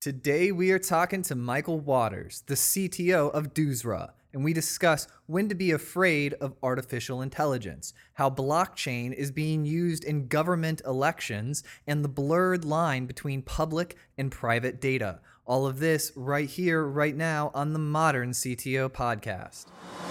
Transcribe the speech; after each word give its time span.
Today 0.00 0.50
we 0.50 0.70
are 0.70 0.78
talking 0.78 1.20
to 1.24 1.34
Michael 1.34 1.78
Waters, 1.78 2.42
the 2.46 2.54
CTO 2.54 3.30
of 3.32 3.52
Duuzra, 3.52 4.12
and 4.32 4.42
we 4.42 4.54
discuss 4.54 5.06
when 5.26 5.50
to 5.50 5.54
be 5.54 5.72
afraid 5.72 6.32
of 6.40 6.56
artificial 6.62 7.20
intelligence, 7.20 7.92
how 8.14 8.30
blockchain 8.30 9.12
is 9.12 9.30
being 9.30 9.66
used 9.66 10.02
in 10.04 10.26
government 10.26 10.80
elections, 10.86 11.62
and 11.86 12.02
the 12.02 12.08
blurred 12.08 12.64
line 12.64 13.04
between 13.04 13.42
public 13.42 13.94
and 14.16 14.32
private 14.32 14.80
data. 14.80 15.20
All 15.44 15.66
of 15.66 15.80
this 15.80 16.12
right 16.16 16.48
here, 16.48 16.82
right 16.82 17.14
now 17.14 17.50
on 17.52 17.74
the 17.74 17.78
Modern 17.78 18.30
CTO 18.30 18.88
Podcast. 18.88 19.66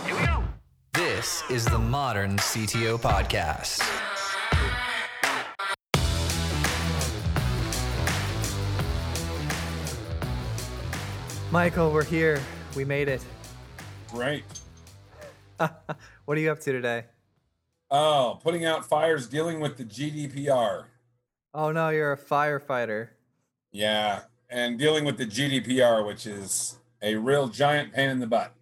Here 0.06 0.16
we 0.16 0.24
go. 0.24 0.44
This 0.94 1.42
is 1.50 1.66
the 1.66 1.80
Modern 1.80 2.38
CTO 2.38 3.00
Podcast. 3.00 3.82
Michael, 11.52 11.92
we're 11.92 12.04
here. 12.04 12.40
We 12.76 12.86
made 12.86 13.08
it. 13.08 13.26
Right. 14.14 14.44
what 15.58 16.38
are 16.38 16.40
you 16.40 16.52
up 16.52 16.60
to 16.60 16.72
today? 16.72 17.06
Oh, 17.90 18.40
putting 18.44 18.66
out 18.66 18.86
fires, 18.86 19.28
dealing 19.28 19.60
with 19.60 19.76
the 19.76 19.84
GDPR. 19.84 20.84
Oh 21.56 21.72
no, 21.72 21.90
you're 21.90 22.12
a 22.12 22.18
firefighter. 22.18 23.10
Yeah, 23.72 24.22
and 24.48 24.78
dealing 24.78 25.06
with 25.06 25.18
the 25.18 25.26
GDPR, 25.26 26.06
which 26.06 26.28
is 26.28 26.78
a 27.02 27.16
real 27.16 27.48
giant 27.48 27.94
pain 27.94 28.12
in 28.12 28.20
the 28.20 28.28
butt. 28.28 28.54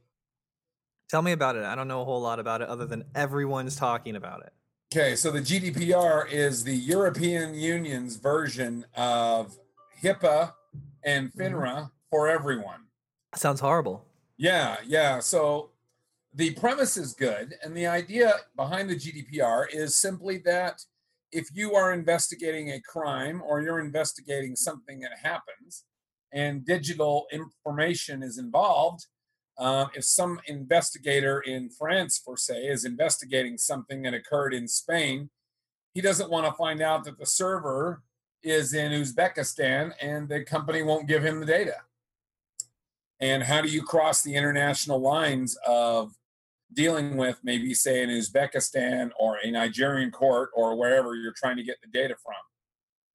Tell 1.10 1.22
me 1.22 1.34
about 1.34 1.58
it. 1.58 1.66
I 1.66 1.76
don't 1.76 1.90
know 1.90 2.02
a 2.02 2.06
whole 2.06 2.22
lot 2.22 2.40
about 2.40 2.62
it 2.62 2.70
other 2.70 2.86
than 2.86 3.04
everyone's 3.14 3.76
talking 3.76 4.16
about 4.16 4.44
it. 4.44 4.54
Okay, 4.96 5.18
so 5.18 5.30
the 5.30 5.42
GDPR 5.42 6.32
is 6.32 6.64
the 6.64 6.76
European 6.76 7.54
Union's 7.54 8.16
version 8.16 8.86
of 8.96 9.58
HIPAA 10.02 10.54
and 11.04 11.34
mm-hmm. 11.34 11.42
FINRA 11.42 11.92
for 12.10 12.28
everyone. 12.28 12.82
Sounds 13.36 13.60
horrible. 13.60 14.06
Yeah, 14.38 14.78
yeah. 14.86 15.20
So 15.20 15.72
the 16.34 16.54
premise 16.56 16.98
is 16.98 17.14
good. 17.14 17.56
And 17.64 17.76
the 17.76 17.88
idea 17.88 18.34
behind 18.56 18.90
the 18.90 18.96
GDPR 18.96 19.66
is 19.72 19.98
simply 19.98 20.38
that 20.46 20.82
if 21.32 21.48
you 21.54 21.76
are 21.76 21.94
investigating 21.94 22.70
a 22.70 22.82
crime 22.82 23.42
or 23.46 23.62
you're 23.62 23.80
investigating 23.80 24.56
something 24.56 25.00
that 25.02 25.12
happens 25.22 25.84
and 26.34 26.66
digital 26.66 27.28
information 27.32 28.24
is 28.24 28.38
involved, 28.38 29.06
um, 29.60 29.90
if 29.96 30.06
some 30.06 30.40
investigator 30.48 31.40
in 31.42 31.70
France, 31.70 32.22
for 32.24 32.38
say, 32.38 32.66
is 32.66 32.86
investigating 32.86 33.58
something 33.58 34.04
that 34.04 34.14
occurred 34.14 34.54
in 34.54 34.68
Spain, 34.68 35.30
he 35.96 36.02
doesn't 36.02 36.30
want 36.30 36.46
to 36.46 36.54
find 36.54 36.82
out 36.82 37.04
that 37.06 37.18
the 37.18 37.26
server 37.26 38.04
is 38.44 38.76
in 38.76 38.92
Uzbekistan 38.92 39.94
and 40.00 40.30
the 40.30 40.44
company 40.44 40.84
won't 40.84 41.08
give 41.08 41.26
him 41.26 41.40
the 41.40 41.46
data 41.46 41.78
and 43.20 43.44
how 43.44 43.62
do 43.62 43.70
you 43.70 43.82
cross 43.82 44.22
the 44.22 44.36
international 44.36 45.00
lines 45.00 45.58
of 45.66 46.12
dealing 46.74 47.18
with 47.18 47.40
maybe 47.44 47.74
say 47.74 48.04
in 48.04 48.10
uzbekistan 48.10 49.10
or 49.20 49.38
a 49.44 49.50
nigerian 49.50 50.12
court 50.12 50.50
or 50.54 50.76
wherever 50.76 51.16
you're 51.16 51.34
trying 51.36 51.58
to 51.58 51.64
get 51.64 51.78
the 51.82 51.88
data 51.88 52.16
from? 52.24 52.36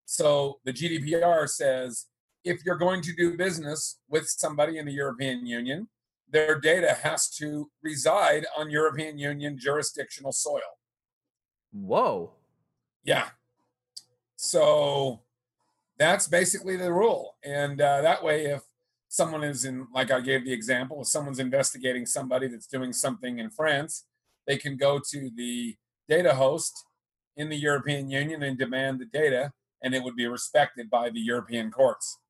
So 0.05 0.58
the 0.64 0.73
gdpr 0.73 1.48
says 1.48 2.06
if 2.45 2.64
you're 2.64 2.77
going 2.77 3.03
to 3.03 3.14
do 3.14 3.36
business 3.36 3.98
with 4.08 4.28
somebody 4.28 4.78
in 4.78 4.86
the 4.86 4.92
european 4.92 5.47
union 5.47 5.89
their 6.28 6.58
data 6.58 6.97
has 7.03 7.28
to 7.36 7.70
reside 7.83 8.47
on 8.56 8.70
european 8.70 9.19
union 9.19 9.58
jurisdictional 9.58 10.33
soil. 10.33 10.78
Whoa. 11.73 12.33
Yeah. 13.05 13.28
So 14.36 15.20
that's 15.98 16.28
basically 16.28 16.77
the 16.77 16.92
rule. 16.92 17.36
And 17.45 17.80
uh, 17.80 18.03
that 18.03 18.23
way 18.23 18.47
if 18.47 18.62
someone 19.12 19.44
is 19.44 19.66
in, 19.66 19.86
like 19.94 20.10
I 20.10 20.20
gave 20.22 20.42
the 20.46 20.55
example, 20.55 21.02
if 21.02 21.06
someone's 21.06 21.38
investigating 21.38 22.06
somebody 22.06 22.48
that's 22.48 22.66
doing 22.66 22.94
something 22.94 23.41
in 23.41 23.50
France, 23.50 24.06
they 24.46 24.56
can 24.56 24.78
go 24.78 24.98
to 25.10 25.30
the 25.36 25.77
data 26.08 26.34
host 26.34 26.86
in 27.36 27.51
the 27.51 27.56
European 27.56 28.08
Union 28.08 28.42
and 28.42 28.56
demand 28.56 29.01
the 29.01 29.05
data, 29.05 29.52
and 29.83 29.95
it 29.95 30.02
would 30.02 30.17
be 30.17 30.27
respected 30.27 30.89
by 30.89 31.11
the 31.11 31.20
European 31.20 31.70
courts. 31.70 32.20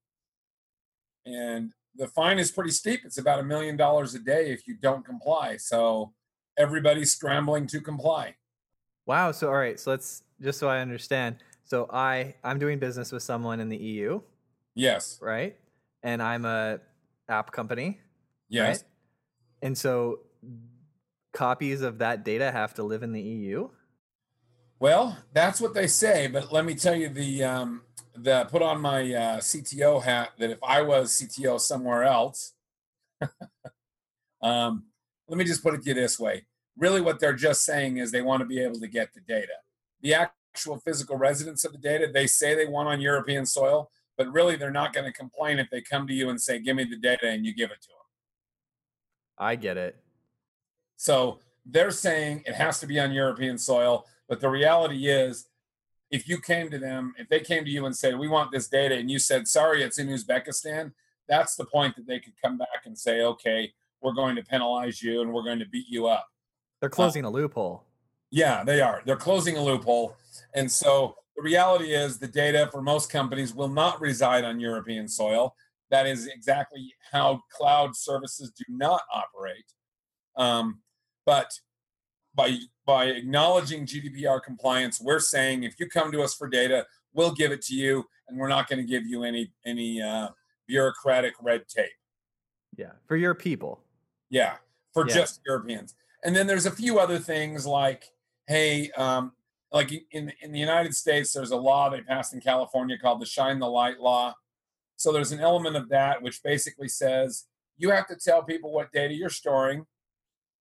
And 1.25 1.71
the 1.95 2.09
fine 2.09 2.41
is 2.41 2.51
pretty 2.51 2.73
steep. 2.73 3.03
It's 3.05 3.19
about 3.19 3.39
a 3.39 3.45
million 3.45 3.77
dollars 3.77 4.17
a 4.17 4.19
day 4.19 4.51
if 4.51 4.67
you 4.67 4.75
don't 4.75 5.05
comply. 5.05 5.59
So 5.59 6.13
everybody's 6.59 7.13
scrambling 7.13 7.69
to 7.69 7.81
comply. 7.81 8.35
Wow. 9.07 9.31
So 9.31 9.47
all 9.47 9.55
right. 9.55 9.79
So 9.79 9.93
let's 9.93 10.25
just 10.41 10.59
so 10.59 10.69
I 10.69 10.81
understand. 10.81 11.37
So 11.63 11.89
I 11.93 12.35
I'm 12.43 12.59
doing 12.59 12.81
business 12.81 13.13
with 13.13 13.23
someone 13.23 13.61
in 13.61 13.69
the 13.69 13.77
EU. 13.77 14.21
Yes. 14.75 15.21
Right 15.23 15.57
and 16.03 16.23
I'm 16.23 16.45
a 16.45 16.81
app 17.29 17.53
company. 17.53 18.01
Yes. 18.49 18.79
Right? 18.79 18.85
And 19.63 19.79
so 19.79 20.21
copies 21.33 21.83
of 21.83 21.99
that 21.99 22.25
data 22.25 22.51
have 22.51 22.75
to 22.75 22.83
live 22.83 23.03
in 23.03 23.13
the 23.13 23.21
EU? 23.21 23.69
Well, 24.79 25.17
that's 25.33 25.61
what 25.61 25.75
they 25.75 25.87
say, 25.87 26.27
but 26.27 26.53
let 26.53 26.65
me 26.65 26.75
tell 26.75 26.95
you 26.95 27.09
the 27.09 27.45
um, 27.45 27.83
the 28.15 28.47
put 28.51 28.63
on 28.63 28.81
my 28.81 29.03
uh, 29.03 29.39
CTO 29.39 30.03
hat 30.03 30.31
that 30.39 30.51
if 30.51 30.59
I 30.63 30.83
was 30.83 31.13
CTO 31.13 31.61
somewhere 31.61 32.03
else, 32.03 32.55
um, 34.43 34.85
let 35.29 35.39
me 35.39 35.45
just 35.45 35.63
put 35.63 35.75
it 35.75 35.83
to 35.83 35.89
you 35.89 35.95
this 35.95 36.19
way. 36.19 36.47
Really, 36.77 37.01
what 37.01 37.21
they're 37.21 37.33
just 37.33 37.65
saying 37.65 37.99
is 37.99 38.11
they 38.11 38.23
want 38.23 38.41
to 38.41 38.47
be 38.47 38.61
able 38.61 38.81
to 38.81 38.89
get 38.89 39.13
the 39.15 39.21
data. 39.21 39.53
The 40.01 40.15
actual 40.15 40.79
physical 40.79 41.17
residence 41.17 41.65
of 41.65 41.73
the 41.73 41.79
data, 41.79 42.11
they 42.13 42.27
say 42.27 42.55
they 42.55 42.67
want 42.67 42.89
on 42.89 43.01
European 43.01 43.47
soil, 43.47 43.89
but 44.17 44.33
really 44.33 44.57
they're 44.57 44.71
not 44.71 44.93
going 44.93 45.07
to 45.07 45.13
complain 45.13 45.59
if 45.59 45.71
they 45.71 45.81
come 45.81 46.07
to 46.07 46.15
you 46.15 46.31
and 46.31 46.41
say, 46.41 46.59
"Give 46.59 46.77
me 46.77 46.85
the 46.85 46.97
data," 46.97 47.29
and 47.29 47.45
you 47.45 47.55
give 47.55 47.71
it 47.71 47.81
to 47.83 47.89
them. 47.89 47.97
I 49.39 49.57
get 49.57 49.77
it. 49.77 50.03
So 50.97 51.41
they're 51.65 51.91
saying 51.91 52.45
it 52.47 52.55
has 52.55 52.81
to 52.81 52.87
be 52.87 52.99
on 53.01 53.13
European 53.13 53.59
soil, 53.59 54.07
but 54.29 54.41
the 54.41 54.49
reality 54.49 55.09
is, 55.09 55.49
if 56.11 56.29
you 56.29 56.39
came 56.41 56.71
to 56.71 56.79
them, 56.79 57.15
if 57.19 57.29
they 57.29 57.41
came 57.41 57.65
to 57.65 57.71
you 57.71 57.87
and 57.87 57.97
said, 57.97 58.19
"We 58.19 58.29
want 58.29 58.53
this 58.53 58.69
data," 58.69 58.97
and 58.97 59.11
you 59.11 59.19
said, 59.19 59.49
"Sorry, 59.49 59.83
it's 59.83 59.99
in 59.99 60.09
Uzbekistan," 60.09 60.93
that's 61.29 61.57
the 61.57 61.65
point 61.65 61.97
that 61.97 62.07
they 62.07 62.21
could 62.21 62.35
come 62.43 62.59
back 62.59 62.85
and 62.85 62.99
say, 62.99 63.23
"Okay, 63.23 63.73
we're 64.01 64.13
going 64.13 64.37
to 64.37 64.43
penalize 64.43 65.03
you 65.03 65.23
and 65.23 65.33
we're 65.33 65.45
going 65.45 65.59
to 65.61 65.67
beat 65.67 65.89
you 65.89 66.07
up." 66.07 66.29
They're 66.81 66.91
closing 66.91 67.25
uh, 67.25 67.29
a 67.29 67.31
loophole. 67.31 67.85
Yeah, 68.31 68.65
they 68.65 68.81
are. 68.81 69.03
They're 69.05 69.17
closing 69.17 69.57
a 69.57 69.63
loophole, 69.63 70.17
and 70.55 70.71
so 70.71 71.17
the 71.37 71.43
reality 71.43 71.93
is 71.93 72.19
the 72.19 72.29
data 72.29 72.69
for 72.71 72.83
most 72.83 73.11
companies 73.11 73.55
will 73.55 73.69
not 73.69 74.01
reside 74.01 74.45
on 74.45 74.61
European 74.61 75.09
soil. 75.09 75.55
That 75.91 76.07
is 76.07 76.27
exactly 76.27 76.95
how 77.11 77.43
cloud 77.51 77.97
services 77.97 78.51
do 78.51 78.65
not 78.69 79.03
operate. 79.13 79.73
Um, 80.37 80.81
but 81.27 81.53
by 82.35 82.57
by 82.87 83.07
acknowledging 83.07 83.87
GDPR 83.87 84.43
compliance, 84.43 85.01
we're 85.01 85.21
saying 85.21 85.65
if 85.65 85.79
you 85.79 85.89
come 85.89 86.11
to 86.13 86.23
us 86.23 86.35
for 86.35 86.49
data, 86.49 86.87
we'll 87.13 87.33
give 87.33 87.53
it 87.53 87.63
to 87.63 87.75
you, 87.75 88.05
and 88.29 88.39
we're 88.39 88.49
not 88.49 88.69
going 88.69 88.79
to 88.79 88.89
give 88.89 89.07
you 89.07 89.23
any 89.25 89.53
any 89.67 90.01
uh, 90.01 90.29
bureaucratic 90.67 91.35
red 91.43 91.69
tape. 91.69 91.91
Yeah, 92.77 92.93
for 93.07 93.17
your 93.17 93.35
people. 93.35 93.81
Yeah, 94.31 94.57
for 94.95 95.07
yeah. 95.07 95.15
just 95.15 95.41
Europeans. 95.47 95.95
And 96.25 96.35
then 96.35 96.47
there's 96.47 96.67
a 96.67 96.71
few 96.71 96.99
other 96.99 97.19
things 97.19 97.67
like, 97.67 98.05
hey, 98.47 98.91
um, 98.93 99.33
like 99.73 99.93
in 100.11 100.33
in 100.43 100.53
the 100.53 100.59
United 100.59 100.95
States, 100.95 101.33
there's 101.33 101.51
a 101.51 101.57
law 101.57 101.89
they 101.89 102.03
passed 102.03 102.35
in 102.35 102.41
California 102.41 102.99
called 102.99 103.21
the 103.21 103.27
Shine 103.27 103.59
the 103.59 103.69
Light 103.69 104.01
Law. 104.01 104.35
So 104.97 105.13
there's 105.13 105.33
an 105.33 105.41
element 105.41 105.77
of 105.77 105.89
that 105.89 106.23
which 106.23 106.43
basically 106.43 106.89
says 106.89 107.47
you 107.79 107.91
have 107.91 108.07
to 108.09 108.17
tell 108.17 108.43
people 108.43 108.73
what 108.73 108.93
data 108.93 109.15
you're 109.15 109.31
storing, 109.31 109.87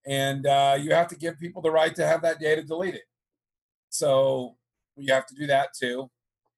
and 0.08 0.48
uh, 0.48 0.78
you 0.80 0.92
have 0.92 1.08
to 1.10 1.16
give 1.16 1.40
people 1.40 1.62
the 1.62 1.72
right 1.72 1.94
to 1.96 2.08
have 2.08 2.22
that 2.22 2.40
data 2.40 2.64
deleted. 2.64 3.02
So 3.90 4.56
you 4.96 5.14
have 5.14 5.28
to 5.28 5.36
do 5.36 5.46
that 5.48 5.74
too, 5.78 6.10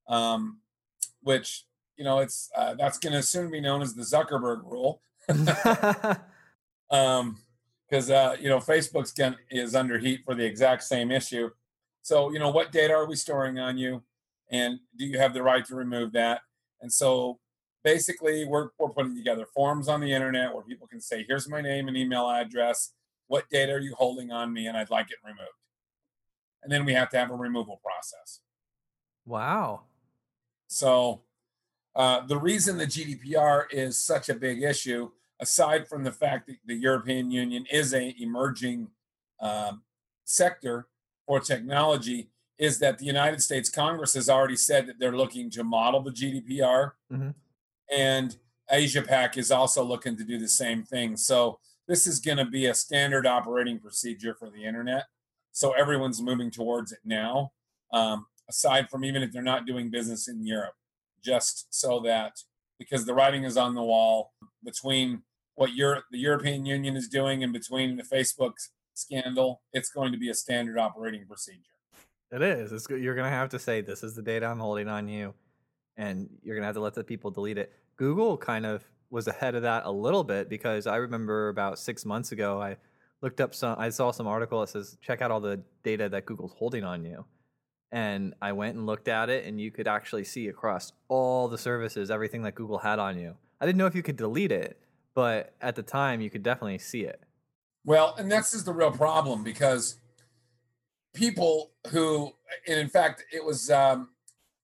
um, 0.08 0.60
which 1.22 1.66
you 1.98 2.04
know 2.04 2.20
it's 2.20 2.52
uh, 2.56 2.76
that's 2.76 3.00
going 3.00 3.14
to 3.14 3.24
soon 3.24 3.50
be 3.50 3.62
known 3.62 3.82
as 3.82 3.96
the 3.96 4.04
Zuckerberg 4.04 4.64
rule. 4.64 5.02
um, 6.92 7.38
because 7.90 8.10
uh, 8.10 8.36
you 8.40 8.50
know 8.50 8.58
Facebook's 8.58 9.12
going 9.12 9.36
is 9.50 9.76
under 9.76 9.98
heat 9.98 10.22
for 10.24 10.36
the 10.36 10.46
exact 10.46 10.84
same 10.84 11.12
issue. 11.12 11.50
So, 12.04 12.32
you 12.32 12.38
know, 12.38 12.50
what 12.50 12.72
data 12.72 12.94
are 12.94 13.08
we 13.08 13.16
storing 13.16 13.58
on 13.60 13.78
you? 13.78 14.04
And 14.52 14.80
do 14.98 15.06
you 15.06 15.18
have 15.18 15.34
the 15.34 15.42
right 15.42 15.66
to 15.66 15.76
remove 15.76 16.12
that? 16.12 16.42
And 16.82 16.92
so 16.92 17.40
basically 17.84 18.46
we're, 18.46 18.70
we're 18.78 18.90
putting 18.90 19.16
together 19.16 19.46
forms 19.46 19.88
on 19.88 20.02
the 20.02 20.12
internet 20.12 20.54
where 20.54 20.64
people 20.64 20.86
can 20.86 21.00
say, 21.00 21.26
here's 21.28 21.50
my 21.50 21.62
name 21.62 21.88
and 21.88 21.96
email 21.96 22.30
address. 22.30 22.92
What 23.28 23.50
data 23.50 23.72
are 23.72 23.80
you 23.80 23.96
holding 23.96 24.32
on 24.32 24.52
me? 24.52 24.68
And 24.68 24.78
I'd 24.78 24.90
like 24.90 25.12
it 25.12 25.18
removed. 25.24 25.50
And 26.62 26.72
then 26.72 26.84
we 26.84 26.94
have 26.94 27.10
to 27.12 27.18
have 27.18 27.32
a 27.32 27.36
removal 27.36 27.80
process. 27.84 28.42
Wow. 29.26 29.84
So 30.68 31.22
uh, 31.96 32.26
the 32.28 32.38
reason 32.38 32.78
the 32.78 32.86
GDPR 32.86 33.66
is 33.72 33.98
such 33.98 34.28
a 34.28 34.36
big 34.36 34.62
issue, 34.62 35.10
aside 35.40 35.88
from 35.88 36.04
the 36.04 36.12
fact 36.12 36.48
that 36.48 36.58
the 36.66 36.76
European 36.76 37.32
Union 37.32 37.66
is 37.72 37.94
a 37.94 38.14
emerging 38.20 38.90
um, 39.40 39.84
sector, 40.26 40.88
for 41.26 41.40
technology 41.40 42.30
is 42.60 42.80
that 42.80 42.98
the 42.98 43.06
United 43.06 43.42
States 43.42 43.70
Congress 43.70 44.14
has 44.14 44.30
already 44.30 44.56
said 44.56 44.88
that 44.88 45.00
they're 45.00 45.18
looking 45.18 45.50
to 45.52 45.64
model 45.64 46.02
the 46.02 46.12
GDPR. 46.12 46.92
Mm-hmm. 47.12 47.30
And 47.96 48.38
Asia 48.72 49.02
Pac 49.02 49.38
is 49.38 49.52
also 49.52 49.84
looking 49.84 50.16
to 50.18 50.24
do 50.24 50.38
the 50.38 50.48
same 50.48 50.84
thing. 50.84 51.18
So 51.18 51.60
this 51.88 52.08
is 52.08 52.20
going 52.20 52.38
to 52.38 52.46
be 52.46 52.68
a 52.68 52.74
standard 52.74 53.26
operating 53.26 53.80
procedure 53.80 54.36
for 54.36 54.50
the 54.50 54.64
internet. 54.64 55.06
So 55.52 55.72
everyone's 55.72 56.22
moving 56.22 56.52
towards 56.52 56.92
it 56.92 57.00
now. 57.04 57.52
Um, 57.92 58.26
aside 58.50 58.90
from 58.90 59.04
even 59.06 59.24
if 59.24 59.32
they're 59.32 59.42
not 59.42 59.66
doing 59.66 59.90
business 59.90 60.28
in 60.28 60.46
Europe, 60.46 60.74
just 61.24 61.74
so 61.74 62.00
that 62.02 62.38
because 62.80 63.06
the 63.06 63.14
writing 63.14 63.44
is 63.44 63.58
on 63.58 63.76
the 63.76 63.84
wall 63.84 64.34
between 64.64 65.24
what 65.56 65.74
Europe, 65.74 66.06
the 66.12 66.18
European 66.18 66.66
Union 66.66 66.96
is 66.96 67.08
doing 67.08 67.44
and 67.44 67.54
between 67.54 67.96
the 67.96 68.04
Facebook 68.04 68.54
scandal, 68.94 69.62
it's 69.74 69.90
going 69.90 70.12
to 70.12 70.18
be 70.18 70.30
a 70.30 70.34
standard 70.34 70.78
operating 70.78 71.26
procedure. 71.26 71.60
It 72.32 72.42
is. 72.42 72.72
It's, 72.72 72.90
you're 72.90 73.16
going 73.16 73.30
to 73.30 73.36
have 73.36 73.50
to 73.50 73.60
say, 73.60 73.82
this 73.82 74.04
is 74.04 74.16
the 74.16 74.22
data 74.22 74.48
I'm 74.48 74.60
holding 74.60 74.88
on 74.88 75.08
you. 75.08 75.34
And 75.98 76.30
you're 76.42 76.56
going 76.56 76.64
to 76.64 76.68
have 76.68 76.76
to 76.76 76.82
let 76.82 76.96
the 76.96 77.04
people 77.04 77.30
delete 77.30 77.58
it. 77.58 77.72
Google 77.98 78.38
kind 78.38 78.66
of 78.66 78.84
was 79.12 79.28
ahead 79.28 79.54
of 79.54 79.62
that 79.62 79.86
a 79.86 79.92
little 79.92 80.24
bit 80.24 80.50
because 80.50 80.88
I 80.88 80.96
remember 80.96 81.50
about 81.50 81.78
six 81.78 82.04
months 82.04 82.32
ago, 82.32 82.60
I 82.60 82.78
looked 83.22 83.40
up 83.40 83.54
some, 83.54 83.76
I 83.78 83.90
saw 83.90 84.10
some 84.10 84.26
article 84.26 84.62
that 84.62 84.70
says, 84.70 84.98
check 85.02 85.22
out 85.22 85.30
all 85.30 85.40
the 85.40 85.62
data 85.84 86.10
that 86.10 86.26
Google's 86.26 86.54
holding 86.58 86.84
on 86.84 87.06
you. 87.06 87.26
And 87.92 88.34
I 88.42 88.54
went 88.54 88.76
and 88.76 88.88
looked 88.88 89.08
at 89.08 89.30
it, 89.30 89.46
and 89.46 89.62
you 89.62 89.70
could 89.70 89.88
actually 89.88 90.24
see 90.24 90.48
across 90.48 90.94
all 91.10 91.48
the 91.48 91.60
services 91.60 92.10
everything 92.10 92.42
that 92.42 92.56
Google 92.56 92.80
had 92.80 92.98
on 92.98 93.20
you. 93.20 93.36
I 93.62 93.68
didn't 93.68 93.78
know 93.78 93.86
if 93.86 93.94
you 93.94 94.02
could 94.02 94.18
delete 94.18 94.52
it, 94.52 94.82
but 95.14 95.54
at 95.62 95.76
the 95.76 95.84
time, 95.84 96.20
you 96.20 96.32
could 96.32 96.42
definitely 96.42 96.80
see 96.80 97.02
it. 97.02 97.22
Well, 97.86 98.16
and 98.18 98.32
this 98.32 98.54
is 98.54 98.64
the 98.64 98.74
real 98.74 98.92
problem 98.92 99.44
because 99.44 100.00
people 101.14 101.72
who, 101.90 102.32
and 102.68 102.80
in 102.80 102.88
fact, 102.88 103.24
it 103.32 103.44
was 103.44 103.70
um, 103.70 104.10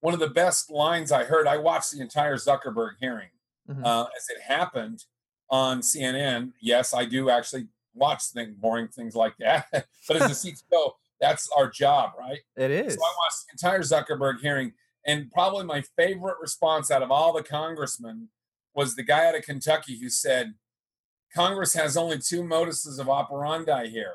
one 0.00 0.14
of 0.14 0.20
the 0.20 0.30
best 0.30 0.70
lines 0.70 1.12
I 1.12 1.24
heard. 1.24 1.46
I 1.46 1.56
watched 1.56 1.92
the 1.92 2.00
entire 2.00 2.36
Zuckerberg 2.36 2.92
hearing 3.00 3.28
mm-hmm. 3.68 3.84
uh, 3.84 4.04
as 4.04 4.28
it 4.30 4.42
happened 4.42 5.04
on 5.50 5.80
CNN. 5.80 6.52
Yes, 6.60 6.94
I 6.94 7.04
do 7.04 7.30
actually 7.30 7.66
watch 7.94 8.24
things, 8.32 8.54
boring 8.56 8.88
things 8.88 9.14
like 9.14 9.34
that. 9.38 9.66
but 10.08 10.16
as 10.16 10.44
a 10.44 10.48
CTO, 10.74 10.92
that's 11.20 11.48
our 11.56 11.68
job, 11.68 12.12
right? 12.18 12.38
It 12.56 12.70
is. 12.70 12.94
So 12.94 13.00
I 13.00 13.12
watched 13.24 13.46
the 13.46 13.52
entire 13.52 13.80
Zuckerberg 13.82 14.40
hearing, 14.40 14.72
and 15.06 15.30
probably 15.30 15.64
my 15.64 15.82
favorite 15.96 16.36
response 16.40 16.90
out 16.90 17.02
of 17.02 17.10
all 17.10 17.32
the 17.32 17.42
congressmen 17.42 18.28
was 18.74 18.96
the 18.96 19.02
guy 19.02 19.26
out 19.26 19.36
of 19.36 19.42
Kentucky 19.42 19.98
who 20.00 20.08
said, 20.08 20.54
Congress 21.34 21.74
has 21.74 21.96
only 21.96 22.18
two 22.18 22.42
moduses 22.42 22.98
of 22.98 23.08
operandi 23.08 23.88
here. 23.88 24.14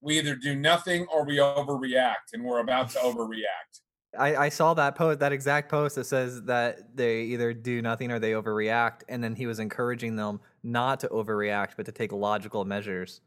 We 0.00 0.18
either 0.18 0.34
do 0.34 0.54
nothing 0.54 1.06
or 1.12 1.24
we 1.24 1.36
overreact, 1.36 2.32
and 2.32 2.44
we're 2.44 2.60
about 2.60 2.90
to 2.90 2.98
overreact. 2.98 3.80
I, 4.18 4.36
I 4.36 4.48
saw 4.50 4.74
that 4.74 4.94
post, 4.94 5.20
that 5.20 5.32
exact 5.32 5.70
post 5.70 5.94
that 5.94 6.04
says 6.04 6.42
that 6.42 6.94
they 6.94 7.22
either 7.22 7.54
do 7.54 7.80
nothing 7.80 8.10
or 8.10 8.18
they 8.18 8.32
overreact, 8.32 9.02
and 9.08 9.24
then 9.24 9.34
he 9.34 9.46
was 9.46 9.58
encouraging 9.58 10.16
them 10.16 10.40
not 10.62 11.00
to 11.00 11.08
overreact, 11.08 11.70
but 11.76 11.86
to 11.86 11.92
take 11.92 12.12
logical 12.12 12.64
measures. 12.64 13.22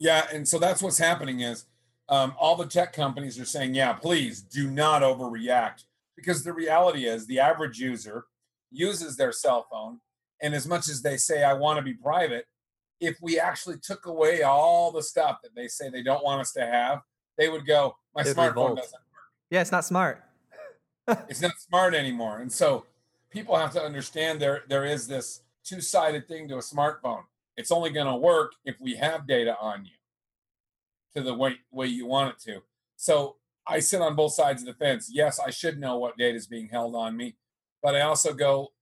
Yeah, 0.00 0.26
and 0.32 0.46
so 0.48 0.58
that's 0.58 0.82
what's 0.82 0.98
happening 0.98 1.40
is 1.40 1.66
um, 2.08 2.34
all 2.38 2.56
the 2.56 2.66
tech 2.66 2.92
companies 2.92 3.38
are 3.38 3.44
saying, 3.44 3.74
yeah, 3.74 3.92
please 3.92 4.42
do 4.42 4.68
not 4.68 5.02
overreact, 5.02 5.84
because 6.16 6.42
the 6.42 6.52
reality 6.52 7.04
is 7.04 7.26
the 7.26 7.38
average 7.38 7.78
user 7.78 8.24
uses 8.72 9.16
their 9.16 9.32
cell 9.32 9.66
phone, 9.70 10.00
and 10.42 10.54
as 10.54 10.66
much 10.66 10.88
as 10.88 11.02
they 11.02 11.16
say 11.16 11.44
I 11.44 11.52
want 11.52 11.76
to 11.76 11.82
be 11.82 11.94
private, 11.94 12.46
if 13.00 13.16
we 13.20 13.38
actually 13.38 13.78
took 13.78 14.06
away 14.06 14.42
all 14.42 14.90
the 14.90 15.02
stuff 15.02 15.38
that 15.42 15.54
they 15.54 15.68
say 15.68 15.90
they 15.90 16.02
don't 16.02 16.24
want 16.24 16.40
us 16.40 16.52
to 16.52 16.60
have, 16.66 17.00
they 17.36 17.48
would 17.48 17.66
go, 17.66 17.96
my 18.14 18.22
It'd 18.22 18.36
smartphone 18.36 18.48
revolt. 18.48 18.76
doesn't 18.78 18.92
work. 18.92 19.22
Yeah, 19.50 19.60
it's 19.60 19.72
not 19.72 19.84
smart. 19.84 20.24
it's 21.28 21.42
not 21.42 21.58
smart 21.58 21.94
anymore. 21.94 22.38
And 22.38 22.50
so 22.50 22.86
people 23.30 23.56
have 23.56 23.72
to 23.72 23.82
understand 23.82 24.40
there 24.40 24.64
there 24.68 24.84
is 24.84 25.06
this 25.06 25.42
two-sided 25.64 26.26
thing 26.26 26.48
to 26.48 26.56
a 26.56 26.60
smartphone. 26.60 27.22
It's 27.56 27.70
only 27.70 27.90
going 27.90 28.06
to 28.06 28.16
work 28.16 28.52
if 28.64 28.80
we 28.80 28.96
have 28.96 29.26
data 29.26 29.56
on 29.60 29.84
you 29.84 29.92
to 31.14 31.22
the 31.22 31.34
way, 31.34 31.56
way 31.70 31.86
you 31.86 32.06
want 32.06 32.34
it 32.34 32.38
to. 32.50 32.60
So 32.96 33.36
I 33.66 33.80
sit 33.80 34.00
on 34.00 34.14
both 34.14 34.32
sides 34.32 34.62
of 34.62 34.66
the 34.66 34.74
fence. 34.74 35.10
Yes, 35.12 35.40
I 35.40 35.50
should 35.50 35.78
know 35.78 35.98
what 35.98 36.16
data 36.16 36.36
is 36.36 36.46
being 36.46 36.68
held 36.68 36.94
on 36.94 37.16
me, 37.16 37.36
but 37.82 37.94
I 37.94 38.02
also 38.02 38.32
go, 38.32 38.72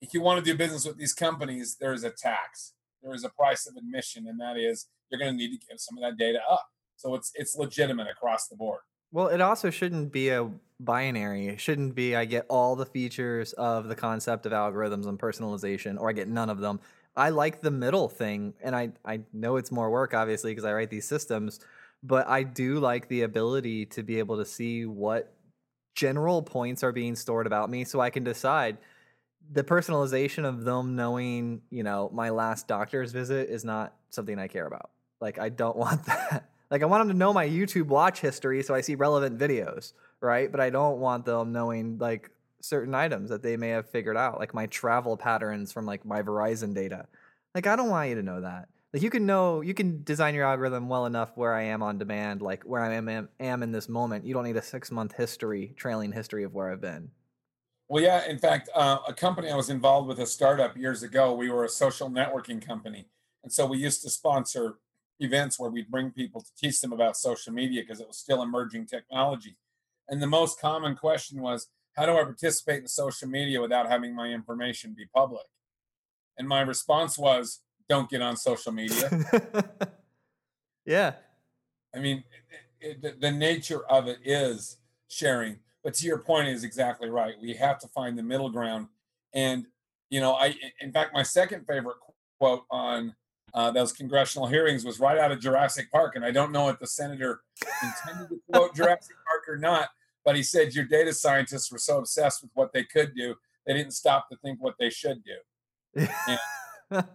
if 0.00 0.14
you 0.14 0.20
want 0.20 0.44
to 0.44 0.50
do 0.50 0.56
business 0.56 0.84
with 0.84 0.96
these 0.96 1.12
companies, 1.12 1.76
there 1.80 1.92
is 1.92 2.04
a 2.04 2.10
tax 2.10 2.72
there 3.02 3.14
is 3.14 3.24
a 3.24 3.30
price 3.30 3.66
of 3.66 3.76
admission, 3.76 4.26
and 4.28 4.38
that 4.40 4.56
is 4.56 4.88
you're 5.10 5.18
going 5.18 5.32
to 5.32 5.36
need 5.36 5.58
to 5.58 5.66
give 5.66 5.78
some 5.78 5.98
of 5.98 6.02
that 6.02 6.18
data 6.18 6.38
up. 6.50 6.66
So 6.96 7.14
it's 7.14 7.32
it's 7.34 7.56
legitimate 7.56 8.08
across 8.10 8.48
the 8.48 8.56
board. 8.56 8.80
Well, 9.10 9.28
it 9.28 9.40
also 9.40 9.70
shouldn't 9.70 10.12
be 10.12 10.30
a 10.30 10.48
binary. 10.80 11.48
It 11.48 11.60
shouldn't 11.60 11.94
be 11.94 12.16
I 12.16 12.24
get 12.24 12.46
all 12.48 12.76
the 12.76 12.86
features 12.86 13.52
of 13.54 13.88
the 13.88 13.94
concept 13.94 14.46
of 14.46 14.52
algorithms 14.52 15.06
and 15.06 15.18
personalization, 15.18 16.00
or 16.00 16.08
I 16.08 16.12
get 16.12 16.28
none 16.28 16.48
of 16.48 16.60
them. 16.60 16.80
I 17.14 17.28
like 17.28 17.60
the 17.60 17.70
middle 17.70 18.08
thing, 18.08 18.54
and 18.62 18.74
I 18.74 18.92
I 19.04 19.20
know 19.32 19.56
it's 19.56 19.72
more 19.72 19.90
work, 19.90 20.14
obviously, 20.14 20.52
because 20.52 20.64
I 20.64 20.72
write 20.72 20.90
these 20.90 21.06
systems, 21.06 21.60
but 22.02 22.26
I 22.28 22.42
do 22.42 22.78
like 22.78 23.08
the 23.08 23.22
ability 23.22 23.86
to 23.86 24.02
be 24.02 24.18
able 24.18 24.38
to 24.38 24.44
see 24.44 24.86
what 24.86 25.34
general 25.94 26.40
points 26.40 26.82
are 26.82 26.92
being 26.92 27.14
stored 27.14 27.46
about 27.46 27.68
me, 27.68 27.84
so 27.84 28.00
I 28.00 28.10
can 28.10 28.24
decide 28.24 28.78
the 29.52 29.62
personalization 29.62 30.44
of 30.44 30.64
them 30.64 30.96
knowing, 30.96 31.60
you 31.70 31.82
know, 31.82 32.10
my 32.12 32.30
last 32.30 32.66
doctor's 32.66 33.12
visit 33.12 33.50
is 33.50 33.64
not 33.64 33.94
something 34.10 34.38
I 34.38 34.48
care 34.48 34.66
about. 34.66 34.90
Like, 35.20 35.38
I 35.38 35.50
don't 35.50 35.76
want 35.84 36.04
that. 36.06 36.48
Like, 36.70 36.82
I 36.82 36.86
want 36.86 37.02
them 37.02 37.08
to 37.08 37.18
know 37.18 37.32
my 37.32 37.46
YouTube 37.46 37.86
watch 37.86 38.20
history 38.20 38.62
so 38.62 38.74
I 38.74 38.80
see 38.80 38.94
relevant 38.94 39.38
videos, 39.38 39.92
right? 40.20 40.50
But 40.50 40.60
I 40.60 40.70
don't 40.70 40.98
want 40.98 41.26
them 41.26 41.52
knowing, 41.52 41.98
like, 41.98 42.30
certain 42.60 42.94
items 42.94 43.28
that 43.30 43.42
they 43.42 43.56
may 43.56 43.70
have 43.70 43.90
figured 43.90 44.16
out, 44.16 44.38
like 44.38 44.54
my 44.54 44.66
travel 44.66 45.16
patterns 45.16 45.72
from, 45.72 45.84
like, 45.84 46.04
my 46.04 46.22
Verizon 46.22 46.74
data. 46.74 47.06
Like, 47.54 47.66
I 47.66 47.76
don't 47.76 47.90
want 47.90 48.08
you 48.08 48.14
to 48.14 48.22
know 48.22 48.40
that. 48.40 48.68
Like, 48.94 49.02
you 49.02 49.10
can 49.10 49.26
know, 49.26 49.60
you 49.62 49.74
can 49.74 50.02
design 50.02 50.34
your 50.34 50.44
algorithm 50.44 50.88
well 50.88 51.06
enough 51.06 51.30
where 51.34 51.54
I 51.54 51.62
am 51.64 51.82
on 51.82 51.98
demand, 51.98 52.42
like 52.42 52.62
where 52.64 52.82
I 52.82 52.92
am, 52.94 53.08
am, 53.08 53.28
am 53.40 53.62
in 53.62 53.72
this 53.72 53.88
moment. 53.88 54.26
You 54.26 54.34
don't 54.34 54.44
need 54.44 54.56
a 54.56 54.62
six 54.62 54.90
month 54.90 55.14
history, 55.14 55.72
trailing 55.76 56.12
history 56.12 56.44
of 56.44 56.52
where 56.54 56.70
I've 56.70 56.80
been. 56.80 57.10
Well, 57.92 58.02
yeah. 58.02 58.24
In 58.24 58.38
fact, 58.38 58.70
uh, 58.74 59.00
a 59.06 59.12
company 59.12 59.50
I 59.50 59.54
was 59.54 59.68
involved 59.68 60.08
with 60.08 60.18
a 60.18 60.24
startup 60.24 60.78
years 60.78 61.02
ago. 61.02 61.34
We 61.34 61.50
were 61.50 61.64
a 61.64 61.68
social 61.68 62.08
networking 62.08 62.66
company, 62.66 63.04
and 63.42 63.52
so 63.52 63.66
we 63.66 63.76
used 63.76 64.00
to 64.00 64.08
sponsor 64.08 64.76
events 65.20 65.60
where 65.60 65.68
we'd 65.68 65.90
bring 65.90 66.10
people 66.10 66.40
to 66.40 66.48
teach 66.56 66.80
them 66.80 66.94
about 66.94 67.18
social 67.18 67.52
media 67.52 67.82
because 67.82 68.00
it 68.00 68.06
was 68.06 68.16
still 68.16 68.42
emerging 68.42 68.86
technology. 68.86 69.58
And 70.08 70.22
the 70.22 70.26
most 70.26 70.58
common 70.58 70.96
question 70.96 71.42
was, 71.42 71.68
"How 71.94 72.06
do 72.06 72.12
I 72.12 72.24
participate 72.24 72.80
in 72.80 72.88
social 72.88 73.28
media 73.28 73.60
without 73.60 73.90
having 73.90 74.14
my 74.14 74.28
information 74.28 74.94
be 74.96 75.04
public?" 75.14 75.44
And 76.38 76.48
my 76.48 76.62
response 76.62 77.18
was, 77.18 77.60
"Don't 77.90 78.08
get 78.08 78.22
on 78.22 78.38
social 78.38 78.72
media." 78.72 79.10
yeah. 80.86 81.16
I 81.94 81.98
mean, 81.98 82.24
it, 82.80 83.04
it, 83.04 83.20
the 83.20 83.30
nature 83.30 83.84
of 83.84 84.08
it 84.08 84.20
is 84.24 84.78
sharing 85.08 85.58
but 85.82 85.94
to 85.94 86.06
your 86.06 86.18
point 86.18 86.48
is 86.48 86.64
exactly 86.64 87.10
right. 87.10 87.34
We 87.40 87.54
have 87.54 87.78
to 87.80 87.88
find 87.88 88.16
the 88.16 88.22
middle 88.22 88.50
ground. 88.50 88.88
And, 89.34 89.66
you 90.10 90.20
know, 90.20 90.34
I, 90.34 90.54
in 90.80 90.92
fact, 90.92 91.12
my 91.12 91.22
second 91.22 91.66
favorite 91.66 91.96
quote 92.38 92.64
on 92.70 93.14
uh, 93.54 93.70
those 93.70 93.92
congressional 93.92 94.46
hearings 94.46 94.84
was 94.84 95.00
right 95.00 95.18
out 95.18 95.32
of 95.32 95.40
Jurassic 95.40 95.90
Park. 95.90 96.16
And 96.16 96.24
I 96.24 96.30
don't 96.30 96.52
know 96.52 96.68
if 96.68 96.78
the 96.78 96.86
senator 96.86 97.42
intended 97.82 98.28
to 98.28 98.40
quote 98.52 98.74
Jurassic 98.76 99.16
Park 99.26 99.48
or 99.48 99.58
not, 99.58 99.88
but 100.24 100.36
he 100.36 100.42
said, 100.42 100.74
Your 100.74 100.84
data 100.84 101.12
scientists 101.12 101.70
were 101.70 101.78
so 101.78 101.98
obsessed 101.98 102.42
with 102.42 102.50
what 102.54 102.72
they 102.72 102.84
could 102.84 103.14
do, 103.14 103.34
they 103.66 103.74
didn't 103.74 103.92
stop 103.92 104.28
to 104.30 104.36
think 104.38 104.62
what 104.62 104.74
they 104.78 104.90
should 104.90 105.22
do. 105.24 106.06
And, 106.90 107.06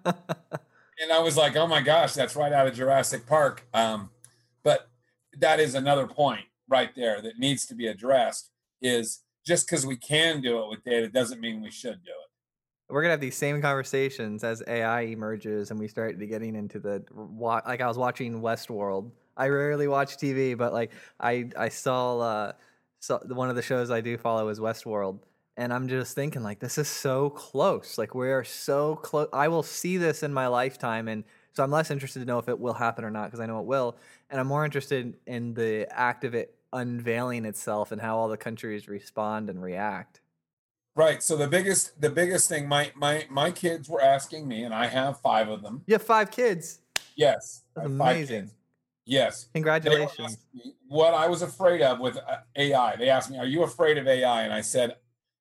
and 1.04 1.12
I 1.12 1.20
was 1.20 1.38
like, 1.38 1.56
Oh 1.56 1.68
my 1.68 1.82
gosh, 1.82 2.14
that's 2.14 2.36
right 2.36 2.52
out 2.52 2.66
of 2.66 2.74
Jurassic 2.74 3.28
Park. 3.28 3.68
Um, 3.76 4.10
but 4.64 4.90
that 5.38 5.60
is 5.60 5.76
another 5.76 6.08
point 6.08 6.46
right 6.68 6.90
there 6.96 7.22
that 7.22 7.38
needs 7.38 7.68
to 7.68 7.76
be 7.76 7.86
addressed 7.86 8.50
is 8.82 9.24
just 9.46 9.66
because 9.66 9.86
we 9.86 9.98
can 9.98 10.42
do 10.42 10.64
it 10.64 10.70
with 10.70 10.84
data 10.84 11.08
doesn't 11.10 11.40
mean 11.40 11.62
we 11.62 11.72
should 11.72 12.04
do 12.04 12.12
it. 12.12 12.30
We're 12.90 13.02
gonna 13.02 13.12
have 13.12 13.22
these 13.22 13.36
same 13.36 13.62
conversations 13.62 14.44
as 14.44 14.64
AI 14.68 15.02
emerges 15.02 15.72
and 15.72 15.80
we 15.80 15.88
start 15.88 16.18
getting 16.20 16.56
into 16.56 16.80
the 16.80 17.04
like 17.12 17.82
I 17.82 17.88
was 17.88 17.98
watching 17.98 18.42
Westworld. 18.42 19.12
I 19.36 19.50
rarely 19.50 19.88
watch 19.88 20.18
TV, 20.18 20.58
but 20.58 20.74
like 20.74 20.92
I 21.20 21.50
I 21.58 21.70
saw 21.70 22.20
uh 22.20 22.52
saw 23.00 23.20
one 23.20 23.50
of 23.50 23.56
the 23.56 23.62
shows 23.62 23.92
I 23.92 24.02
do 24.02 24.18
follow 24.18 24.48
is 24.50 24.60
Westworld, 24.60 25.20
and 25.58 25.74
I'm 25.74 25.88
just 25.88 26.16
thinking 26.16 26.44
like 26.44 26.60
this 26.60 26.78
is 26.78 26.88
so 26.88 27.30
close. 27.30 27.98
Like 27.98 28.16
we 28.16 28.30
are 28.32 28.44
so 28.44 28.96
close. 28.98 29.28
I 29.34 29.48
will 29.50 29.64
see 29.64 29.98
this 29.98 30.24
in 30.24 30.34
my 30.34 30.48
lifetime, 30.48 31.08
and 31.08 31.24
so 31.54 31.64
I'm 31.64 31.72
less 31.72 31.92
interested 31.92 32.20
to 32.20 32.26
know 32.26 32.40
if 32.40 32.48
it 32.48 32.58
will 32.60 32.74
happen 32.74 33.04
or 33.04 33.12
not 33.12 33.26
because 33.26 33.40
I 33.40 33.46
know 33.48 33.60
it 33.60 33.66
will, 33.66 33.98
and 34.30 34.40
I'm 34.40 34.48
more 34.48 34.64
interested 34.66 35.16
in 35.26 35.54
the 35.54 35.88
act 35.92 36.24
of 36.24 36.36
it 36.36 36.57
unveiling 36.78 37.46
itself 37.46 37.92
and 37.92 38.02
how 38.02 38.18
all 38.18 38.28
the 38.28 38.38
countries 38.38 38.88
respond 38.88 39.50
and 39.50 39.62
react. 39.62 40.22
Right. 40.96 41.22
So 41.22 41.36
the 41.36 41.48
biggest 41.48 42.00
the 42.02 42.10
biggest 42.10 42.50
thing 42.50 42.68
my 42.68 42.92
my 42.96 43.26
my 43.30 43.52
kids 43.52 43.88
were 43.88 44.02
asking 44.02 44.48
me, 44.48 44.64
and 44.64 44.74
I 44.74 44.88
have 44.88 45.20
five 45.20 45.48
of 45.50 45.62
them. 45.62 45.84
You 45.86 45.94
have 45.94 46.02
five 46.04 46.32
kids. 46.32 46.80
Yes. 47.16 47.64
That's 47.76 47.88
amazing. 47.88 48.52
Yes. 49.06 49.50
Congratulations. 49.54 50.38
What 50.88 51.14
I 51.14 51.28
was 51.28 51.42
afraid 51.42 51.82
of 51.82 52.00
with 52.00 52.18
uh, 52.18 52.38
AI. 52.56 52.96
They 52.96 53.10
asked 53.10 53.30
me, 53.30 53.38
"Are 53.38 53.46
you 53.46 53.64
afraid 53.64 53.98
of 53.98 54.08
AI?" 54.08 54.44
And 54.44 54.54
I 54.54 54.62
said, 54.62 54.96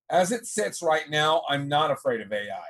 "As 0.09 0.31
it 0.31 0.45
sits 0.45 0.81
right 0.81 1.09
now, 1.09 1.41
I'm 1.49 1.67
not 1.67 1.91
afraid 1.91 2.21
of 2.21 2.31
AI. 2.31 2.67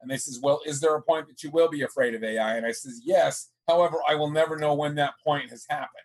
And 0.00 0.10
they 0.10 0.16
says, 0.16 0.40
well, 0.42 0.60
is 0.64 0.80
there 0.80 0.94
a 0.96 1.02
point 1.02 1.28
that 1.28 1.42
you 1.42 1.50
will 1.50 1.68
be 1.68 1.82
afraid 1.82 2.14
of 2.14 2.24
AI? 2.24 2.56
And 2.56 2.64
I 2.64 2.72
says, 2.72 3.00
yes. 3.04 3.50
However, 3.68 3.98
I 4.08 4.14
will 4.14 4.30
never 4.30 4.56
know 4.56 4.74
when 4.74 4.94
that 4.96 5.14
point 5.24 5.50
has 5.50 5.66
happened. 5.68 6.04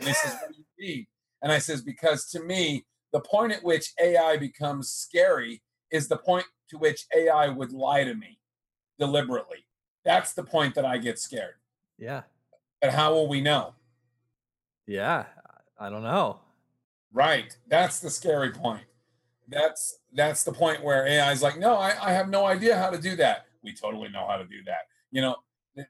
And 0.00 0.08
they 0.08 0.14
says, 0.14 0.32
what 0.40 0.50
do 0.52 0.58
you 0.58 0.88
mean? 0.88 1.06
And 1.42 1.52
I 1.52 1.58
says, 1.58 1.82
because 1.82 2.26
to 2.30 2.42
me, 2.42 2.86
the 3.12 3.20
point 3.20 3.52
at 3.52 3.62
which 3.62 3.92
AI 4.00 4.38
becomes 4.38 4.90
scary 4.90 5.62
is 5.90 6.08
the 6.08 6.16
point 6.16 6.46
to 6.70 6.78
which 6.78 7.06
AI 7.14 7.48
would 7.48 7.72
lie 7.72 8.04
to 8.04 8.14
me 8.14 8.38
deliberately. 8.98 9.66
That's 10.04 10.32
the 10.32 10.42
point 10.42 10.74
that 10.76 10.86
I 10.86 10.96
get 10.98 11.18
scared. 11.18 11.54
Yeah. 11.98 12.22
But 12.80 12.92
how 12.92 13.12
will 13.12 13.28
we 13.28 13.42
know? 13.42 13.74
Yeah. 14.86 15.26
I 15.78 15.90
don't 15.90 16.02
know. 16.02 16.40
Right. 17.12 17.56
That's 17.68 18.00
the 18.00 18.10
scary 18.10 18.52
point. 18.52 18.84
That's 19.48 19.98
that's 20.14 20.44
the 20.44 20.52
point 20.52 20.82
where 20.82 21.06
AI 21.06 21.32
is 21.32 21.42
like, 21.42 21.58
no, 21.58 21.74
I, 21.74 21.94
I 22.00 22.12
have 22.12 22.28
no 22.28 22.46
idea 22.46 22.78
how 22.78 22.88
to 22.88 22.98
do 22.98 23.16
that. 23.16 23.46
We 23.62 23.74
totally 23.74 24.08
know 24.08 24.26
how 24.26 24.36
to 24.36 24.44
do 24.44 24.62
that. 24.66 24.82
You 25.10 25.22
know, 25.22 25.36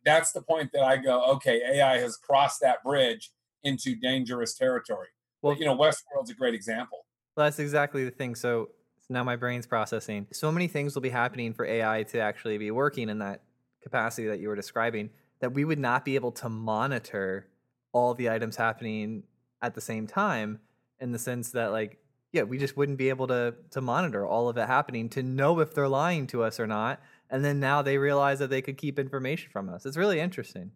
that's 0.04 0.32
the 0.32 0.42
point 0.42 0.70
that 0.72 0.82
I 0.82 0.96
go, 0.96 1.22
okay, 1.34 1.60
AI 1.74 1.98
has 1.98 2.16
crossed 2.16 2.60
that 2.62 2.82
bridge 2.82 3.30
into 3.64 3.94
dangerous 3.94 4.54
territory. 4.54 5.08
Well, 5.42 5.56
you 5.56 5.64
know, 5.64 5.76
Westworld's 5.76 6.30
a 6.30 6.34
great 6.34 6.54
example. 6.54 7.06
Well, 7.36 7.46
that's 7.46 7.58
exactly 7.58 8.04
the 8.04 8.10
thing. 8.10 8.34
So 8.34 8.70
now 9.08 9.24
my 9.24 9.36
brain's 9.36 9.66
processing. 9.66 10.26
So 10.32 10.52
many 10.52 10.68
things 10.68 10.94
will 10.94 11.02
be 11.02 11.10
happening 11.10 11.52
for 11.52 11.64
AI 11.64 12.04
to 12.04 12.20
actually 12.20 12.58
be 12.58 12.70
working 12.70 13.08
in 13.08 13.18
that 13.18 13.42
capacity 13.82 14.28
that 14.28 14.40
you 14.40 14.48
were 14.48 14.56
describing 14.56 15.10
that 15.40 15.52
we 15.52 15.64
would 15.64 15.78
not 15.78 16.04
be 16.04 16.14
able 16.14 16.32
to 16.32 16.48
monitor 16.48 17.48
all 17.92 18.14
the 18.14 18.30
items 18.30 18.56
happening 18.56 19.24
at 19.62 19.74
the 19.74 19.80
same 19.80 20.06
time 20.06 20.60
in 21.00 21.12
the 21.12 21.18
sense 21.18 21.50
that 21.50 21.72
like 21.72 21.98
yeah 22.32 22.42
we 22.42 22.58
just 22.58 22.76
wouldn't 22.76 22.98
be 22.98 23.08
able 23.08 23.26
to 23.26 23.54
to 23.70 23.80
monitor 23.80 24.26
all 24.26 24.48
of 24.48 24.56
it 24.56 24.66
happening 24.66 25.08
to 25.08 25.22
know 25.22 25.58
if 25.60 25.74
they're 25.74 25.88
lying 25.88 26.26
to 26.26 26.42
us 26.42 26.60
or 26.60 26.66
not 26.66 27.00
and 27.30 27.44
then 27.44 27.58
now 27.58 27.82
they 27.82 27.98
realize 27.98 28.38
that 28.38 28.50
they 28.50 28.62
could 28.62 28.76
keep 28.76 28.98
information 28.98 29.50
from 29.50 29.68
us 29.68 29.84
it's 29.84 29.96
really 29.96 30.20
interesting 30.20 30.70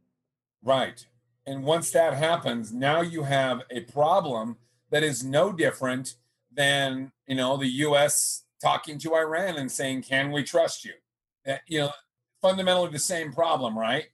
right 0.62 1.06
and 1.46 1.62
once 1.62 1.90
that 1.90 2.14
happens 2.14 2.72
now 2.72 3.00
you 3.00 3.22
have 3.22 3.62
a 3.70 3.80
problem 3.80 4.56
that 4.90 5.02
is 5.02 5.24
no 5.24 5.52
different 5.52 6.14
than 6.52 7.10
you 7.26 7.34
know 7.34 7.56
the 7.56 7.66
us 7.66 8.44
talking 8.62 8.98
to 8.98 9.14
iran 9.14 9.56
and 9.56 9.70
saying 9.70 10.02
can 10.02 10.30
we 10.30 10.42
trust 10.42 10.84
you? 10.84 10.92
That 11.44 11.60
you 11.66 11.80
know 11.80 11.90
fundamentally 12.40 12.90
the 12.90 12.98
same 12.98 13.32
problem 13.32 13.78
right? 13.78 14.06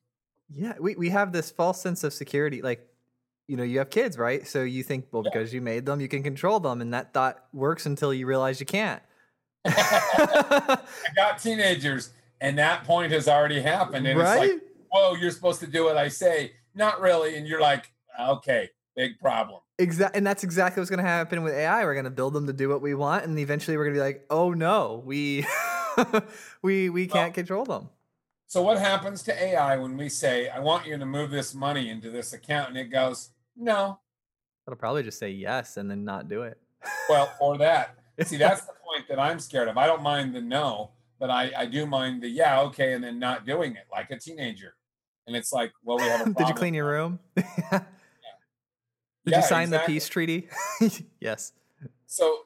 Yeah 0.52 0.74
we, 0.80 0.94
we 0.96 1.10
have 1.10 1.32
this 1.32 1.50
false 1.50 1.80
sense 1.80 2.02
of 2.04 2.12
security 2.12 2.62
like 2.62 2.86
you 3.46 3.56
know 3.56 3.62
you 3.62 3.78
have 3.78 3.90
kids 3.90 4.18
right? 4.18 4.46
So 4.46 4.62
you 4.62 4.82
think 4.82 5.06
well 5.12 5.22
because 5.22 5.52
you 5.52 5.60
made 5.60 5.86
them 5.86 6.00
you 6.00 6.08
can 6.08 6.22
control 6.22 6.60
them 6.60 6.80
and 6.80 6.92
that 6.94 7.12
thought 7.12 7.44
works 7.52 7.86
until 7.86 8.12
you 8.12 8.26
realize 8.26 8.58
you 8.60 8.66
can't. 8.66 9.02
I 9.66 10.78
got 11.14 11.38
teenagers 11.38 12.10
and 12.40 12.56
that 12.58 12.84
point 12.84 13.12
has 13.12 13.28
already 13.28 13.60
happened 13.60 14.06
and 14.06 14.18
right? 14.18 14.42
it's 14.42 14.52
like 14.54 14.62
whoa 14.90 15.14
you're 15.14 15.30
supposed 15.30 15.60
to 15.60 15.66
do 15.66 15.84
what 15.84 15.98
i 15.98 16.08
say 16.08 16.52
not 16.74 17.00
really 17.00 17.36
and 17.36 17.46
you're 17.46 17.60
like 17.60 17.92
okay 18.20 18.68
big 18.96 19.18
problem 19.18 19.60
exactly 19.78 20.18
and 20.18 20.26
that's 20.26 20.44
exactly 20.44 20.80
what's 20.80 20.90
going 20.90 21.02
to 21.02 21.08
happen 21.08 21.42
with 21.42 21.54
ai 21.54 21.84
we're 21.84 21.94
going 21.94 22.04
to 22.04 22.10
build 22.10 22.32
them 22.34 22.46
to 22.46 22.52
do 22.52 22.68
what 22.68 22.82
we 22.82 22.94
want 22.94 23.24
and 23.24 23.38
eventually 23.38 23.76
we're 23.76 23.84
going 23.84 23.94
to 23.94 24.00
be 24.00 24.04
like 24.04 24.26
oh 24.30 24.52
no 24.52 25.02
we 25.04 25.46
we 26.62 26.90
we 26.90 27.06
can't 27.06 27.28
well, 27.28 27.32
control 27.32 27.64
them 27.64 27.88
so 28.46 28.62
what 28.62 28.78
happens 28.78 29.22
to 29.22 29.42
ai 29.42 29.76
when 29.76 29.96
we 29.96 30.08
say 30.08 30.48
i 30.48 30.58
want 30.58 30.86
you 30.86 30.98
to 30.98 31.06
move 31.06 31.30
this 31.30 31.54
money 31.54 31.88
into 31.88 32.10
this 32.10 32.32
account 32.32 32.68
and 32.68 32.76
it 32.76 32.90
goes 32.90 33.30
no. 33.60 33.98
It'll 34.66 34.78
probably 34.78 35.02
just 35.02 35.18
say 35.18 35.30
yes 35.30 35.76
and 35.76 35.90
then 35.90 36.04
not 36.04 36.28
do 36.28 36.42
it. 36.42 36.58
well, 37.08 37.32
or 37.40 37.58
that. 37.58 37.96
See, 38.24 38.36
that's 38.36 38.62
the 38.62 38.72
point 38.84 39.08
that 39.08 39.18
I'm 39.18 39.38
scared 39.38 39.68
of. 39.68 39.78
I 39.78 39.86
don't 39.86 40.02
mind 40.02 40.34
the 40.34 40.40
no, 40.40 40.90
but 41.18 41.30
I, 41.30 41.52
I 41.56 41.66
do 41.66 41.86
mind 41.86 42.22
the 42.22 42.28
yeah, 42.28 42.60
okay, 42.62 42.94
and 42.94 43.02
then 43.02 43.18
not 43.18 43.46
doing 43.46 43.76
it 43.76 43.86
like 43.90 44.10
a 44.10 44.18
teenager. 44.18 44.74
And 45.30 45.36
it's 45.36 45.52
like, 45.52 45.72
well, 45.84 45.96
we 45.96 46.02
have 46.02 46.26
a 46.26 46.30
Did 46.38 46.48
you 46.48 46.54
clean 46.54 46.74
your 46.74 46.86
room? 46.86 47.20
yeah. 47.36 47.44
Did 47.70 47.82
yeah, 49.26 49.36
you 49.36 49.42
sign 49.44 49.68
exactly. 49.68 49.94
the 49.94 49.96
peace 49.96 50.08
treaty? 50.08 50.48
yes. 51.20 51.52
So 52.06 52.38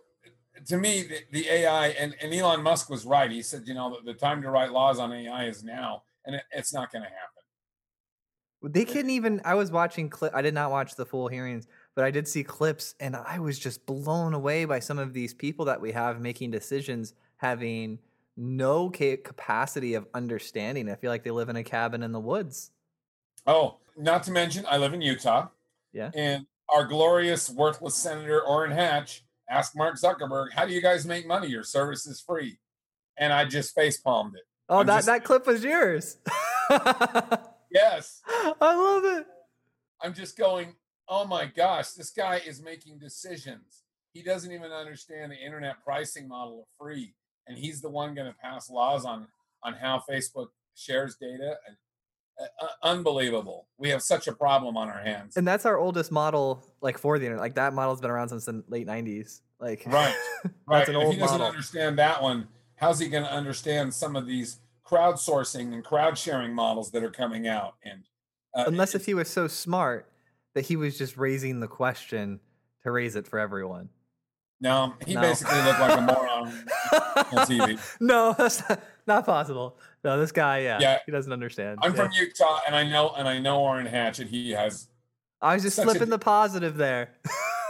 to 0.67 0.77
me, 0.77 1.03
the, 1.03 1.21
the, 1.33 1.49
AI 1.51 1.89
and, 1.89 2.15
and 2.21 2.35
Elon 2.35 2.63
Musk 2.63 2.91
was 2.91 3.07
right. 3.07 3.31
He 3.31 3.41
said, 3.41 3.63
you 3.65 3.73
know, 3.73 3.97
the, 4.05 4.13
the 4.13 4.19
time 4.19 4.43
to 4.43 4.51
write 4.51 4.71
laws 4.71 4.99
on 4.99 5.15
AI 5.15 5.47
is 5.47 5.65
now, 5.65 6.03
and 6.27 6.37
it, 6.37 6.43
it's 6.51 6.75
not 6.75 6.93
going 6.93 7.05
to 7.05 7.09
happen. 7.09 8.73
They 8.73 8.85
couldn't 8.85 9.11
even. 9.11 9.41
I 9.47 9.55
was 9.55 9.71
watching 9.71 10.11
clip. 10.11 10.35
I 10.35 10.43
did 10.43 10.53
not 10.53 10.71
watch 10.71 10.95
the 10.97 11.07
full 11.07 11.29
hearings, 11.29 11.67
but 11.95 12.05
I 12.05 12.11
did 12.11 12.29
see 12.29 12.45
clips, 12.45 12.95
and 13.01 13.17
I 13.17 13.39
was 13.39 13.59
just 13.59 13.87
blown 13.87 14.35
away 14.35 14.67
by 14.67 14.81
some 14.81 14.99
of 14.99 15.15
these 15.15 15.33
people 15.33 15.65
that 15.67 15.81
we 15.81 15.93
have 15.93 16.21
making 16.21 16.51
decisions, 16.51 17.15
having 17.39 17.99
no 18.37 18.91
capacity 18.91 19.95
of 19.95 20.07
understanding. 20.15 20.91
I 20.91 20.97
feel 20.97 21.11
like 21.11 21.25
they 21.25 21.31
live 21.31 21.49
in 21.49 21.57
a 21.57 21.65
cabin 21.65 22.03
in 22.03 22.13
the 22.13 22.21
woods. 22.21 22.71
Oh, 23.47 23.79
not 23.97 24.23
to 24.25 24.33
mention, 24.33 24.65
I 24.69 24.79
live 24.79 24.95
in 24.95 25.03
Utah. 25.03 25.49
Yeah. 25.93 26.11
And 26.15 26.47
our 26.69 26.87
glorious, 26.87 27.51
worthless 27.51 27.95
Senator 27.95 28.43
Orrin 28.43 28.73
Hatch 28.73 29.25
asked 29.49 29.77
Mark 29.77 29.97
Zuckerberg, 29.97 30.53
"How 30.53 30.65
do 30.65 30.73
you 30.73 30.81
guys 30.81 31.07
make 31.07 31.27
money? 31.27 31.49
Your 31.49 31.63
service 31.63 32.07
is 32.07 32.21
free." 32.21 32.59
And 33.17 33.33
I 33.33 33.45
just 33.45 33.75
face 33.75 33.99
palmed 33.99 34.35
it. 34.35 34.43
Oh, 34.69 34.79
I'm 34.79 34.87
that 34.87 34.97
just, 34.97 35.07
that 35.07 35.25
clip 35.25 35.47
was 35.47 35.63
yours. 35.63 36.17
Yes. 37.75 38.23
I 38.29 38.75
love 38.75 39.05
it. 39.05 39.27
I'm 40.01 40.15
just 40.15 40.39
going, 40.39 40.77
oh 41.09 41.27
my 41.27 41.45
gosh, 41.45 41.91
this 41.91 42.11
guy 42.11 42.41
is 42.47 42.63
making 42.63 43.01
decisions. 43.01 43.83
He 44.13 44.23
doesn't 44.23 44.53
even 44.53 44.71
understand 44.71 45.33
the 45.33 45.45
internet 45.45 45.85
pricing 45.85 46.29
model 46.29 46.61
of 46.61 46.67
free. 46.79 47.15
And 47.49 47.59
he's 47.59 47.81
the 47.81 47.91
one 47.91 48.15
going 48.15 48.33
to 48.33 48.39
pass 48.41 48.71
laws 48.71 49.05
on 49.05 49.27
on 49.65 49.75
how 49.75 50.03
Facebook 50.09 50.49
shares 50.77 51.17
data. 51.17 51.57
Uh, 51.69 51.73
uh, 52.41 52.67
unbelievable. 52.83 53.67
We 53.79 53.91
have 53.91 54.03
such 54.03 54.27
a 54.27 54.33
problem 54.33 54.77
on 54.77 54.89
our 54.89 55.01
hands. 55.01 55.37
And 55.37 55.47
that's 55.47 55.67
our 55.67 55.79
oldest 55.79 56.11
model, 56.11 56.67
like 56.81 56.99
for 56.99 57.19
the 57.19 57.27
internet. 57.27 57.43
Like 57.43 57.55
that 57.55 57.75
model's 57.75 58.01
been 58.01 58.11
around 58.11 58.29
since 58.29 58.45
the 58.47 58.65
late 58.69 58.87
'90s. 58.87 59.41
Like 59.61 59.85
right, 59.87 60.15
right. 60.67 60.83
if 60.83 60.89
he 60.89 60.93
doesn't 60.93 61.21
model. 61.21 61.47
understand 61.47 61.99
that 61.99 62.23
one, 62.23 62.49
how's 62.77 62.99
he 62.99 63.09
going 63.09 63.25
to 63.25 63.33
understand 63.33 63.95
some 63.95 64.17
of 64.17 64.27
these 64.27 64.59
crowdsourcing 64.87 65.73
and 65.73 65.85
crowd 65.85 66.19
sharing 66.19 66.55
models 66.55 66.91
that 66.91 67.03
are 67.03 67.11
coming 67.11 67.47
out. 67.47 67.77
And 67.85 68.05
uh, 68.55 68.65
unless 68.67 68.95
if 68.95 69.07
he 69.07 69.15
was 69.15 69.29
so 69.29 69.49
smart 69.49 70.11
that 70.55 70.67
he 70.67 70.77
was 70.77 70.99
just 70.99 71.17
raising 71.17 71.61
the 71.61 71.69
question 71.69 72.41
to 72.83 72.91
raise 72.91 73.17
it 73.17 73.27
for 73.27 73.39
everyone. 73.39 73.89
No, 74.61 74.95
he 75.05 75.15
no. 75.15 75.21
basically 75.21 75.61
looked 75.63 75.81
like 75.81 75.99
a 75.99 76.03
moron 76.03 76.49
on 76.93 77.47
TV. 77.47 77.79
No, 78.01 78.35
that's 78.37 78.67
not, 78.69 78.83
not, 79.07 79.27
possible. 79.27 79.79
No, 80.03 80.19
this 80.19 80.33
guy, 80.33 80.61
yeah, 80.61 80.79
yeah, 80.81 80.99
he 81.05 81.13
doesn't 81.13 81.33
understand. 81.33 81.79
I'm 81.83 81.95
yeah. 81.95 82.05
from 82.05 82.13
Utah, 82.13 82.61
and 82.67 82.75
I 82.75 82.85
know, 82.85 83.13
and 83.17 83.29
I 83.29 83.39
know 83.39 83.61
Orrin 83.61 83.87
Hatch, 83.87 84.19
and 84.19 84.29
he 84.29 84.51
has. 84.51 84.89
I 85.41 85.55
was 85.55 85.63
just 85.63 85.81
flipping 85.81 86.03
a... 86.03 86.07
the 86.07 86.19
positive 86.19 86.77
there. 86.77 87.11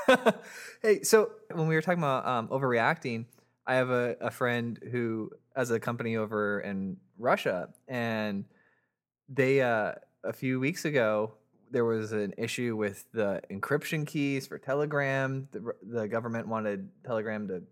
hey, 0.83 1.03
so 1.03 1.33
when 1.53 1.67
we 1.67 1.75
were 1.75 1.83
talking 1.83 1.99
about 1.99 2.27
um, 2.27 2.49
overreacting, 2.49 3.27
I 3.67 3.75
have 3.77 3.91
a, 3.91 4.17
a 4.21 4.31
friend 4.31 4.79
who 4.91 5.31
has 5.57 5.71
a 5.71 5.81
company 5.81 6.17
over 6.17 6.61
in 6.61 6.99
Russia, 7.19 7.71
and 7.89 8.45
they 9.29 9.61
uh, 9.61 9.93
a 10.23 10.33
few 10.33 10.61
weeks 10.61 10.85
ago 10.85 11.35
there 11.71 11.85
was 11.85 12.13
an 12.13 12.33
issue 12.39 12.77
with 12.77 13.05
the 13.13 13.41
encryption 13.51 14.07
keys 14.07 14.47
for 14.47 14.59
Telegram. 14.59 15.49
The, 15.51 15.75
the 15.83 16.09
government 16.09 16.47
wanted 16.47 16.89
Telegram 17.05 17.49
to 17.49 17.63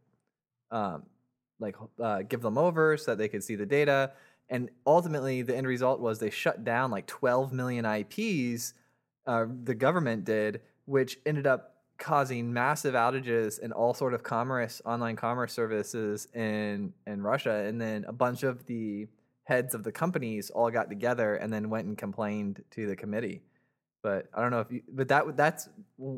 um, 0.76 1.04
like 1.62 1.76
uh, 2.02 2.22
give 2.22 2.42
them 2.42 2.58
over 2.58 2.96
so 2.96 3.12
that 3.12 3.18
they 3.18 3.28
could 3.28 3.42
see 3.42 3.54
the 3.54 3.66
data. 3.66 4.12
And 4.50 4.68
ultimately, 4.86 5.42
the 5.42 5.56
end 5.56 5.66
result 5.66 6.00
was 6.00 6.18
they 6.18 6.30
shut 6.30 6.64
down 6.64 6.90
like 6.90 7.06
12 7.06 7.52
million 7.52 7.86
IPs. 7.86 8.74
Uh, 9.26 9.46
the 9.64 9.74
government 9.74 10.24
did, 10.24 10.60
which 10.84 11.18
ended 11.24 11.46
up 11.46 11.76
causing 11.96 12.52
massive 12.52 12.94
outages 12.94 13.60
in 13.60 13.72
all 13.72 13.94
sort 13.94 14.12
of 14.12 14.22
commerce, 14.22 14.82
online 14.84 15.16
commerce 15.16 15.52
services 15.52 16.26
in 16.34 16.92
in 17.06 17.22
Russia, 17.22 17.64
and 17.66 17.80
then 17.80 18.04
a 18.06 18.12
bunch 18.12 18.42
of 18.42 18.66
the 18.66 19.06
heads 19.44 19.74
of 19.74 19.84
the 19.84 19.92
companies 19.92 20.50
all 20.50 20.70
got 20.70 20.88
together 20.88 21.36
and 21.36 21.52
then 21.52 21.70
went 21.70 21.86
and 21.86 21.96
complained 21.96 22.62
to 22.70 22.86
the 22.86 22.96
committee. 22.96 23.42
But 24.02 24.28
I 24.34 24.40
don't 24.42 24.50
know 24.50 24.60
if 24.60 24.70
you, 24.70 24.82
but 24.92 25.08
that 25.08 25.36
that's 25.36 25.68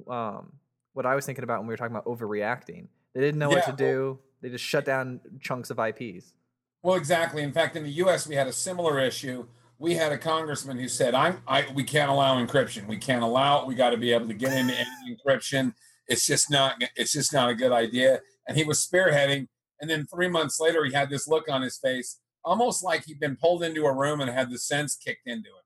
um, 0.09 0.53
what 0.95 1.07
I 1.07 1.15
was 1.15 1.27
thinking 1.27 1.45
about 1.45 1.61
when 1.61 1.69
we 1.69 1.73
were 1.73 1.77
talking 1.77 1.95
about 1.95 2.07
overreacting. 2.07 2.89
They 3.15 3.21
didn't 3.21 3.39
know 3.39 3.51
yeah, 3.51 3.57
what 3.57 3.65
to 3.67 3.73
do. 3.73 4.19
They 4.41 4.51
just 4.51 4.65
shut 4.65 4.85
down 4.85 5.21
chunks 5.41 5.71
of 5.71 5.79
IPs. 5.79 6.35
Well, 6.83 6.97
exactly. 6.97 7.43
In 7.43 7.53
fact, 7.53 7.77
in 7.77 7.85
the 7.85 7.91
U.S., 7.91 8.27
we 8.27 8.35
had 8.35 8.47
a 8.47 8.53
similar 8.53 9.01
issue. 9.01 9.47
We 9.79 9.95
had 9.95 10.13
a 10.13 10.19
congressman 10.19 10.79
who 10.79 10.89
said, 10.89 11.15
"I'm, 11.15 11.39
I, 11.47 11.67
we 11.75 11.85
can't 11.85 12.11
allow 12.11 12.45
encryption. 12.45 12.87
We 12.87 12.99
can't 12.99 13.23
allow 13.23 13.63
it. 13.63 13.67
We 13.67 13.75
got 13.75 13.91
to 13.91 13.97
be 13.97 14.13
able 14.13 14.29
to 14.29 14.35
get 14.35 14.53
into 14.53 14.75
any 14.75 15.17
encryption. 15.17 15.75
It's 16.07 16.27
just 16.27 16.51
not, 16.51 16.83
it's 16.97 17.13
just 17.13 17.33
not 17.33 17.51
a 17.51 17.55
good 17.55 17.73
idea." 17.73 18.21
And 18.47 18.57
he 18.57 18.65
was 18.65 18.87
spearheading. 18.87 19.49
And 19.81 19.91
then 19.91 20.07
three 20.07 20.29
months 20.29 20.61
later, 20.61 20.85
he 20.85 20.93
had 20.93 21.11
this 21.11 21.27
look 21.27 21.49
on 21.49 21.63
his 21.63 21.79
face 21.79 22.21
almost 22.45 22.85
like 22.85 23.05
he'd 23.05 23.21
been 23.21 23.37
pulled 23.37 23.63
into 23.63 23.87
a 23.87 23.93
room 23.93 24.21
and 24.21 24.31
had 24.31 24.51
the 24.51 24.59
sense 24.59 24.97
kicked 24.97 25.27
into 25.27 25.49
him, 25.49 25.65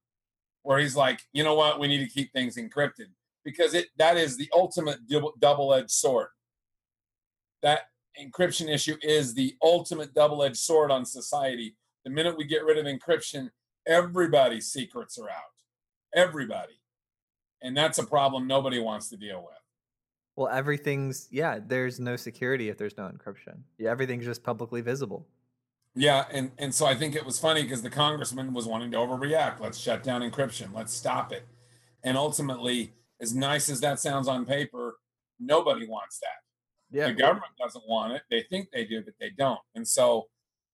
where 0.62 0.78
he's 0.78 0.96
like, 0.96 1.20
you 1.32 1.42
know 1.42 1.54
what, 1.54 1.80
we 1.80 1.88
need 1.88 1.98
to 1.98 2.12
keep 2.12 2.32
things 2.32 2.56
encrypted 2.56 3.08
because 3.44 3.74
it 3.74 3.86
that 3.96 4.16
is 4.16 4.36
the 4.36 4.48
ultimate 4.54 4.98
double-edged 5.40 5.90
sword. 5.90 6.28
That 7.62 7.90
encryption 8.20 8.68
issue 8.72 8.96
is 9.02 9.34
the 9.34 9.54
ultimate 9.62 10.14
double-edged 10.14 10.56
sword 10.56 10.90
on 10.90 11.04
society. 11.04 11.76
The 12.04 12.10
minute 12.10 12.36
we 12.36 12.44
get 12.44 12.64
rid 12.64 12.78
of 12.78 12.86
encryption, 12.86 13.50
everybody's 13.86 14.70
secrets 14.70 15.18
are 15.18 15.28
out. 15.28 15.54
Everybody. 16.14 16.80
And 17.62 17.76
that's 17.76 17.98
a 17.98 18.06
problem 18.06 18.46
nobody 18.46 18.78
wants 18.78 19.08
to 19.10 19.16
deal 19.16 19.38
with. 19.38 19.54
Well, 20.36 20.48
everything's 20.48 21.26
yeah. 21.32 21.58
There's 21.64 21.98
no 21.98 22.14
security 22.14 22.68
if 22.68 22.78
there's 22.78 22.96
no 22.96 23.10
encryption. 23.10 23.58
Yeah, 23.76 23.90
everything's 23.90 24.24
just 24.24 24.44
publicly 24.44 24.80
visible. 24.80 25.26
Yeah, 25.96 26.26
and 26.30 26.52
and 26.58 26.72
so 26.72 26.86
I 26.86 26.94
think 26.94 27.16
it 27.16 27.26
was 27.26 27.40
funny 27.40 27.64
because 27.64 27.82
the 27.82 27.90
congressman 27.90 28.54
was 28.54 28.64
wanting 28.64 28.92
to 28.92 28.98
overreact. 28.98 29.58
Let's 29.58 29.78
shut 29.78 30.04
down 30.04 30.22
encryption. 30.22 30.72
Let's 30.72 30.94
stop 30.94 31.32
it. 31.32 31.44
And 32.04 32.16
ultimately, 32.16 32.92
as 33.20 33.34
nice 33.34 33.68
as 33.68 33.80
that 33.80 33.98
sounds 33.98 34.28
on 34.28 34.44
paper, 34.44 34.98
nobody 35.40 35.88
wants 35.88 36.20
that. 36.20 36.47
Yeah, 36.90 37.08
the 37.08 37.14
government 37.14 37.52
doesn't 37.58 37.84
want 37.86 38.14
it. 38.14 38.22
They 38.30 38.42
think 38.42 38.68
they 38.72 38.84
do, 38.84 39.02
but 39.02 39.14
they 39.20 39.30
don't. 39.30 39.60
And 39.74 39.86
so 39.86 40.28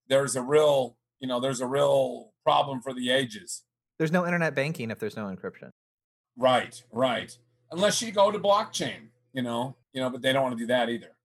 there's 0.09 0.37
a 0.37 0.42
real, 0.42 0.97
you 1.21 1.26
know, 1.26 1.40
there's 1.40 1.61
a 1.61 1.66
real 1.66 2.33
problem 2.44 2.80
for 2.80 2.94
the 2.94 3.11
ages. 3.11 3.64
There's 3.99 4.12
no 4.12 4.25
internet 4.25 4.54
banking 4.54 4.90
if 4.90 4.99
there's 4.99 5.16
no 5.16 5.26
encryption. 5.26 5.71
Right, 6.37 6.83
right. 6.92 7.37
Unless 7.71 8.02
you 8.02 8.12
go 8.12 8.30
to 8.30 8.38
blockchain, 8.38 9.09
you 9.33 9.42
know, 9.42 9.76
you 9.92 10.00
know, 10.00 10.11
but 10.11 10.23
they 10.23 10.33
don't 10.33 10.42
want 10.42 10.56
to 10.56 10.62
do 10.62 10.66
that 10.66 10.88
either. 10.88 11.16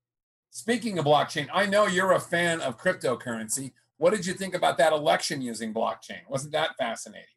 Speaking 0.52 0.98
of 0.98 1.06
blockchain, 1.06 1.48
I 1.54 1.66
know 1.66 1.86
you're 1.86 2.14
a 2.14 2.20
fan 2.20 2.62
of 2.62 2.80
cryptocurrency. 2.80 3.74
What 3.98 4.14
did 4.14 4.26
you 4.26 4.34
think 4.34 4.56
about 4.56 4.78
that 4.78 4.94
election 4.94 5.42
using 5.42 5.74
blockchain? 5.74 6.22
Wasn't 6.28 6.52
that 6.54 6.72
fascinating? 6.78 7.28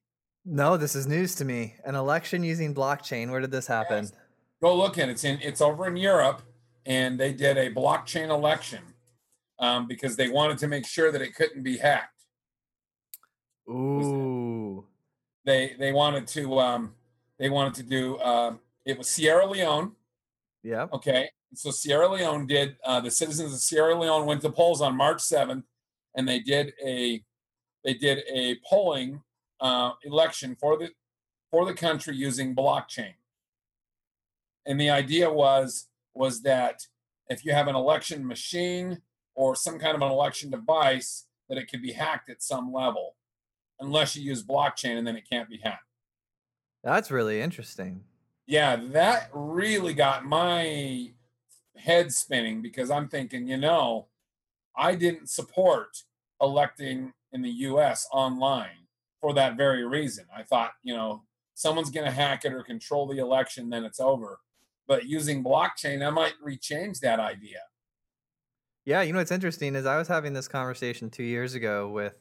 No, 0.44 0.76
this 0.76 0.94
is 0.94 1.06
news 1.06 1.34
to 1.36 1.44
me. 1.44 1.74
An 1.84 1.94
election 1.94 2.42
using 2.42 2.74
blockchain. 2.74 3.30
Where 3.30 3.40
did 3.40 3.50
this 3.50 3.66
happen? 3.66 4.04
Yes. 4.04 4.12
Go 4.62 4.74
look 4.76 4.98
at 4.98 5.08
it. 5.08 5.12
It's 5.12 5.24
in. 5.24 5.40
It's 5.42 5.60
over 5.60 5.86
in 5.86 5.96
Europe, 5.96 6.42
and 6.86 7.18
they 7.18 7.32
did 7.32 7.56
a 7.56 7.70
blockchain 7.70 8.28
election 8.28 8.80
um, 9.58 9.86
because 9.86 10.16
they 10.16 10.28
wanted 10.28 10.58
to 10.58 10.68
make 10.68 10.86
sure 10.86 11.12
that 11.12 11.22
it 11.22 11.34
couldn't 11.34 11.62
be 11.62 11.78
hacked. 11.78 12.08
Ooh. 13.68 14.84
They 15.44 15.74
they 15.78 15.92
wanted 15.92 16.26
to 16.28 16.58
um, 16.58 16.94
they 17.38 17.48
wanted 17.48 17.74
to 17.74 17.82
do. 17.82 18.16
Uh, 18.16 18.54
it 18.84 18.98
was 18.98 19.08
Sierra 19.08 19.46
Leone. 19.46 19.92
Yeah. 20.62 20.86
Okay. 20.92 21.28
So 21.54 21.70
Sierra 21.70 22.08
Leone 22.08 22.46
did. 22.46 22.76
Uh, 22.84 23.00
the 23.00 23.10
citizens 23.10 23.52
of 23.52 23.60
Sierra 23.60 23.98
Leone 23.98 24.26
went 24.26 24.40
to 24.42 24.50
polls 24.50 24.80
on 24.80 24.96
March 24.96 25.20
seventh, 25.20 25.64
and 26.16 26.28
they 26.28 26.40
did 26.40 26.72
a 26.84 27.22
they 27.84 27.94
did 27.94 28.22
a 28.32 28.56
polling 28.68 29.22
uh, 29.60 29.92
election 30.04 30.56
for 30.58 30.76
the 30.76 30.90
for 31.50 31.64
the 31.66 31.74
country 31.74 32.16
using 32.16 32.54
blockchain. 32.54 33.14
And 34.64 34.80
the 34.80 34.90
idea 34.90 35.30
was 35.30 35.88
was 36.14 36.42
that 36.42 36.86
if 37.28 37.44
you 37.44 37.52
have 37.52 37.68
an 37.68 37.74
election 37.74 38.26
machine 38.26 39.00
or 39.34 39.54
some 39.56 39.78
kind 39.78 39.94
of 39.94 40.02
an 40.02 40.10
election 40.10 40.50
device, 40.50 41.26
that 41.48 41.58
it 41.58 41.70
could 41.70 41.82
be 41.82 41.92
hacked 41.92 42.30
at 42.30 42.42
some 42.42 42.72
level, 42.72 43.16
unless 43.80 44.16
you 44.16 44.22
use 44.22 44.42
blockchain, 44.42 44.98
and 44.98 45.06
then 45.06 45.16
it 45.16 45.28
can't 45.28 45.48
be 45.48 45.58
hacked. 45.62 45.84
That's 46.82 47.10
really 47.10 47.40
interesting. 47.40 48.04
Yeah, 48.46 48.76
that 48.76 49.30
really 49.32 49.94
got 49.94 50.24
my 50.24 51.12
head 51.76 52.12
spinning 52.12 52.60
because 52.62 52.90
I'm 52.90 53.08
thinking, 53.08 53.46
you 53.48 53.56
know, 53.56 54.08
I 54.76 54.94
didn't 54.94 55.30
support 55.30 56.02
electing 56.40 57.12
in 57.32 57.42
the 57.42 57.50
US 57.50 58.06
online 58.12 58.86
for 59.20 59.32
that 59.34 59.56
very 59.56 59.86
reason. 59.86 60.26
I 60.36 60.42
thought, 60.42 60.72
you 60.82 60.94
know, 60.94 61.22
someone's 61.54 61.90
going 61.90 62.06
to 62.06 62.12
hack 62.12 62.44
it 62.44 62.52
or 62.52 62.62
control 62.62 63.06
the 63.06 63.18
election, 63.18 63.70
then 63.70 63.84
it's 63.84 64.00
over. 64.00 64.40
But 64.92 65.06
using 65.06 65.42
blockchain, 65.42 66.06
I 66.06 66.10
might 66.10 66.34
rechange 66.46 67.00
that 67.00 67.18
idea. 67.18 67.60
Yeah, 68.84 69.00
you 69.00 69.14
know 69.14 69.20
what's 69.20 69.30
interesting 69.30 69.74
is 69.74 69.86
I 69.86 69.96
was 69.96 70.06
having 70.06 70.34
this 70.34 70.48
conversation 70.48 71.08
two 71.08 71.22
years 71.22 71.54
ago 71.54 71.88
with 71.88 72.18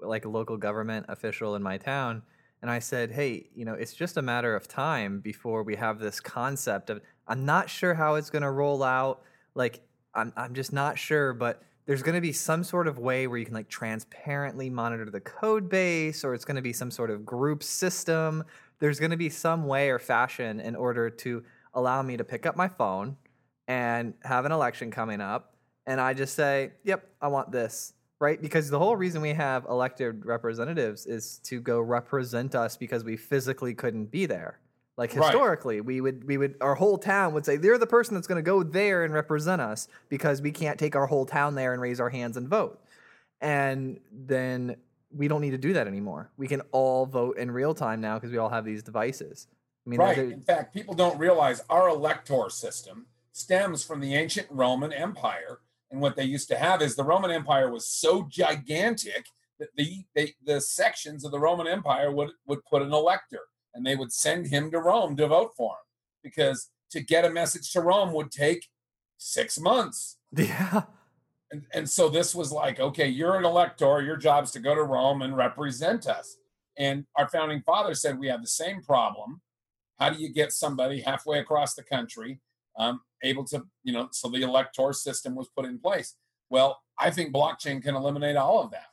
like 0.00 0.24
a 0.24 0.30
local 0.30 0.56
government 0.56 1.04
official 1.10 1.56
in 1.56 1.62
my 1.62 1.76
town, 1.76 2.22
and 2.62 2.70
I 2.70 2.78
said, 2.78 3.10
"Hey, 3.10 3.50
you 3.54 3.66
know, 3.66 3.74
it's 3.74 3.92
just 3.92 4.16
a 4.16 4.22
matter 4.22 4.56
of 4.56 4.66
time 4.66 5.20
before 5.20 5.62
we 5.62 5.76
have 5.76 5.98
this 5.98 6.18
concept 6.18 6.88
of 6.88 7.02
I'm 7.28 7.44
not 7.44 7.68
sure 7.68 7.92
how 7.92 8.14
it's 8.14 8.30
going 8.30 8.44
to 8.44 8.50
roll 8.50 8.82
out. 8.82 9.20
Like, 9.54 9.82
I'm 10.14 10.32
I'm 10.38 10.54
just 10.54 10.72
not 10.72 10.98
sure, 10.98 11.34
but." 11.34 11.62
there's 11.84 12.02
going 12.02 12.16
to 12.16 12.20
be 12.20 12.32
some 12.32 12.64
sort 12.64 12.88
of 12.88 12.98
way 12.98 13.28
where 13.28 13.38
you 13.38 13.44
can 13.44 13.54
like 13.54 13.68
transparently 13.68 14.68
monitor 14.68 15.08
the 15.08 15.20
code 15.20 15.68
base 15.68 16.24
or 16.24 16.34
it's 16.34 16.44
going 16.44 16.56
to 16.56 16.60
be 16.60 16.72
some 16.72 16.90
sort 16.90 17.12
of 17.12 17.24
group 17.24 17.62
system 17.62 18.42
there's 18.78 18.98
going 18.98 19.12
to 19.12 19.16
be 19.16 19.28
some 19.28 19.66
way 19.66 19.88
or 19.88 20.00
fashion 20.00 20.60
in 20.60 20.74
order 20.74 21.08
to 21.08 21.44
allow 21.76 22.02
me 22.02 22.16
to 22.16 22.24
pick 22.24 22.46
up 22.46 22.56
my 22.56 22.66
phone 22.66 23.16
and 23.68 24.14
have 24.24 24.44
an 24.44 24.52
election 24.52 24.90
coming 24.90 25.20
up 25.20 25.54
and 25.86 26.00
i 26.00 26.12
just 26.12 26.34
say 26.34 26.72
yep 26.82 27.08
i 27.20 27.28
want 27.28 27.52
this 27.52 27.92
right 28.18 28.42
because 28.42 28.68
the 28.68 28.78
whole 28.78 28.96
reason 28.96 29.22
we 29.22 29.32
have 29.32 29.64
elected 29.66 30.26
representatives 30.26 31.06
is 31.06 31.38
to 31.44 31.60
go 31.60 31.78
represent 31.80 32.54
us 32.54 32.76
because 32.76 33.04
we 33.04 33.16
physically 33.16 33.74
couldn't 33.74 34.06
be 34.06 34.26
there 34.26 34.58
like 34.96 35.12
historically, 35.12 35.76
right. 35.76 35.84
we 35.84 36.00
would 36.00 36.24
we 36.24 36.38
would 36.38 36.54
our 36.60 36.74
whole 36.74 36.96
town 36.96 37.34
would 37.34 37.44
say 37.44 37.58
they're 37.58 37.76
the 37.76 37.86
person 37.86 38.14
that's 38.14 38.26
going 38.26 38.42
to 38.42 38.42
go 38.42 38.62
there 38.62 39.04
and 39.04 39.12
represent 39.12 39.60
us 39.60 39.88
because 40.08 40.40
we 40.40 40.50
can't 40.50 40.78
take 40.78 40.96
our 40.96 41.06
whole 41.06 41.26
town 41.26 41.54
there 41.54 41.74
and 41.74 41.82
raise 41.82 42.00
our 42.00 42.08
hands 42.08 42.36
and 42.38 42.48
vote. 42.48 42.80
And 43.42 44.00
then 44.10 44.76
we 45.14 45.28
don't 45.28 45.42
need 45.42 45.50
to 45.50 45.58
do 45.58 45.74
that 45.74 45.86
anymore. 45.86 46.30
We 46.38 46.48
can 46.48 46.62
all 46.72 47.04
vote 47.04 47.36
in 47.36 47.50
real 47.50 47.74
time 47.74 48.00
now 48.00 48.14
because 48.14 48.30
we 48.30 48.38
all 48.38 48.48
have 48.48 48.64
these 48.64 48.82
devices. 48.82 49.48
I 49.86 49.90
mean, 49.90 50.00
right. 50.00 50.18
In 50.18 50.40
fact, 50.40 50.74
people 50.74 50.94
don't 50.94 51.18
realize 51.18 51.62
our 51.70 51.88
elector 51.88 52.50
system 52.50 53.06
stems 53.32 53.84
from 53.84 54.00
the 54.00 54.14
ancient 54.14 54.48
Roman 54.50 54.92
Empire. 54.92 55.60
And 55.90 56.00
what 56.00 56.16
they 56.16 56.24
used 56.24 56.48
to 56.48 56.58
have 56.58 56.82
is 56.82 56.96
the 56.96 57.04
Roman 57.04 57.30
Empire 57.30 57.70
was 57.70 57.86
so 57.86 58.26
gigantic 58.28 59.26
that 59.60 59.68
the 59.76 60.04
they, 60.14 60.34
the 60.44 60.60
sections 60.60 61.24
of 61.24 61.30
the 61.30 61.38
Roman 61.38 61.66
Empire 61.66 62.10
would, 62.10 62.30
would 62.46 62.64
put 62.64 62.82
an 62.82 62.92
elector 62.92 63.40
and 63.74 63.86
they 63.86 63.94
would 63.94 64.12
send 64.12 64.48
him 64.48 64.70
to 64.70 64.80
Rome 64.80 65.16
to 65.16 65.28
vote 65.28 65.52
for 65.56 65.72
him 65.72 65.84
because 66.22 66.70
to 66.90 67.00
get 67.00 67.24
a 67.24 67.30
message 67.30 67.72
to 67.72 67.80
Rome 67.80 68.12
would 68.12 68.32
take 68.32 68.66
six 69.18 69.58
months. 69.58 70.18
Yeah. 70.36 70.82
And, 71.52 71.64
and 71.72 71.88
so 71.88 72.08
this 72.08 72.34
was 72.34 72.50
like, 72.50 72.80
okay, 72.80 73.06
you're 73.06 73.36
an 73.36 73.44
elector. 73.44 74.02
Your 74.02 74.16
job 74.16 74.44
is 74.44 74.50
to 74.50 74.58
go 74.58 74.74
to 74.74 74.82
Rome 74.82 75.22
and 75.22 75.36
represent 75.36 76.08
us. 76.08 76.36
And 76.76 77.06
our 77.14 77.28
founding 77.28 77.62
father 77.62 77.94
said 77.94 78.18
we 78.18 78.26
have 78.26 78.42
the 78.42 78.48
same 78.48 78.82
problem. 78.82 79.40
How 79.98 80.10
do 80.10 80.20
you 80.20 80.32
get 80.32 80.52
somebody 80.52 81.00
halfway 81.00 81.38
across 81.38 81.74
the 81.74 81.82
country 81.82 82.40
um, 82.78 83.00
able 83.22 83.44
to, 83.44 83.64
you 83.82 83.92
know, 83.92 84.08
so 84.12 84.28
the 84.28 84.42
elector 84.42 84.92
system 84.92 85.34
was 85.34 85.48
put 85.48 85.64
in 85.64 85.78
place? 85.78 86.14
Well, 86.50 86.80
I 86.98 87.10
think 87.10 87.34
blockchain 87.34 87.82
can 87.82 87.94
eliminate 87.94 88.36
all 88.36 88.62
of 88.62 88.70
that. 88.72 88.86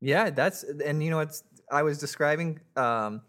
Yeah, 0.00 0.30
that's 0.30 0.62
and 0.62 1.02
you 1.02 1.10
know 1.10 1.20
it's 1.20 1.44
I 1.70 1.82
was 1.82 1.98
describing 1.98 2.58
um, 2.76 3.20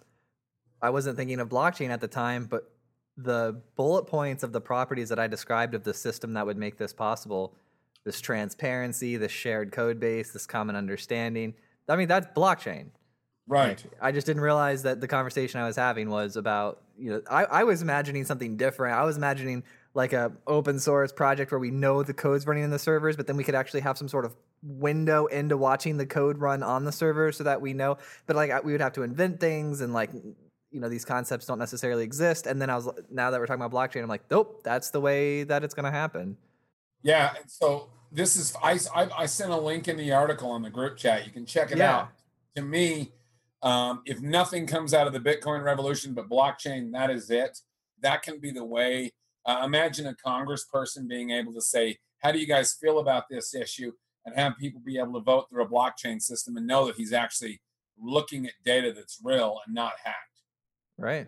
I 0.82 0.90
wasn't 0.90 1.18
thinking 1.18 1.42
of 1.42 1.50
blockchain 1.50 1.90
at 1.90 2.00
the 2.00 2.08
time, 2.08 2.46
but 2.46 2.72
the 3.18 3.62
bullet 3.76 4.06
points 4.06 4.42
of 4.42 4.54
the 4.54 4.62
properties 4.62 5.10
that 5.10 5.20
I 5.20 5.28
described 5.28 5.76
of 5.76 5.84
the 5.84 5.94
system 5.94 6.34
that 6.34 6.46
would 6.46 6.58
make 6.58 6.78
this 6.78 6.94
possible 6.94 7.56
this 8.04 8.20
transparency, 8.20 9.18
this 9.18 9.32
shared 9.32 9.72
code 9.72 10.00
base, 10.00 10.32
this 10.32 10.48
common 10.48 10.76
understanding. 10.76 11.54
I 11.88 11.96
mean, 11.96 12.08
that's 12.08 12.28
blockchain. 12.36 12.88
Right. 13.48 13.84
I 14.02 14.12
just 14.12 14.28
didn't 14.28 14.44
realize 14.44 14.84
that 14.84 15.02
the 15.02 15.08
conversation 15.08 15.60
I 15.60 15.68
was 15.68 15.76
having 15.76 16.10
was 16.10 16.38
about, 16.38 16.82
you 16.98 17.12
know, 17.12 17.22
I, 17.30 17.46
I 17.46 17.64
was 17.64 17.82
imagining 17.82 18.24
something 18.24 18.56
different. 18.56 18.96
I 18.96 19.04
was 19.04 19.18
imagining 19.18 19.64
like 19.94 20.14
a 20.14 20.32
open 20.48 20.80
source 20.80 21.12
project 21.12 21.52
where 21.52 21.60
we 21.60 21.72
know 21.72 22.02
the 22.02 22.14
code's 22.14 22.48
running 22.48 22.64
in 22.64 22.70
the 22.70 22.80
servers, 22.80 23.18
but 23.18 23.28
then 23.28 23.36
we 23.36 23.44
could 23.44 23.56
actually 23.56 23.82
have 23.82 23.98
some 23.98 24.08
sort 24.08 24.26
of 24.26 24.36
window 24.64 25.26
into 25.26 25.58
watching 25.58 25.98
the 25.98 26.06
code 26.06 26.38
run 26.38 26.64
on 26.64 26.86
the 26.86 26.92
server 26.92 27.32
so 27.32 27.44
that 27.44 27.60
we 27.60 27.74
know. 27.74 27.98
But 28.26 28.36
like 28.36 28.64
we 28.64 28.72
would 28.72 28.82
have 28.82 28.94
to 28.94 29.04
invent 29.04 29.40
things 29.40 29.82
and 29.82 29.92
like 29.92 30.12
you 30.72 30.80
know 30.80 30.88
these 30.88 31.04
concepts 31.06 31.46
don't 31.46 31.60
necessarily 31.60 32.04
exist 32.04 32.48
and 32.48 32.62
then 32.62 32.70
i 32.70 32.76
was 32.76 32.88
now 33.10 33.30
that 33.30 33.40
we're 33.40 33.46
talking 33.46 33.62
about 33.62 33.78
blockchain 33.78 34.02
i'm 34.02 34.08
like 34.08 34.24
nope 34.32 34.62
that's 34.64 34.90
the 34.90 35.02
way 35.02 35.44
that 35.44 35.64
it's 35.64 35.74
going 35.74 35.84
to 35.84 35.92
happen 35.92 36.38
yeah 37.04 37.34
so 37.46 37.90
this 38.12 38.36
is 38.36 38.56
I, 38.64 38.80
I, 38.96 39.10
I 39.20 39.26
sent 39.26 39.52
a 39.52 39.58
link 39.58 39.88
in 39.88 39.98
the 39.98 40.12
article 40.14 40.50
on 40.50 40.62
the 40.62 40.70
group 40.70 40.98
chat 40.98 41.26
you 41.26 41.32
can 41.32 41.46
check 41.46 41.72
it 41.72 41.78
yeah. 41.78 41.94
out 41.94 42.10
to 42.56 42.62
me 42.62 43.12
um, 43.64 44.02
if 44.06 44.22
nothing 44.22 44.66
comes 44.66 44.94
out 44.94 45.08
of 45.08 45.14
the 45.14 45.20
bitcoin 45.20 45.64
revolution 45.64 46.14
but 46.14 46.30
blockchain 46.30 46.92
that 46.92 47.10
is 47.10 47.30
it 47.30 47.60
that 48.02 48.22
can 48.22 48.40
be 48.40 48.52
the 48.52 48.66
way 48.66 49.12
uh, 49.46 49.62
imagine 49.64 50.08
a 50.08 50.16
congressperson 50.26 51.08
being 51.08 51.32
able 51.32 51.54
to 51.54 51.62
say 51.62 51.98
how 52.20 52.32
do 52.32 52.40
you 52.40 52.48
guys 52.48 52.74
feel 52.74 53.00
about 53.00 53.26
this 53.30 53.54
issue 53.56 53.92
and 54.26 54.36
have 54.36 54.58
people 54.58 54.82
be 54.84 54.98
able 54.98 55.14
to 55.14 55.20
vote 55.20 55.48
through 55.50 55.64
a 55.64 55.70
blockchain 55.70 56.22
system 56.22 56.58
and 56.58 56.68
know 56.68 56.86
that 56.86 56.96
he's 56.96 57.14
actually 57.14 57.60
looking 58.00 58.46
at 58.46 58.54
data 58.64 58.94
that's 58.94 59.20
real 59.24 59.60
and 59.66 59.76
not 59.76 59.94
hacked 60.04 60.32
Right. 61.02 61.28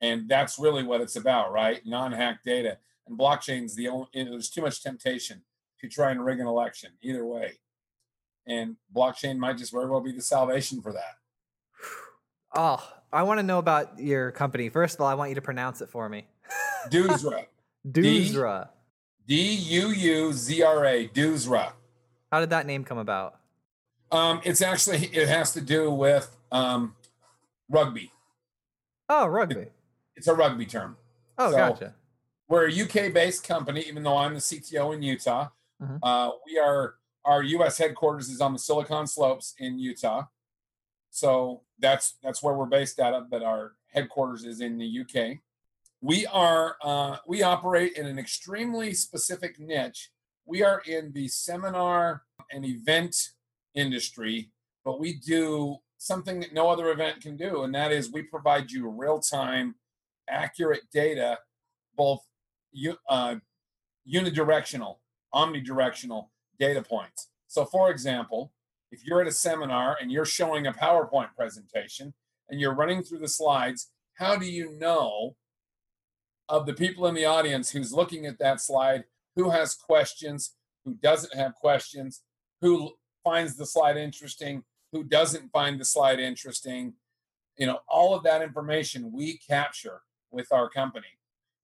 And 0.00 0.28
that's 0.28 0.58
really 0.58 0.82
what 0.82 1.00
it's 1.00 1.16
about, 1.16 1.52
right? 1.52 1.80
Non-hack 1.86 2.40
data. 2.44 2.78
And 3.06 3.18
blockchain's 3.18 3.74
the 3.74 3.88
only 3.88 4.08
there's 4.12 4.50
too 4.50 4.62
much 4.62 4.82
temptation 4.82 5.42
to 5.80 5.88
try 5.88 6.10
and 6.10 6.24
rig 6.24 6.40
an 6.40 6.46
election 6.46 6.90
either 7.00 7.24
way. 7.24 7.60
And 8.48 8.76
blockchain 8.94 9.36
might 9.36 9.58
just 9.58 9.72
very 9.72 9.88
well 9.88 10.00
be 10.00 10.12
the 10.12 10.22
salvation 10.22 10.80
for 10.80 10.92
that. 10.92 11.16
Oh, 12.54 12.82
I 13.12 13.22
want 13.22 13.38
to 13.38 13.42
know 13.42 13.58
about 13.58 13.98
your 13.98 14.30
company. 14.32 14.68
First 14.70 14.94
of 14.96 15.02
all, 15.02 15.06
I 15.06 15.14
want 15.14 15.28
you 15.30 15.34
to 15.34 15.42
pronounce 15.42 15.80
it 15.82 15.88
for 15.90 16.08
me. 16.08 16.26
Duuzra. 16.88 17.44
Duuzra. 17.86 18.68
D 19.26 19.52
U 19.54 19.88
U 19.90 20.32
Z 20.32 20.62
R 20.62 20.86
A. 20.86 21.08
Duuzra. 21.08 21.72
How 22.32 22.40
did 22.40 22.50
that 22.50 22.66
name 22.66 22.84
come 22.84 22.98
about? 22.98 23.38
Um, 24.10 24.40
it's 24.44 24.62
actually 24.62 25.06
it 25.12 25.28
has 25.28 25.52
to 25.52 25.60
do 25.60 25.90
with 25.90 26.34
um, 26.50 26.94
rugby. 27.68 28.10
Oh, 29.10 29.26
rugby. 29.26 29.66
It's 30.16 30.26
a 30.26 30.34
rugby 30.34 30.64
term. 30.66 30.96
Oh, 31.36 31.50
So- 31.50 31.56
gotcha. 31.56 31.94
We're 32.48 32.68
a 32.68 32.72
UK-based 32.72 33.46
company, 33.46 33.82
even 33.82 34.02
though 34.02 34.16
I'm 34.16 34.32
the 34.32 34.40
CTO 34.40 34.94
in 34.94 35.02
Utah. 35.02 35.48
Mhm. 35.82 35.98
Uh, 36.02 36.30
we 36.46 36.58
are 36.58 36.94
our 37.28 37.42
US 37.42 37.76
headquarters 37.76 38.30
is 38.30 38.40
on 38.40 38.54
the 38.54 38.58
Silicon 38.58 39.06
Slopes 39.06 39.54
in 39.58 39.78
Utah, 39.78 40.24
so 41.10 41.60
that's 41.78 42.14
that's 42.22 42.42
where 42.42 42.54
we're 42.54 42.66
based 42.66 42.98
out 42.98 43.12
of. 43.12 43.28
But 43.30 43.42
our 43.42 43.72
headquarters 43.92 44.44
is 44.44 44.62
in 44.62 44.78
the 44.78 45.00
UK. 45.02 45.38
We 46.00 46.26
are 46.26 46.76
uh, 46.82 47.18
we 47.26 47.42
operate 47.42 47.92
in 47.98 48.06
an 48.06 48.18
extremely 48.18 48.94
specific 48.94 49.60
niche. 49.60 50.10
We 50.46 50.62
are 50.64 50.80
in 50.86 51.12
the 51.12 51.28
seminar 51.28 52.22
and 52.50 52.64
event 52.64 53.14
industry, 53.74 54.50
but 54.82 54.98
we 54.98 55.12
do 55.18 55.76
something 55.98 56.40
that 56.40 56.54
no 56.54 56.70
other 56.70 56.90
event 56.90 57.20
can 57.20 57.36
do, 57.36 57.64
and 57.64 57.74
that 57.74 57.92
is 57.92 58.10
we 58.10 58.22
provide 58.22 58.70
you 58.70 58.88
real-time, 58.88 59.74
accurate 60.30 60.84
data, 60.90 61.38
both 61.94 62.22
u- 62.72 62.96
uh, 63.06 63.34
unidirectional, 64.10 64.96
omnidirectional 65.34 66.28
data 66.58 66.82
points. 66.82 67.28
So, 67.46 67.64
for 67.64 67.90
example, 67.90 68.52
if 68.90 69.04
you're 69.04 69.20
at 69.20 69.26
a 69.26 69.32
seminar 69.32 69.96
and 70.00 70.10
you're 70.10 70.24
showing 70.24 70.66
a 70.66 70.72
PowerPoint 70.72 71.34
presentation 71.36 72.14
and 72.48 72.60
you're 72.60 72.74
running 72.74 73.02
through 73.02 73.18
the 73.18 73.28
slides, 73.28 73.90
how 74.14 74.36
do 74.36 74.46
you 74.46 74.72
know 74.78 75.36
of 76.48 76.66
the 76.66 76.72
people 76.72 77.06
in 77.06 77.14
the 77.14 77.24
audience 77.24 77.70
who's 77.70 77.92
looking 77.92 78.26
at 78.26 78.38
that 78.38 78.60
slide, 78.60 79.04
who 79.36 79.50
has 79.50 79.74
questions, 79.74 80.54
who 80.84 80.94
doesn't 80.94 81.34
have 81.34 81.54
questions, 81.54 82.22
who 82.60 82.92
finds 83.22 83.56
the 83.56 83.66
slide 83.66 83.96
interesting, 83.96 84.64
who 84.92 85.04
doesn't 85.04 85.52
find 85.52 85.78
the 85.78 85.84
slide 85.84 86.18
interesting? 86.18 86.94
You 87.58 87.66
know, 87.66 87.80
all 87.88 88.14
of 88.14 88.22
that 88.24 88.42
information 88.42 89.12
we 89.12 89.38
capture 89.38 90.00
with 90.30 90.50
our 90.52 90.68
company. 90.68 91.18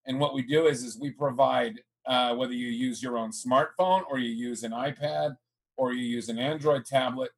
And 0.06 0.20
what 0.20 0.34
we 0.34 0.42
do 0.42 0.66
is, 0.66 0.82
is 0.82 0.98
we 0.98 1.10
provide 1.10 1.80
uh, 2.06 2.34
whether 2.34 2.52
you 2.52 2.68
use 2.68 3.02
your 3.02 3.16
own 3.16 3.30
smartphone 3.30 4.02
or 4.10 4.18
you 4.18 4.30
use 4.30 4.62
an 4.62 4.72
iPad 4.72 5.36
or 5.76 5.92
you 5.92 6.04
use 6.04 6.28
an 6.28 6.38
Android 6.38 6.84
tablet. 6.84 7.30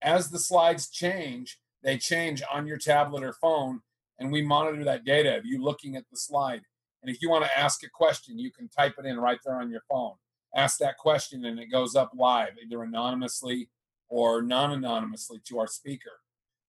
As 0.00 0.30
the 0.30 0.38
slides 0.38 0.88
change, 0.88 1.58
they 1.82 1.98
change 1.98 2.42
on 2.52 2.66
your 2.66 2.78
tablet 2.78 3.22
or 3.22 3.32
phone, 3.32 3.80
and 4.18 4.30
we 4.30 4.42
monitor 4.42 4.84
that 4.84 5.04
data 5.04 5.36
of 5.36 5.44
you 5.44 5.62
looking 5.62 5.96
at 5.96 6.04
the 6.10 6.16
slide. 6.16 6.62
And 7.02 7.14
if 7.14 7.20
you 7.20 7.28
want 7.28 7.44
to 7.44 7.58
ask 7.58 7.82
a 7.82 7.90
question, 7.90 8.38
you 8.38 8.50
can 8.52 8.68
type 8.68 8.94
it 8.98 9.06
in 9.06 9.18
right 9.18 9.38
there 9.44 9.56
on 9.56 9.70
your 9.70 9.82
phone. 9.90 10.14
Ask 10.54 10.78
that 10.78 10.98
question, 10.98 11.44
and 11.44 11.58
it 11.58 11.66
goes 11.66 11.96
up 11.96 12.12
live, 12.14 12.50
either 12.62 12.82
anonymously 12.82 13.68
or 14.08 14.42
non 14.42 14.72
anonymously 14.72 15.40
to 15.48 15.58
our 15.58 15.66
speaker, 15.66 16.20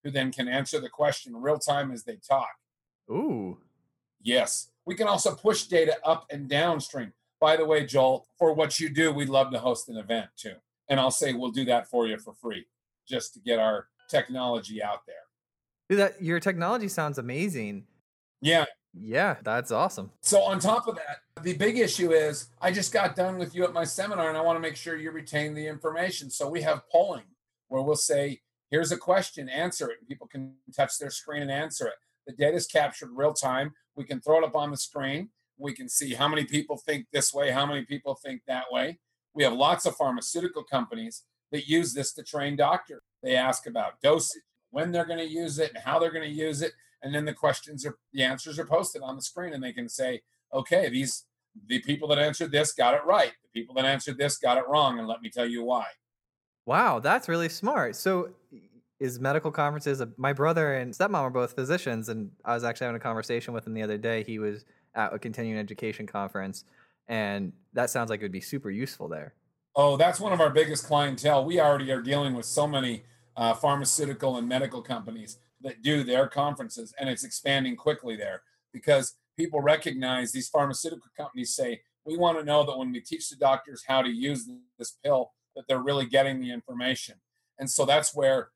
who 0.03 0.09
then 0.09 0.31
can 0.31 0.47
answer 0.47 0.79
the 0.79 0.89
question 0.89 1.35
real 1.35 1.59
time 1.59 1.91
as 1.91 2.03
they 2.03 2.17
talk. 2.27 2.49
Ooh. 3.11 3.57
Yes. 4.21 4.69
We 4.85 4.95
can 4.95 5.07
also 5.07 5.35
push 5.35 5.63
data 5.63 5.97
up 6.03 6.25
and 6.29 6.49
downstream. 6.49 7.13
By 7.43 7.57
the 7.57 7.65
way, 7.65 7.85
Joel, 7.85 8.25
for 8.39 8.53
what 8.53 8.79
you 8.79 8.87
do, 8.87 9.11
we'd 9.11 9.27
love 9.27 9.51
to 9.51 9.59
host 9.59 9.89
an 9.89 9.97
event 9.97 10.27
too. 10.37 10.53
And 10.87 10.97
I'll 10.97 11.11
say 11.11 11.33
we'll 11.33 11.51
do 11.51 11.65
that 11.65 11.89
for 11.89 12.07
you 12.07 12.17
for 12.17 12.33
free 12.33 12.65
just 13.05 13.33
to 13.33 13.41
get 13.41 13.59
our 13.59 13.89
technology 14.09 14.81
out 14.81 14.99
there. 15.05 15.17
Dude, 15.89 15.99
that 15.99 16.23
your 16.23 16.39
technology 16.39 16.87
sounds 16.87 17.17
amazing. 17.17 17.83
Yeah. 18.41 18.63
Yeah, 18.97 19.35
that's 19.43 19.71
awesome. 19.71 20.09
So, 20.21 20.41
on 20.41 20.61
top 20.61 20.87
of 20.87 20.95
that, 20.95 21.43
the 21.43 21.53
big 21.57 21.77
issue 21.77 22.13
is 22.13 22.47
I 22.61 22.71
just 22.71 22.93
got 22.93 23.13
done 23.13 23.37
with 23.37 23.53
you 23.53 23.65
at 23.65 23.73
my 23.73 23.83
seminar 23.83 24.29
and 24.29 24.37
I 24.37 24.41
want 24.41 24.55
to 24.55 24.61
make 24.61 24.77
sure 24.77 24.95
you 24.95 25.11
retain 25.11 25.53
the 25.53 25.67
information. 25.67 26.29
So, 26.29 26.47
we 26.47 26.61
have 26.61 26.87
polling 26.89 27.25
where 27.67 27.81
we'll 27.81 27.97
say, 27.97 28.39
here's 28.71 28.93
a 28.93 28.97
question, 28.97 29.49
answer 29.49 29.89
it. 29.91 29.97
And 29.99 30.07
people 30.07 30.27
can 30.27 30.53
touch 30.73 30.97
their 30.97 31.09
screen 31.09 31.41
and 31.41 31.51
answer 31.51 31.87
it. 31.87 31.95
The 32.25 32.31
data 32.31 32.55
is 32.55 32.67
captured 32.67 33.09
real 33.13 33.33
time. 33.33 33.73
We 33.97 34.05
can 34.05 34.21
throw 34.21 34.37
it 34.37 34.45
up 34.45 34.55
on 34.55 34.71
the 34.71 34.77
screen. 34.77 35.27
We 35.57 35.73
can 35.73 35.87
see 35.87 36.13
how 36.13 36.27
many 36.27 36.45
people 36.45 36.77
think 36.77 37.07
this 37.11 37.33
way, 37.33 37.51
how 37.51 37.65
many 37.65 37.83
people 37.83 38.15
think 38.15 38.41
that 38.47 38.65
way. 38.71 38.99
We 39.33 39.43
have 39.43 39.53
lots 39.53 39.85
of 39.85 39.95
pharmaceutical 39.95 40.63
companies 40.63 41.23
that 41.51 41.67
use 41.67 41.93
this 41.93 42.13
to 42.13 42.23
train 42.23 42.55
doctors. 42.55 43.01
They 43.21 43.35
ask 43.35 43.67
about 43.67 44.01
dosage, 44.01 44.43
when 44.71 44.91
they're 44.91 45.05
going 45.05 45.19
to 45.19 45.29
use 45.29 45.59
it, 45.59 45.71
and 45.73 45.83
how 45.83 45.99
they're 45.99 46.11
going 46.11 46.29
to 46.29 46.35
use 46.35 46.61
it. 46.61 46.73
And 47.01 47.13
then 47.13 47.25
the 47.25 47.33
questions 47.33 47.85
are, 47.85 47.97
the 48.11 48.23
answers 48.23 48.59
are 48.59 48.65
posted 48.65 49.01
on 49.01 49.15
the 49.15 49.21
screen, 49.21 49.53
and 49.53 49.63
they 49.63 49.73
can 49.73 49.87
say, 49.87 50.21
okay, 50.53 50.89
these, 50.89 51.25
the 51.67 51.79
people 51.79 52.07
that 52.09 52.17
answered 52.17 52.51
this 52.51 52.73
got 52.73 52.93
it 52.93 53.05
right. 53.05 53.31
The 53.43 53.59
people 53.59 53.75
that 53.75 53.85
answered 53.85 54.17
this 54.17 54.37
got 54.37 54.57
it 54.57 54.67
wrong. 54.67 54.99
And 54.99 55.07
let 55.07 55.21
me 55.21 55.29
tell 55.29 55.45
you 55.45 55.63
why. 55.63 55.85
Wow, 56.65 56.99
that's 56.99 57.27
really 57.27 57.49
smart. 57.49 57.95
So, 57.95 58.29
is 58.99 59.19
medical 59.19 59.51
conferences? 59.51 59.99
Uh, 59.99 60.05
my 60.17 60.31
brother 60.31 60.75
and 60.75 60.93
stepmom 60.93 61.15
are 61.15 61.29
both 61.29 61.53
physicians, 61.53 62.07
and 62.09 62.31
I 62.45 62.53
was 62.53 62.63
actually 62.63 62.85
having 62.85 63.01
a 63.01 63.03
conversation 63.03 63.53
with 63.53 63.67
him 63.67 63.73
the 63.73 63.83
other 63.83 63.97
day. 63.97 64.23
He 64.23 64.39
was 64.39 64.63
at 64.95 65.13
a 65.13 65.19
continuing 65.19 65.59
education 65.59 66.07
conference, 66.07 66.65
and 67.07 67.53
that 67.73 67.89
sounds 67.89 68.09
like 68.09 68.21
it 68.21 68.23
would 68.23 68.31
be 68.31 68.41
super 68.41 68.69
useful 68.69 69.07
there. 69.07 69.33
Oh, 69.75 69.97
that's 69.97 70.19
one 70.19 70.33
of 70.33 70.41
our 70.41 70.51
biggest 70.51 70.85
clientele. 70.85 71.45
We 71.45 71.59
already 71.59 71.91
are 71.91 72.01
dealing 72.01 72.33
with 72.33 72.45
so 72.45 72.67
many 72.67 73.03
uh, 73.35 73.53
pharmaceutical 73.55 74.37
and 74.37 74.47
medical 74.47 74.81
companies 74.81 75.39
that 75.61 75.81
do 75.81 76.03
their 76.03 76.27
conferences, 76.27 76.93
and 76.99 77.09
it's 77.09 77.23
expanding 77.23 77.75
quickly 77.75 78.15
there 78.15 78.43
because 78.71 79.15
people 79.37 79.61
recognize 79.61 80.31
these 80.31 80.49
pharmaceutical 80.49 81.09
companies 81.17 81.55
say, 81.55 81.81
we 82.05 82.17
want 82.17 82.37
to 82.37 82.43
know 82.43 82.63
that 82.65 82.77
when 82.77 82.91
we 82.91 82.99
teach 82.99 83.29
the 83.29 83.35
doctors 83.35 83.83
how 83.87 84.01
to 84.01 84.09
use 84.09 84.47
this 84.77 84.97
pill, 85.03 85.31
that 85.55 85.63
they're 85.67 85.81
really 85.81 86.05
getting 86.05 86.39
the 86.39 86.51
information. 86.51 87.15
And 87.59 87.69
so 87.69 87.85
that's 87.85 88.15
where 88.15 88.49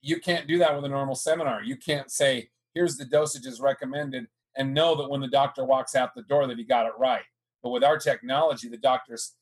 you 0.00 0.20
can't 0.20 0.48
do 0.48 0.58
that 0.58 0.74
with 0.74 0.84
a 0.84 0.88
normal 0.88 1.14
seminar. 1.14 1.62
You 1.62 1.76
can't 1.76 2.10
say, 2.10 2.50
here's 2.74 2.96
the 2.96 3.04
dosages 3.04 3.60
recommended, 3.60 4.26
and 4.56 4.74
know 4.74 4.94
that 4.96 5.08
when 5.08 5.20
the 5.20 5.28
doctor 5.28 5.64
walks 5.64 5.94
out 5.94 6.14
the 6.14 6.22
door 6.22 6.46
that 6.46 6.58
he 6.58 6.64
got 6.64 6.86
it 6.86 6.92
right. 6.98 7.24
But 7.62 7.70
with 7.70 7.84
our 7.84 7.98
technology, 7.98 8.68
the 8.68 8.76
doctor's 8.76 9.34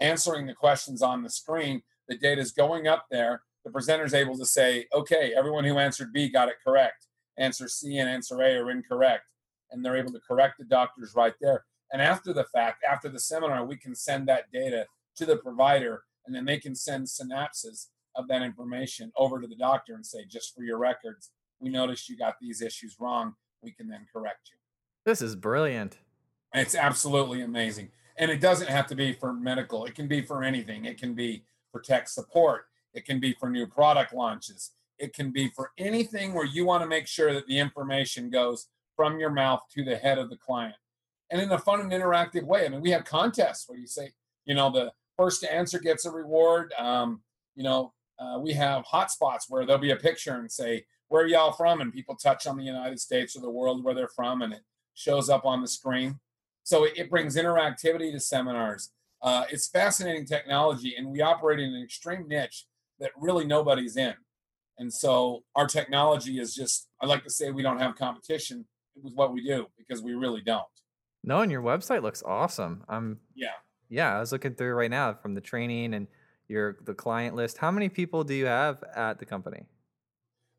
answering 0.00 0.46
the 0.46 0.54
questions 0.54 1.02
on 1.02 1.22
the 1.22 1.30
screen, 1.30 1.82
the 2.08 2.16
data 2.16 2.40
is 2.40 2.52
going 2.52 2.86
up 2.86 3.06
there. 3.10 3.42
The 3.64 3.70
presenter's 3.70 4.14
able 4.14 4.36
to 4.38 4.46
say, 4.46 4.86
okay, 4.94 5.32
everyone 5.36 5.64
who 5.64 5.78
answered 5.78 6.12
B 6.12 6.28
got 6.28 6.48
it 6.48 6.56
correct. 6.64 7.06
Answer 7.38 7.68
C 7.68 7.98
and 7.98 8.08
answer 8.08 8.40
A 8.42 8.56
are 8.56 8.70
incorrect. 8.70 9.24
And 9.70 9.84
they're 9.84 9.96
able 9.96 10.12
to 10.12 10.20
correct 10.26 10.54
the 10.58 10.64
doctors 10.64 11.14
right 11.14 11.34
there. 11.40 11.64
And 11.92 12.00
after 12.00 12.32
the 12.32 12.44
fact, 12.44 12.84
after 12.88 13.08
the 13.08 13.20
seminar, 13.20 13.64
we 13.64 13.76
can 13.76 13.94
send 13.94 14.28
that 14.28 14.50
data 14.52 14.86
to 15.16 15.26
the 15.26 15.36
provider, 15.36 16.04
and 16.24 16.34
then 16.34 16.44
they 16.44 16.58
can 16.58 16.74
send 16.74 17.06
synapses 17.06 17.88
of 18.16 18.28
that 18.28 18.42
information 18.42 19.12
over 19.16 19.40
to 19.40 19.46
the 19.46 19.56
doctor 19.56 19.94
and 19.94 20.06
say, 20.06 20.24
just 20.24 20.54
for 20.54 20.62
your 20.62 20.78
records, 20.78 21.30
we 21.60 21.68
noticed 21.68 22.08
you 22.08 22.16
got 22.16 22.36
these 22.40 22.62
issues 22.62 22.96
wrong. 22.98 23.34
We 23.62 23.72
can 23.72 23.88
then 23.88 24.06
correct 24.12 24.50
you. 24.50 24.58
This 25.04 25.22
is 25.22 25.36
brilliant. 25.36 25.98
It's 26.54 26.74
absolutely 26.74 27.42
amazing. 27.42 27.90
And 28.16 28.30
it 28.30 28.40
doesn't 28.40 28.68
have 28.68 28.86
to 28.88 28.94
be 28.94 29.12
for 29.12 29.32
medical, 29.32 29.84
it 29.86 29.94
can 29.94 30.08
be 30.08 30.22
for 30.22 30.42
anything. 30.42 30.84
It 30.84 30.98
can 30.98 31.14
be 31.14 31.44
for 31.72 31.80
tech 31.80 32.08
support, 32.08 32.66
it 32.92 33.04
can 33.04 33.20
be 33.20 33.34
for 33.38 33.48
new 33.48 33.66
product 33.66 34.12
launches, 34.12 34.72
it 34.98 35.14
can 35.14 35.30
be 35.30 35.48
for 35.48 35.70
anything 35.78 36.34
where 36.34 36.44
you 36.44 36.64
want 36.64 36.82
to 36.82 36.88
make 36.88 37.06
sure 37.06 37.32
that 37.32 37.46
the 37.46 37.58
information 37.58 38.30
goes 38.30 38.68
from 38.96 39.18
your 39.18 39.30
mouth 39.30 39.60
to 39.74 39.84
the 39.84 39.96
head 39.96 40.18
of 40.18 40.28
the 40.28 40.36
client. 40.36 40.74
And 41.30 41.40
in 41.40 41.50
a 41.52 41.58
fun 41.58 41.80
and 41.80 41.92
interactive 41.92 42.42
way. 42.42 42.66
I 42.66 42.68
mean, 42.68 42.80
we 42.80 42.90
have 42.90 43.04
contests 43.04 43.68
where 43.68 43.78
you 43.78 43.86
say, 43.86 44.10
you 44.44 44.54
know, 44.54 44.70
the 44.70 44.92
first 45.16 45.40
to 45.42 45.52
answer 45.52 45.78
gets 45.78 46.04
a 46.04 46.10
reward. 46.10 46.74
Um, 46.76 47.22
you 47.54 47.62
know, 47.62 47.92
uh, 48.18 48.38
we 48.40 48.52
have 48.52 48.84
hotspots 48.84 49.44
where 49.48 49.64
there'll 49.64 49.80
be 49.80 49.92
a 49.92 49.96
picture 49.96 50.34
and 50.34 50.50
say, 50.50 50.84
where 51.10 51.24
are 51.24 51.26
y'all 51.26 51.52
from? 51.52 51.80
And 51.80 51.92
people 51.92 52.14
touch 52.14 52.46
on 52.46 52.56
the 52.56 52.62
United 52.64 53.00
States 53.00 53.36
or 53.36 53.40
the 53.40 53.50
world 53.50 53.84
where 53.84 53.94
they're 53.94 54.08
from, 54.08 54.42
and 54.42 54.52
it 54.52 54.60
shows 54.94 55.28
up 55.28 55.44
on 55.44 55.60
the 55.60 55.68
screen. 55.68 56.20
So 56.62 56.84
it, 56.84 56.92
it 56.96 57.10
brings 57.10 57.36
interactivity 57.36 58.12
to 58.12 58.20
seminars. 58.20 58.90
Uh, 59.20 59.44
it's 59.50 59.68
fascinating 59.68 60.24
technology, 60.24 60.94
and 60.96 61.10
we 61.10 61.20
operate 61.20 61.58
in 61.58 61.74
an 61.74 61.82
extreme 61.82 62.28
niche 62.28 62.64
that 63.00 63.10
really 63.18 63.44
nobody's 63.44 63.96
in. 63.96 64.14
And 64.78 64.92
so 64.92 65.42
our 65.56 65.66
technology 65.66 66.38
is 66.38 66.54
just, 66.54 66.88
I 67.02 67.06
like 67.06 67.24
to 67.24 67.30
say 67.30 67.50
we 67.50 67.62
don't 67.62 67.80
have 67.80 67.96
competition 67.96 68.64
with 69.02 69.12
what 69.14 69.32
we 69.32 69.44
do 69.44 69.66
because 69.76 70.00
we 70.02 70.14
really 70.14 70.42
don't. 70.42 70.62
No, 71.24 71.40
and 71.40 71.50
your 71.50 71.60
website 71.60 72.02
looks 72.02 72.22
awesome. 72.22 72.84
I'm 72.88 73.18
Yeah. 73.34 73.48
yeah, 73.88 74.16
I 74.16 74.20
was 74.20 74.30
looking 74.30 74.54
through 74.54 74.74
right 74.74 74.90
now 74.90 75.12
from 75.14 75.34
the 75.34 75.40
training 75.40 75.92
and 75.92 76.06
your 76.48 76.78
the 76.84 76.94
client 76.94 77.34
list. 77.34 77.58
How 77.58 77.70
many 77.70 77.88
people 77.88 78.24
do 78.24 78.32
you 78.34 78.46
have 78.46 78.82
at 78.94 79.18
the 79.18 79.26
company? 79.26 79.66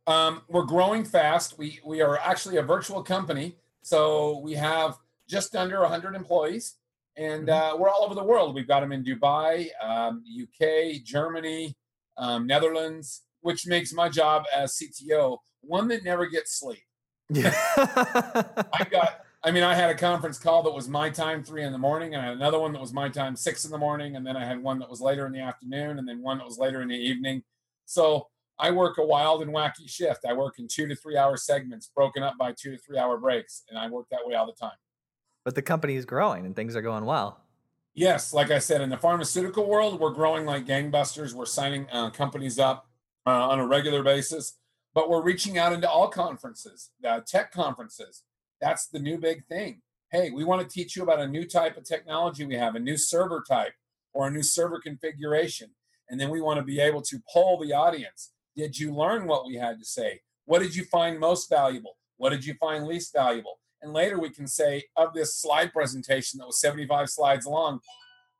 Um, 0.07 0.41
we're 0.49 0.65
growing 0.65 1.03
fast. 1.03 1.57
We 1.57 1.79
we 1.85 2.01
are 2.01 2.17
actually 2.17 2.57
a 2.57 2.63
virtual 2.63 3.03
company, 3.03 3.55
so 3.81 4.39
we 4.39 4.53
have 4.53 4.97
just 5.29 5.55
under 5.55 5.79
100 5.81 6.15
employees, 6.15 6.75
and 7.15 7.49
uh, 7.49 7.75
we're 7.77 7.89
all 7.89 8.03
over 8.03 8.15
the 8.15 8.23
world. 8.23 8.55
We've 8.55 8.67
got 8.67 8.81
them 8.81 8.91
in 8.91 9.03
Dubai, 9.03 9.69
um, 9.81 10.23
UK, 10.41 11.03
Germany, 11.03 11.75
um, 12.17 12.47
Netherlands, 12.47 13.21
which 13.41 13.67
makes 13.67 13.93
my 13.93 14.09
job 14.09 14.43
as 14.55 14.77
CTO 14.77 15.37
one 15.61 15.87
that 15.89 16.03
never 16.03 16.25
gets 16.25 16.59
sleep. 16.59 16.83
Yeah. 17.29 17.53
I 17.77 18.85
got. 18.89 19.25
I 19.43 19.49
mean, 19.49 19.63
I 19.63 19.73
had 19.73 19.89
a 19.89 19.95
conference 19.95 20.37
call 20.37 20.61
that 20.63 20.71
was 20.71 20.87
my 20.87 21.09
time 21.09 21.43
three 21.43 21.63
in 21.63 21.71
the 21.71 21.77
morning, 21.77 22.13
and 22.13 22.21
I 22.21 22.25
had 22.25 22.35
another 22.35 22.59
one 22.59 22.73
that 22.73 22.81
was 22.81 22.93
my 22.93 23.09
time 23.09 23.35
six 23.35 23.65
in 23.65 23.71
the 23.71 23.77
morning, 23.77 24.15
and 24.15 24.25
then 24.25 24.37
I 24.37 24.45
had 24.45 24.61
one 24.61 24.77
that 24.79 24.89
was 24.89 25.01
later 25.01 25.25
in 25.25 25.31
the 25.31 25.39
afternoon, 25.39 25.97
and 25.97 26.07
then 26.07 26.21
one 26.21 26.37
that 26.37 26.45
was 26.45 26.59
later 26.59 26.81
in 26.81 26.89
the 26.89 26.95
evening. 26.95 27.41
So 27.85 28.27
I 28.61 28.69
work 28.69 28.99
a 28.99 29.03
wild 29.03 29.41
and 29.41 29.51
wacky 29.51 29.89
shift. 29.89 30.23
I 30.23 30.33
work 30.33 30.59
in 30.59 30.67
two 30.67 30.87
to 30.87 30.95
three 30.95 31.17
hour 31.17 31.35
segments, 31.35 31.89
broken 31.95 32.21
up 32.21 32.37
by 32.37 32.53
two 32.55 32.71
to 32.71 32.77
three 32.77 32.99
hour 32.99 33.17
breaks, 33.17 33.63
and 33.67 33.77
I 33.77 33.89
work 33.89 34.05
that 34.11 34.19
way 34.23 34.35
all 34.35 34.45
the 34.45 34.53
time. 34.53 34.77
But 35.43 35.55
the 35.55 35.63
company 35.63 35.95
is 35.95 36.05
growing 36.05 36.45
and 36.45 36.55
things 36.55 36.75
are 36.75 36.81
going 36.83 37.05
well. 37.05 37.41
Yes, 37.95 38.33
like 38.33 38.51
I 38.51 38.59
said, 38.59 38.81
in 38.81 38.89
the 38.89 38.97
pharmaceutical 38.97 39.67
world, 39.67 39.99
we're 39.99 40.11
growing 40.11 40.45
like 40.45 40.67
gangbusters. 40.67 41.33
We're 41.33 41.47
signing 41.47 41.87
uh, 41.91 42.11
companies 42.11 42.59
up 42.59 42.87
uh, 43.25 43.49
on 43.49 43.59
a 43.59 43.65
regular 43.65 44.03
basis, 44.03 44.59
but 44.93 45.09
we're 45.09 45.23
reaching 45.23 45.57
out 45.57 45.73
into 45.73 45.89
all 45.89 46.07
conferences, 46.07 46.91
uh, 47.03 47.21
tech 47.25 47.51
conferences. 47.51 48.21
That's 48.61 48.87
the 48.87 48.99
new 48.99 49.17
big 49.17 49.43
thing. 49.47 49.81
Hey, 50.11 50.29
we 50.29 50.43
want 50.43 50.61
to 50.61 50.67
teach 50.67 50.95
you 50.95 51.01
about 51.01 51.19
a 51.19 51.27
new 51.27 51.45
type 51.45 51.77
of 51.77 51.83
technology 51.83 52.45
we 52.45 52.55
have, 52.55 52.75
a 52.75 52.79
new 52.79 52.95
server 52.95 53.43
type 53.45 53.73
or 54.13 54.27
a 54.27 54.31
new 54.31 54.43
server 54.43 54.79
configuration. 54.79 55.71
And 56.09 56.19
then 56.19 56.29
we 56.29 56.41
want 56.41 56.59
to 56.59 56.63
be 56.63 56.79
able 56.79 57.01
to 57.01 57.21
poll 57.27 57.57
the 57.57 57.73
audience. 57.73 58.31
Did 58.55 58.77
you 58.77 58.93
learn 58.93 59.27
what 59.27 59.45
we 59.45 59.55
had 59.55 59.79
to 59.79 59.85
say? 59.85 60.21
What 60.45 60.59
did 60.59 60.75
you 60.75 60.83
find 60.85 61.19
most 61.19 61.49
valuable? 61.49 61.97
What 62.17 62.31
did 62.31 62.45
you 62.45 62.53
find 62.55 62.85
least 62.85 63.13
valuable? 63.13 63.59
And 63.81 63.93
later 63.93 64.19
we 64.19 64.29
can 64.29 64.47
say, 64.47 64.83
of 64.95 65.13
this 65.13 65.35
slide 65.35 65.73
presentation 65.73 66.37
that 66.37 66.45
was 66.45 66.59
75 66.59 67.09
slides 67.09 67.45
long, 67.45 67.79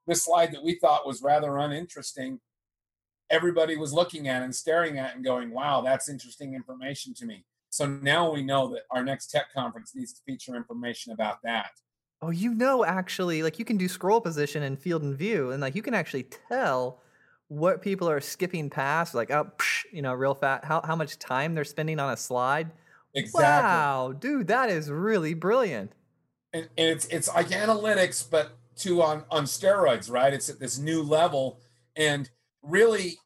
this 0.08 0.26
slide 0.26 0.52
that 0.54 0.63
we 0.63 0.76
thought 0.76 1.08
was 1.08 1.21
rather 1.21 1.58
uninteresting, 1.58 2.39
everybody 3.30 3.78
was 3.78 3.93
looking 3.93 4.28
at 4.28 4.43
and 4.43 4.54
staring 4.54 5.00
at 5.00 5.15
and 5.15 5.24
going, 5.24 5.52
wow, 5.52 5.82
that's 5.82 6.10
interesting 6.10 6.54
information 6.54 7.13
to 7.15 7.26
me. 7.26 7.45
So 7.69 7.86
now 7.86 8.32
we 8.32 8.43
know 8.43 8.67
that 8.74 8.82
our 8.91 9.04
next 9.04 9.28
tech 9.28 9.54
conference 9.54 9.95
needs 9.95 10.13
to 10.13 10.21
feature 10.26 10.56
information 10.56 11.13
about 11.13 11.38
that. 11.43 11.71
Oh, 12.21 12.30
you 12.30 12.54
know, 12.54 12.86
actually, 12.86 13.41
like 13.41 13.58
you 13.58 13.65
can 13.65 13.78
do 13.78 13.88
scroll 13.88 14.21
position 14.21 14.62
and 14.63 14.78
field 14.78 15.02
and 15.02 15.17
view, 15.17 15.52
and 15.52 15.62
like 15.62 15.74
you 15.74 15.82
can 15.82 15.95
actually 15.95 16.28
tell 16.50 17.02
what 17.52 17.82
people 17.82 18.10
are 18.10 18.22
skipping 18.22 18.70
past, 18.70 19.14
like, 19.14 19.30
oh, 19.30 19.52
psh, 19.58 19.84
you 19.92 20.02
know, 20.02 20.14
real 20.14 20.34
fast, 20.34 20.64
how, 20.64 20.82
how 20.86 20.96
much 20.96 21.20
time 21.20 21.54
they're 21.54 21.66
spending 21.66 22.00
on 22.00 22.14
a 22.14 22.18
slide 22.18 22.72
Exactly. 23.14 23.44
Wow, 23.44 24.14
dude, 24.18 24.48
that 24.48 24.70
is 24.70 24.90
really 24.90 25.34
brilliant. 25.34 25.92
And, 26.54 26.70
and 26.78 26.90
it's 26.90 27.06
it's 27.08 27.28
like 27.34 27.50
analytics, 27.50 28.30
but 28.30 28.58
to 28.78 29.02
on 29.02 29.24
on 29.30 29.44
steroids, 29.46 30.10
right? 30.10 30.34
It's 30.34 30.50
at 30.50 30.60
this 30.60 30.80
new 30.80 31.04
level. 31.04 31.60
And 31.96 32.30
really, 32.62 33.18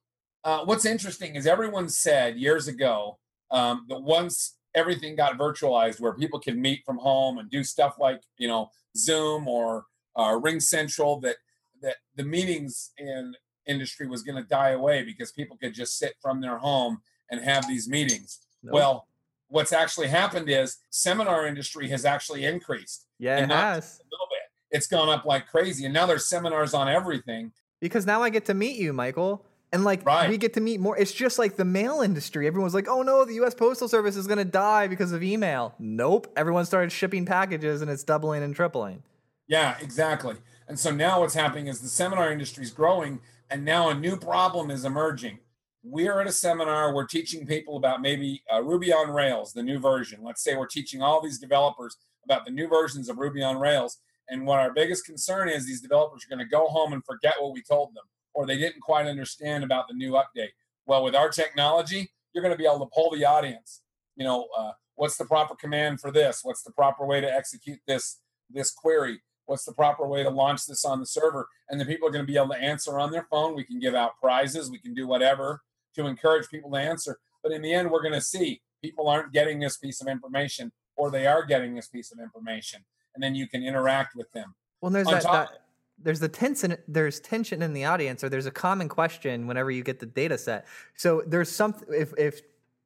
uh, 0.44 0.66
what's 0.66 0.86
interesting 0.86 1.36
is 1.36 1.46
everyone 1.46 1.90
said 1.90 2.38
years 2.38 2.68
ago 2.68 3.20
um, 3.52 3.86
that 3.90 4.02
once 4.02 4.58
everything 4.74 5.16
got 5.16 5.38
virtualized, 5.38 6.00
where 6.00 6.14
people 6.14 6.40
can 6.40 6.60
meet 6.60 6.84
from 6.86 6.98
home 6.98 7.38
and 7.38 7.50
do 7.50 7.64
stuff 7.64 7.96
like 8.00 8.22
you 8.38 8.48
know 8.48 8.70
Zoom 8.98 9.48
or 9.48 9.86
uh, 10.18 10.38
Ring 10.42 10.60
Central, 10.60 11.20
that 11.22 11.36
that 11.82 11.98
the 12.16 12.24
meetings 12.24 12.92
in 12.98 13.34
industry 13.67 14.08
was 14.08 14.23
going 14.23 14.41
to 14.41 14.47
die 14.47 14.69
away 14.69 15.04
because 15.04 15.32
people 15.32 15.58
could 15.58 15.73
just 15.73 15.97
sit 15.97 16.15
from 16.21 16.41
their 16.41 16.58
home 16.58 17.01
and 17.30 17.41
have 17.41 17.67
these 17.67 17.88
meetings. 17.88 18.39
Well, 18.63 19.08
what's 19.47 19.73
actually 19.73 20.08
happened 20.08 20.49
is 20.49 20.78
seminar 20.89 21.45
industry 21.45 21.88
has 21.89 22.06
actually 22.06 22.45
increased. 22.45 23.08
Yeah, 23.19 23.43
it 23.43 23.49
has. 23.49 23.99
A 23.99 24.04
little 24.12 24.28
bit. 24.30 24.78
It's 24.78 24.88
gone 24.88 25.10
up 25.10 25.25
like 25.25 25.47
crazy. 25.47 25.86
And 25.86 25.93
now 25.93 26.06
there's 26.06 26.25
seminars 26.25 26.73
on 26.73 26.89
everything. 26.89 27.51
Because 27.80 28.06
now 28.06 28.23
I 28.23 28.30
get 28.30 28.45
to 28.45 28.54
meet 28.54 28.78
you, 28.78 28.93
Michael. 28.93 29.45
And 29.71 29.84
like 29.84 30.06
right. 30.06 30.30
we 30.30 30.38
get 30.38 30.54
to 30.54 30.62
meet 30.62 30.80
more. 30.80 30.97
It's 30.97 31.12
just 31.12 31.38
like 31.38 31.58
the 31.58 31.65
mail 31.65 32.01
industry. 32.01 32.47
Everyone's 32.47 32.73
like, 32.73 32.88
"Oh 32.88 33.01
no, 33.01 33.25
the 33.25 33.34
U.S. 33.36 33.54
Postal 33.54 33.89
Service 33.89 34.15
is 34.15 34.25
going 34.25 34.38
to 34.38 34.45
die 34.45 34.88
because 34.88 35.12
of 35.12 35.21
email." 35.21 35.75
Nope. 35.80 36.32
Everyone 36.38 36.65
started 36.65 36.91
shipping 36.91 37.25
packages, 37.25 37.82
and 37.82 37.91
it's 37.91 38.04
doubling 38.04 38.41
and 38.41 38.56
tripling. 38.56 39.04
Yeah, 39.47 39.75
exactly. 39.82 40.36
And 40.67 40.80
so 40.80 40.91
now 40.91 41.19
what's 41.19 41.34
happening 41.34 41.67
is 41.67 41.80
the 41.80 41.89
seminar 41.89 42.32
industry 42.32 42.63
is 42.63 42.71
growing, 42.71 43.19
and 43.56 43.63
now 43.63 43.88
a 43.88 43.96
new 43.96 44.18
problem 44.18 44.70
is 44.70 44.84
emerging. 44.84 45.39
We're 45.82 46.20
at 46.20 46.28
a 46.28 46.32
seminar 46.34 46.94
we're 46.94 47.08
teaching 47.08 47.48
people 47.48 47.78
about 47.78 48.02
maybe 48.02 48.44
uh, 48.54 48.62
ruby 48.62 48.91
on 48.91 49.10
rails 49.10 49.54
the 49.54 49.63
new 49.63 49.80
version. 49.80 50.20
Let's 50.22 50.44
say 50.44 50.58
we're 50.58 50.68
teaching 50.68 51.02
all 51.02 51.22
these 51.22 51.39
developers 51.39 51.96
about 52.26 52.44
the 52.44 52.52
new 52.52 52.68
versions 52.68 53.08
of 53.08 53.18
ruby 53.18 53.41
on 53.41 53.58
rails. 53.58 54.00
And 54.28 54.46
what 54.46 54.60
our 54.60 54.74
biggest 54.74 55.06
concern 55.06 55.48
is 55.48 55.65
these 55.65 55.80
developers 55.80 56.26
are 56.26 56.36
going 56.36 56.46
to 56.46 56.52
go 56.52 56.68
home 56.68 56.91
and 56.91 57.02
forget 57.06 57.36
what 57.39 57.54
we 57.54 57.63
told 57.63 57.96
them 57.96 58.04
or 58.34 58.46
they 58.46 58.58
didn't 58.58 58.82
quite 58.82 59.08
understand 59.08 59.63
about 59.63 59.88
the 59.88 59.94
new 59.94 60.12
update. 60.12 60.52
Well 60.86 61.06
with 61.06 61.15
our 61.15 61.30
technology 61.30 62.12
you're 62.34 62.44
going 62.44 62.54
to 62.54 62.58
be 62.58 62.65
able 62.65 62.80
to 62.80 62.91
pull 62.94 63.10
the 63.12 63.24
audience. 63.24 63.84
You 64.18 64.26
know 64.26 64.50
uh, 64.58 64.72
what's 64.96 65.15
the 65.15 65.24
proper 65.24 65.56
command 65.56 66.02
for 66.02 66.12
this? 66.12 66.41
What's 66.44 66.63
the 66.63 66.74
proper 66.74 67.06
way 67.06 67.22
to 67.22 67.34
execute 67.34 67.80
this 67.88 68.20
this 68.50 68.72
query 68.72 69.22
what's 69.46 69.66
the 69.66 69.74
proper 69.74 70.08
way 70.08 70.24
to 70.24 70.30
launch 70.30 70.66
this 70.66 70.86
on 70.86 71.00
the 71.00 71.06
server 71.06 71.48
and 71.70 71.80
the 71.80 71.86
people 71.86 72.08
are 72.08 72.12
going 72.12 72.26
to 72.26 72.32
be 72.32 72.38
able 72.38 72.50
to 72.50 72.62
answer 72.62 73.00
on 73.00 73.12
their 73.12 73.28
phone 73.30 73.56
we 73.56 73.64
can 73.64 73.80
give 73.80 73.96
out 73.96 74.20
prizes 74.22 74.72
we 74.72 74.80
can 74.80 74.94
do 74.94 75.08
whatever 75.08 75.62
to 75.96 76.06
encourage 76.06 76.50
people 76.50 76.72
to 76.72 76.78
answer. 76.78 77.18
But 77.42 77.52
in 77.52 77.62
the 77.62 77.74
end, 77.74 77.90
we're 77.90 78.02
going 78.02 78.14
to 78.14 78.22
see 78.22 78.62
people 78.82 79.10
aren't 79.10 79.34
getting 79.34 79.60
this 79.60 79.78
piece 79.78 80.02
of 80.02 80.08
information 80.08 80.72
or 80.96 81.10
they 81.10 81.28
are 81.28 81.44
getting 81.44 81.76
this 81.76 81.88
piece 81.88 82.12
of 82.12 82.20
information. 82.20 82.84
And 83.16 83.24
then 83.24 83.34
you 83.36 83.48
can 83.48 83.64
interact 83.64 84.16
with 84.16 84.32
them. 84.32 84.54
Well, 84.82 84.92
there's 84.92 85.08
that, 85.08 85.24
top, 85.24 85.50
that, 85.50 85.62
there's 85.98 86.20
the 86.20 86.30
tension 86.30 86.78
there's 86.88 87.20
tension 87.20 87.62
in 87.62 87.74
the 87.74 87.86
audience 87.86 88.24
or 88.24 88.30
there's 88.30 88.46
a 88.46 88.52
common 88.52 88.90
question 88.90 89.48
whenever 89.48 89.72
you 89.72 89.84
get 89.84 90.00
the 90.00 90.06
data 90.06 90.38
set. 90.38 90.68
So 90.96 91.24
there's 91.26 91.50
some 91.50 91.76
if 91.90 92.14
if 92.18 92.42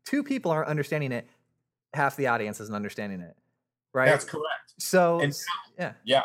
two 0.06 0.24
people 0.24 0.52
aren't 0.52 0.70
understanding 0.70 1.12
it, 1.12 1.28
half 1.94 2.16
the 2.16 2.28
audience 2.28 2.60
isn't 2.60 2.76
understanding 2.76 3.22
it. 3.22 3.36
Right? 3.92 4.06
That's 4.06 4.24
correct. 4.24 4.76
So 4.78 5.20
and 5.20 5.36
yeah. 5.78 5.94
Yeah. 6.06 6.24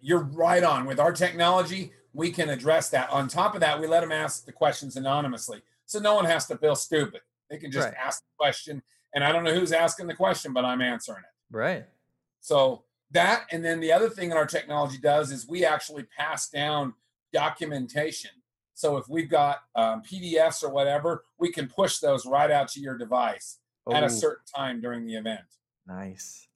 You're 0.00 0.24
right 0.24 0.62
on. 0.62 0.86
With 0.86 1.00
our 1.00 1.12
technology, 1.12 1.92
we 2.12 2.30
can 2.30 2.50
address 2.50 2.88
that. 2.90 3.10
On 3.10 3.28
top 3.28 3.54
of 3.54 3.60
that, 3.60 3.80
we 3.80 3.86
let 3.86 4.00
them 4.00 4.12
ask 4.12 4.44
the 4.44 4.52
questions 4.52 4.96
anonymously. 4.96 5.62
So 5.86 5.98
no 5.98 6.14
one 6.14 6.24
has 6.24 6.46
to 6.46 6.56
feel 6.56 6.76
stupid. 6.76 7.20
They 7.50 7.58
can 7.58 7.70
just 7.70 7.88
right. 7.88 7.96
ask 8.02 8.22
the 8.22 8.30
question. 8.38 8.82
And 9.14 9.24
I 9.24 9.32
don't 9.32 9.44
know 9.44 9.54
who's 9.54 9.72
asking 9.72 10.06
the 10.06 10.14
question, 10.14 10.52
but 10.52 10.64
I'm 10.64 10.80
answering 10.80 11.18
it. 11.18 11.56
Right. 11.56 11.86
So 12.40 12.84
that, 13.10 13.46
and 13.50 13.64
then 13.64 13.80
the 13.80 13.92
other 13.92 14.08
thing 14.08 14.28
that 14.28 14.36
our 14.36 14.46
technology 14.46 14.98
does 14.98 15.32
is 15.32 15.48
we 15.48 15.64
actually 15.64 16.04
pass 16.16 16.48
down 16.48 16.94
documentation. 17.32 18.30
So 18.74 18.96
if 18.96 19.08
we've 19.08 19.28
got 19.28 19.58
um, 19.74 20.02
PDFs 20.02 20.62
or 20.62 20.70
whatever, 20.70 21.24
we 21.38 21.50
can 21.52 21.68
push 21.68 21.98
those 21.98 22.24
right 22.24 22.50
out 22.50 22.68
to 22.68 22.80
your 22.80 22.96
device 22.96 23.58
oh. 23.86 23.94
at 23.94 24.04
a 24.04 24.10
certain 24.10 24.44
time 24.56 24.80
during 24.80 25.04
the 25.04 25.16
event. 25.16 25.40
Nice. 25.86 26.48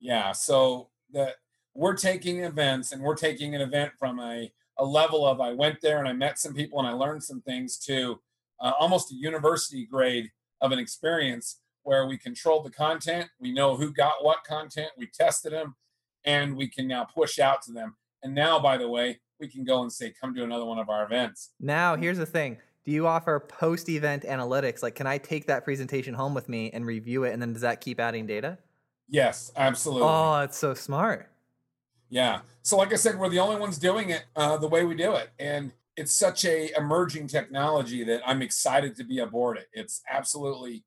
Yeah. 0.00 0.32
So 0.32 0.88
that 1.12 1.36
we're 1.74 1.96
taking 1.96 2.40
events 2.40 2.92
and 2.92 3.02
we're 3.02 3.14
taking 3.14 3.54
an 3.54 3.60
event 3.60 3.92
from 3.98 4.18
a, 4.20 4.50
a 4.78 4.84
level 4.84 5.26
of 5.26 5.40
I 5.40 5.52
went 5.52 5.80
there 5.80 5.98
and 5.98 6.08
I 6.08 6.12
met 6.12 6.38
some 6.38 6.54
people 6.54 6.78
and 6.78 6.88
I 6.88 6.92
learned 6.92 7.22
some 7.22 7.40
things 7.40 7.78
to 7.86 8.20
uh, 8.60 8.72
almost 8.78 9.12
a 9.12 9.14
university 9.14 9.86
grade 9.86 10.30
of 10.60 10.72
an 10.72 10.78
experience 10.78 11.60
where 11.82 12.06
we 12.06 12.18
control 12.18 12.62
the 12.62 12.70
content, 12.70 13.28
we 13.40 13.52
know 13.52 13.76
who 13.76 13.92
got 13.92 14.22
what 14.22 14.44
content, 14.44 14.88
we 14.98 15.06
tested 15.06 15.52
them, 15.52 15.74
and 16.24 16.56
we 16.56 16.68
can 16.68 16.86
now 16.86 17.04
push 17.04 17.38
out 17.38 17.62
to 17.62 17.72
them. 17.72 17.96
And 18.22 18.34
now, 18.34 18.60
by 18.60 18.76
the 18.76 18.88
way, 18.88 19.20
we 19.38 19.48
can 19.48 19.64
go 19.64 19.82
and 19.82 19.90
say, 19.90 20.12
come 20.20 20.34
to 20.34 20.44
another 20.44 20.66
one 20.66 20.78
of 20.78 20.90
our 20.90 21.04
events. 21.04 21.50
Now, 21.58 21.96
here's 21.96 22.18
the 22.18 22.26
thing. 22.26 22.58
Do 22.84 22.92
you 22.92 23.06
offer 23.06 23.40
post 23.40 23.88
event 23.88 24.24
analytics? 24.24 24.82
Like, 24.82 24.94
can 24.94 25.06
I 25.06 25.18
take 25.18 25.46
that 25.46 25.64
presentation 25.64 26.12
home 26.12 26.34
with 26.34 26.48
me 26.48 26.70
and 26.72 26.84
review 26.84 27.24
it? 27.24 27.32
And 27.32 27.40
then 27.40 27.52
does 27.52 27.62
that 27.62 27.80
keep 27.80 28.00
adding 28.00 28.26
data? 28.26 28.58
Yes, 29.08 29.52
absolutely. 29.56 30.08
Oh, 30.08 30.40
it's 30.40 30.58
so 30.58 30.74
smart. 30.74 31.30
Yeah. 32.10 32.40
So, 32.62 32.76
like 32.76 32.92
I 32.92 32.96
said, 32.96 33.18
we're 33.18 33.28
the 33.28 33.38
only 33.38 33.56
ones 33.58 33.78
doing 33.78 34.10
it 34.10 34.24
uh, 34.36 34.56
the 34.58 34.68
way 34.68 34.84
we 34.84 34.94
do 34.94 35.14
it. 35.14 35.30
And 35.38 35.72
it's 35.96 36.12
such 36.12 36.44
a 36.44 36.76
emerging 36.76 37.28
technology 37.28 38.04
that 38.04 38.20
I'm 38.26 38.42
excited 38.42 38.96
to 38.96 39.04
be 39.04 39.20
aboard 39.20 39.58
it. 39.58 39.68
It's 39.72 40.02
absolutely 40.10 40.84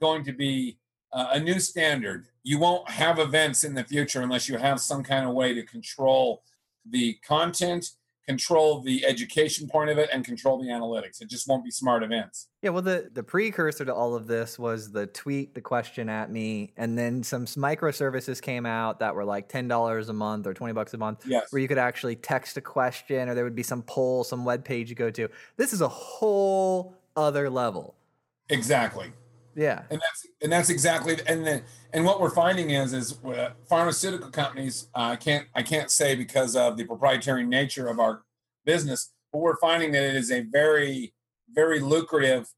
going 0.00 0.24
to 0.24 0.32
be 0.32 0.78
uh, 1.12 1.28
a 1.32 1.40
new 1.40 1.60
standard. 1.60 2.26
You 2.42 2.58
won't 2.58 2.90
have 2.90 3.18
events 3.18 3.62
in 3.64 3.74
the 3.74 3.84
future 3.84 4.20
unless 4.20 4.48
you 4.48 4.58
have 4.58 4.80
some 4.80 5.02
kind 5.02 5.26
of 5.26 5.34
way 5.34 5.54
to 5.54 5.62
control 5.62 6.42
the 6.88 7.14
content 7.26 7.90
control 8.26 8.80
the 8.80 9.04
education 9.04 9.68
point 9.68 9.90
of 9.90 9.98
it 9.98 10.08
and 10.12 10.24
control 10.24 10.58
the 10.58 10.68
analytics. 10.68 11.20
It 11.20 11.28
just 11.28 11.48
won't 11.48 11.64
be 11.64 11.70
smart 11.70 12.02
events. 12.02 12.48
Yeah, 12.62 12.70
well, 12.70 12.82
the 12.82 13.10
the 13.12 13.22
precursor 13.22 13.84
to 13.84 13.94
all 13.94 14.14
of 14.14 14.26
this 14.26 14.58
was 14.58 14.90
the 14.90 15.06
tweet 15.06 15.54
the 15.54 15.60
question 15.60 16.08
at 16.08 16.30
me, 16.30 16.72
and 16.76 16.96
then 16.96 17.22
some 17.22 17.44
microservices 17.44 18.40
came 18.40 18.66
out 18.66 19.00
that 19.00 19.14
were 19.14 19.24
like 19.24 19.48
ten 19.48 19.68
dollars 19.68 20.08
a 20.08 20.14
month 20.14 20.46
or 20.46 20.54
twenty 20.54 20.72
bucks 20.72 20.94
a 20.94 20.98
month, 20.98 21.24
yes. 21.26 21.52
where 21.52 21.60
you 21.60 21.68
could 21.68 21.78
actually 21.78 22.16
text 22.16 22.56
a 22.56 22.60
question, 22.60 23.28
or 23.28 23.34
there 23.34 23.44
would 23.44 23.54
be 23.54 23.62
some 23.62 23.82
poll, 23.82 24.24
some 24.24 24.44
web 24.44 24.64
page 24.64 24.88
you 24.88 24.96
go 24.96 25.10
to. 25.10 25.28
This 25.56 25.72
is 25.72 25.80
a 25.80 25.88
whole 25.88 26.96
other 27.16 27.50
level. 27.50 27.94
Exactly. 28.48 29.12
Yeah, 29.56 29.82
and 29.90 30.00
that's 30.00 30.26
and 30.42 30.52
that's 30.52 30.70
exactly 30.70 31.16
and 31.26 31.46
then 31.46 31.62
and 31.92 32.04
what 32.04 32.20
we're 32.20 32.30
finding 32.30 32.70
is 32.70 32.92
is 32.92 33.18
uh, 33.24 33.50
pharmaceutical 33.68 34.30
companies. 34.30 34.88
Uh, 34.94 35.10
I 35.12 35.16
can't 35.16 35.46
I 35.54 35.62
can't 35.62 35.90
say 35.90 36.14
because 36.14 36.56
of 36.56 36.76
the 36.76 36.84
proprietary 36.84 37.44
nature 37.44 37.88
of 37.88 38.00
our 38.00 38.22
business, 38.64 39.12
but 39.32 39.38
we're 39.38 39.56
finding 39.56 39.92
that 39.92 40.02
it 40.02 40.16
is 40.16 40.30
a 40.30 40.40
very 40.40 41.14
very 41.52 41.80
lucrative, 41.80 42.48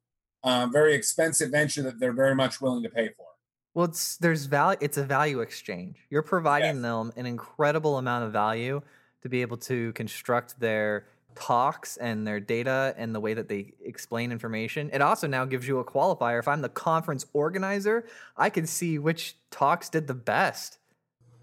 uh, 0.42 0.66
very 0.72 0.94
expensive 0.94 1.50
venture 1.50 1.82
that 1.82 2.00
they're 2.00 2.12
very 2.12 2.34
much 2.34 2.60
willing 2.60 2.82
to 2.82 2.88
pay 2.88 3.08
for. 3.16 3.26
Well, 3.74 3.84
it's 3.86 4.16
there's 4.16 4.46
value. 4.46 4.78
It's 4.80 4.96
a 4.96 5.04
value 5.04 5.40
exchange. 5.40 5.98
You're 6.08 6.22
providing 6.22 6.76
yes. 6.76 6.82
them 6.82 7.12
an 7.16 7.26
incredible 7.26 7.98
amount 7.98 8.24
of 8.24 8.32
value 8.32 8.80
to 9.22 9.28
be 9.28 9.42
able 9.42 9.58
to 9.58 9.92
construct 9.92 10.58
their 10.58 11.06
talks 11.36 11.96
and 11.98 12.26
their 12.26 12.40
data 12.40 12.94
and 12.96 13.14
the 13.14 13.20
way 13.20 13.34
that 13.34 13.48
they 13.48 13.72
explain 13.84 14.32
information. 14.32 14.90
It 14.92 15.02
also 15.02 15.26
now 15.26 15.44
gives 15.44 15.68
you 15.68 15.78
a 15.78 15.84
qualifier. 15.84 16.38
If 16.38 16.48
I'm 16.48 16.62
the 16.62 16.68
conference 16.68 17.26
organizer, 17.32 18.06
I 18.36 18.50
can 18.50 18.66
see 18.66 18.98
which 18.98 19.36
talks 19.50 19.88
did 19.88 20.06
the 20.06 20.14
best. 20.14 20.78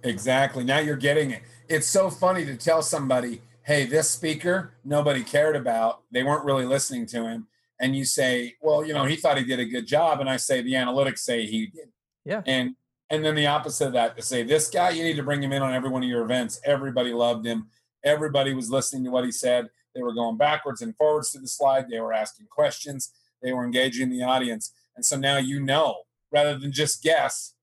Exactly. 0.03 0.63
Now 0.63 0.79
you're 0.79 0.97
getting 0.97 1.31
it. 1.31 1.43
It's 1.69 1.87
so 1.87 2.09
funny 2.09 2.45
to 2.45 2.57
tell 2.57 2.81
somebody, 2.81 3.41
hey, 3.63 3.85
this 3.85 4.09
speaker 4.09 4.73
nobody 4.83 5.23
cared 5.23 5.55
about. 5.55 6.01
They 6.11 6.23
weren't 6.23 6.43
really 6.43 6.65
listening 6.65 7.05
to 7.07 7.23
him. 7.23 7.47
And 7.79 7.95
you 7.95 8.05
say, 8.05 8.55
well, 8.61 8.85
you 8.85 8.93
know, 8.93 9.05
he 9.05 9.15
thought 9.15 9.37
he 9.37 9.43
did 9.43 9.59
a 9.59 9.65
good 9.65 9.87
job. 9.87 10.19
And 10.19 10.29
I 10.29 10.37
say, 10.37 10.61
the 10.61 10.73
analytics 10.73 11.19
say 11.19 11.45
he 11.45 11.67
did. 11.67 11.89
Yeah. 12.25 12.41
And 12.45 12.75
and 13.09 13.23
then 13.23 13.35
the 13.35 13.47
opposite 13.47 13.87
of 13.87 13.93
that 13.93 14.15
to 14.15 14.23
say, 14.23 14.43
this 14.43 14.69
guy, 14.69 14.89
you 14.89 15.03
need 15.03 15.17
to 15.17 15.23
bring 15.23 15.43
him 15.43 15.51
in 15.51 15.61
on 15.61 15.73
every 15.73 15.89
one 15.89 16.01
of 16.01 16.09
your 16.09 16.23
events. 16.23 16.59
Everybody 16.65 17.13
loved 17.13 17.45
him. 17.45 17.67
Everybody 18.03 18.53
was 18.53 18.71
listening 18.71 19.03
to 19.03 19.11
what 19.11 19.23
he 19.23 19.31
said. 19.31 19.69
They 19.95 20.01
were 20.01 20.13
going 20.13 20.37
backwards 20.37 20.81
and 20.81 20.95
forwards 20.95 21.31
to 21.31 21.39
the 21.39 21.47
slide. 21.47 21.89
They 21.89 21.99
were 21.99 22.13
asking 22.13 22.47
questions. 22.47 23.11
They 23.41 23.53
were 23.53 23.65
engaging 23.65 24.09
the 24.09 24.23
audience. 24.23 24.73
And 24.95 25.05
so 25.05 25.17
now 25.17 25.37
you 25.37 25.59
know, 25.59 26.03
rather 26.31 26.57
than 26.57 26.71
just 26.71 27.03
guess, 27.03 27.53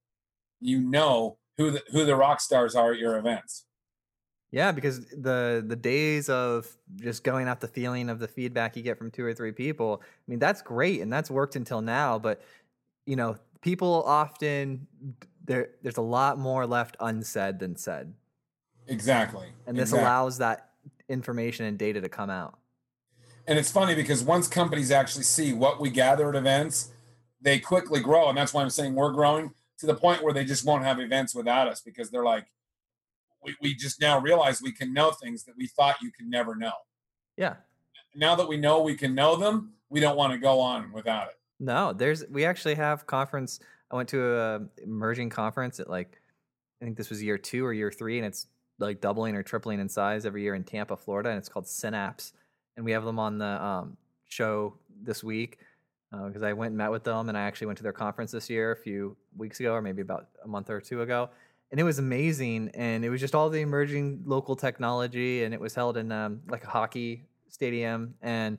you 0.61 0.81
know 0.81 1.38
who 1.57 1.71
the, 1.73 1.83
who 1.90 2.05
the 2.05 2.16
rock 2.16 2.40
stars 2.40 2.75
are 2.75 2.93
at 2.93 2.99
your 2.99 3.19
events. 3.19 3.64
Yeah, 4.53 4.73
because 4.73 5.07
the 5.11 5.64
the 5.64 5.77
days 5.77 6.29
of 6.29 6.66
just 6.97 7.23
going 7.23 7.47
off 7.47 7.61
the 7.61 7.69
feeling 7.69 8.09
of 8.09 8.19
the 8.19 8.27
feedback 8.27 8.77
you 8.77 8.83
get 8.83 8.99
from 8.99 9.11
two 9.11 9.25
or 9.25 9.33
three 9.33 9.53
people, 9.53 10.03
I 10.05 10.25
mean 10.27 10.40
that's 10.40 10.61
great 10.61 11.01
and 11.01 11.12
that's 11.12 11.31
worked 11.31 11.55
until 11.55 11.81
now, 11.81 12.19
but 12.19 12.43
you 13.07 13.14
know, 13.14 13.37
people 13.61 14.03
often 14.05 14.88
there 15.45 15.71
there's 15.83 15.99
a 15.99 16.03
lot 16.03 16.38
more 16.38 16.66
left 16.66 16.97
unsaid 16.99 17.61
than 17.61 17.77
said. 17.77 18.12
Exactly. 18.88 19.47
And 19.66 19.77
this 19.77 19.90
exactly. 19.90 20.05
allows 20.05 20.38
that 20.38 20.70
information 21.11 21.66
and 21.66 21.77
data 21.77 22.01
to 22.01 22.09
come 22.09 22.31
out. 22.31 22.59
And 23.46 23.59
it's 23.59 23.70
funny 23.70 23.94
because 23.94 24.23
once 24.23 24.46
companies 24.49 24.90
actually 24.90 25.25
see 25.25 25.53
what 25.53 25.81
we 25.81 25.90
gather 25.90 26.29
at 26.29 26.37
events, 26.37 26.92
they 27.40 27.59
quickly 27.59 28.01
grow. 28.01 28.29
And 28.29 28.38
that's 28.38 28.55
why 28.55 28.62
I'm 28.62 28.70
saying 28.70 28.94
we're 28.94 29.12
growing 29.12 29.53
to 29.79 29.87
the 29.87 29.94
point 29.94 30.23
where 30.23 30.33
they 30.33 30.44
just 30.44 30.64
won't 30.64 30.85
have 30.85 31.01
events 31.01 31.35
without 31.35 31.66
us 31.66 31.81
because 31.81 32.11
they're 32.11 32.25
like, 32.25 32.46
we, 33.42 33.57
we 33.61 33.75
just 33.75 34.01
now 34.01 34.20
realize 34.20 34.62
we 34.62 34.73
can 34.73 34.92
know 34.92 35.11
things 35.11 35.44
that 35.44 35.57
we 35.57 35.66
thought 35.66 35.96
you 36.03 36.12
could 36.12 36.27
never 36.27 36.55
know. 36.55 36.73
Yeah. 37.37 37.55
Now 38.14 38.35
that 38.37 38.46
we 38.46 38.57
know 38.57 38.83
we 38.83 38.94
can 38.94 39.14
know 39.14 39.37
them, 39.37 39.73
we 39.88 40.01
don't 40.01 40.16
want 40.16 40.33
to 40.33 40.38
go 40.38 40.61
on 40.61 40.92
without 40.92 41.29
it. 41.29 41.38
No, 41.59 41.92
there's 41.92 42.25
we 42.31 42.44
actually 42.44 42.75
have 42.77 43.07
conference. 43.07 43.61
I 43.90 43.96
went 43.96 44.09
to 44.11 44.37
a 44.38 44.61
emerging 44.83 45.31
conference 45.31 45.81
at 45.81 45.88
like 45.88 46.20
I 46.81 46.85
think 46.85 46.96
this 46.96 47.11
was 47.11 47.23
year 47.23 47.38
two 47.38 47.64
or 47.64 47.73
year 47.73 47.90
three, 47.90 48.18
and 48.18 48.27
it's 48.27 48.46
like 48.81 49.01
doubling 49.01 49.37
or 49.37 49.43
tripling 49.43 49.81
in 49.81 49.88
size 49.88 50.27
every 50.27 50.43
year 50.43 50.55
in 50.55 50.64
Tampa, 50.64 50.97
Florida, 50.97 51.31
and 51.31 51.38
it's 51.38 51.49
called 51.49 51.66
Synapse, 51.66 52.33
and 52.77 52.85
we 52.85 52.93
have 52.93 53.05
them 53.05 53.19
on 53.19 53.38
the 53.38 53.64
um, 53.64 53.97
show 54.29 54.75
this 55.03 55.23
week 55.23 55.59
because 56.11 56.43
uh, 56.43 56.47
I 56.47 56.53
went 56.53 56.71
and 56.71 56.79
met 56.79 56.90
with 56.90 57.05
them, 57.05 57.29
and 57.29 57.38
I 57.38 57.43
actually 57.43 57.69
went 57.69 57.77
to 57.79 57.83
their 57.83 57.93
conference 57.93 58.33
this 58.33 58.51
year 58.51 58.73
a 58.73 58.77
few 58.77 59.16
weeks 59.37 59.61
ago, 59.61 59.75
or 59.75 59.83
maybe 59.83 60.03
about 60.03 60.29
a 60.45 60.49
month 60.49 60.71
or 60.71 60.81
two 60.81 61.03
ago, 61.03 61.31
and 61.71 61.79
it 61.79 61.85
was 61.85 61.99
amazing, 61.99 62.71
and 62.75 63.05
it 63.05 63.11
was 63.11 63.21
just 63.21 63.35
all 63.35 63.49
the 63.49 63.61
emerging 63.61 64.23
local 64.25 64.57
technology, 64.57 65.45
and 65.45 65.55
it 65.55 65.61
was 65.61 65.75
held 65.75 65.97
in 65.97 66.11
um, 66.11 66.40
like 66.49 66.64
a 66.64 66.69
hockey 66.69 67.25
stadium, 67.49 68.14
and 68.23 68.59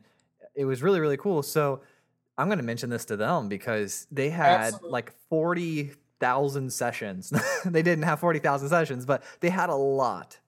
it 0.55 0.65
was 0.65 0.81
really 0.81 0.99
really 0.99 1.17
cool. 1.17 1.43
So 1.43 1.81
I'm 2.37 2.47
going 2.47 2.59
to 2.59 2.63
mention 2.63 2.89
this 2.89 3.05
to 3.05 3.17
them 3.17 3.49
because 3.49 4.07
they 4.11 4.29
had 4.29 4.61
Absolutely. 4.61 4.89
like 4.89 5.13
40,000 6.21 6.71
sessions. 6.71 7.33
they 7.65 7.81
didn't 7.81 8.03
have 8.03 8.19
40,000 8.19 8.69
sessions, 8.69 9.05
but 9.05 9.23
they 9.39 9.49
had 9.49 9.69
a 9.69 9.75
lot. 9.75 10.39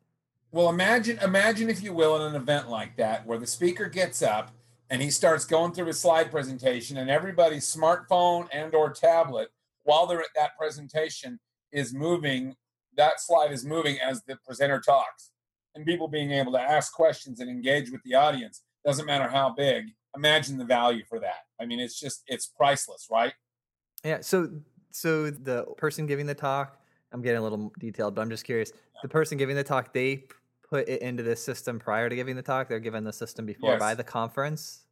Well, 0.51 0.69
imagine 0.69 1.17
imagine 1.23 1.67
if 1.67 1.81
you 1.81 1.93
will 1.93 2.15
in 2.17 2.21
an 2.21 2.35
event 2.39 2.69
like 2.69 2.95
that 2.97 3.25
where 3.25 3.39
the 3.39 3.47
speaker 3.47 3.89
gets 3.89 4.21
up 4.21 4.51
and 4.91 5.01
he 5.01 5.09
starts 5.09 5.45
going 5.45 5.71
through 5.71 5.87
his 5.87 5.99
slide 5.99 6.29
presentation 6.29 6.97
and 6.97 7.09
everybody's 7.09 7.65
smartphone 7.65 8.47
and 8.53 8.75
or 8.75 8.91
tablet 8.91 9.49
while 9.81 10.05
they're 10.05 10.19
at 10.19 10.27
that 10.35 10.55
presentation 10.55 11.39
is 11.71 11.91
moving 11.91 12.55
that 12.95 13.19
slide 13.19 13.51
is 13.51 13.65
moving 13.65 13.97
as 13.99 14.21
the 14.27 14.37
presenter 14.45 14.79
talks 14.79 15.31
and 15.73 15.87
people 15.87 16.07
being 16.07 16.29
able 16.29 16.51
to 16.51 16.61
ask 16.61 16.93
questions 16.93 17.39
and 17.39 17.49
engage 17.49 17.89
with 17.89 18.01
the 18.03 18.13
audience 18.13 18.61
doesn't 18.85 19.07
matter 19.07 19.27
how 19.27 19.49
big 19.49 19.85
imagine 20.15 20.59
the 20.59 20.65
value 20.65 21.03
for 21.09 21.19
that. 21.19 21.45
I 21.59 21.65
mean, 21.65 21.79
it's 21.79 21.99
just 21.99 22.23
it's 22.27 22.45
priceless, 22.45 23.07
right? 23.11 23.33
Yeah. 24.03 24.21
So 24.21 24.49
so 24.93 25.31
the 25.31 25.65
person 25.77 26.05
giving 26.05 26.27
the 26.27 26.35
talk, 26.35 26.79
I'm 27.11 27.21
getting 27.21 27.39
a 27.39 27.41
little 27.41 27.73
detailed, 27.79 28.13
but 28.15 28.21
I'm 28.21 28.29
just 28.29 28.45
curious. 28.45 28.71
The 29.01 29.09
person 29.09 29.37
giving 29.37 29.55
the 29.55 29.63
talk, 29.63 29.91
they 29.91 30.25
put 30.69 30.87
it 30.87 31.01
into 31.01 31.23
the 31.23 31.35
system 31.35 31.79
prior 31.79 32.09
to 32.09 32.15
giving 32.15 32.35
the 32.35 32.43
talk. 32.43 32.69
They're 32.69 32.79
given 32.79 33.03
the 33.03 33.11
system 33.11 33.45
before 33.45 33.71
yes. 33.71 33.79
by 33.79 33.95
the 33.95 34.03
conference. 34.03 34.85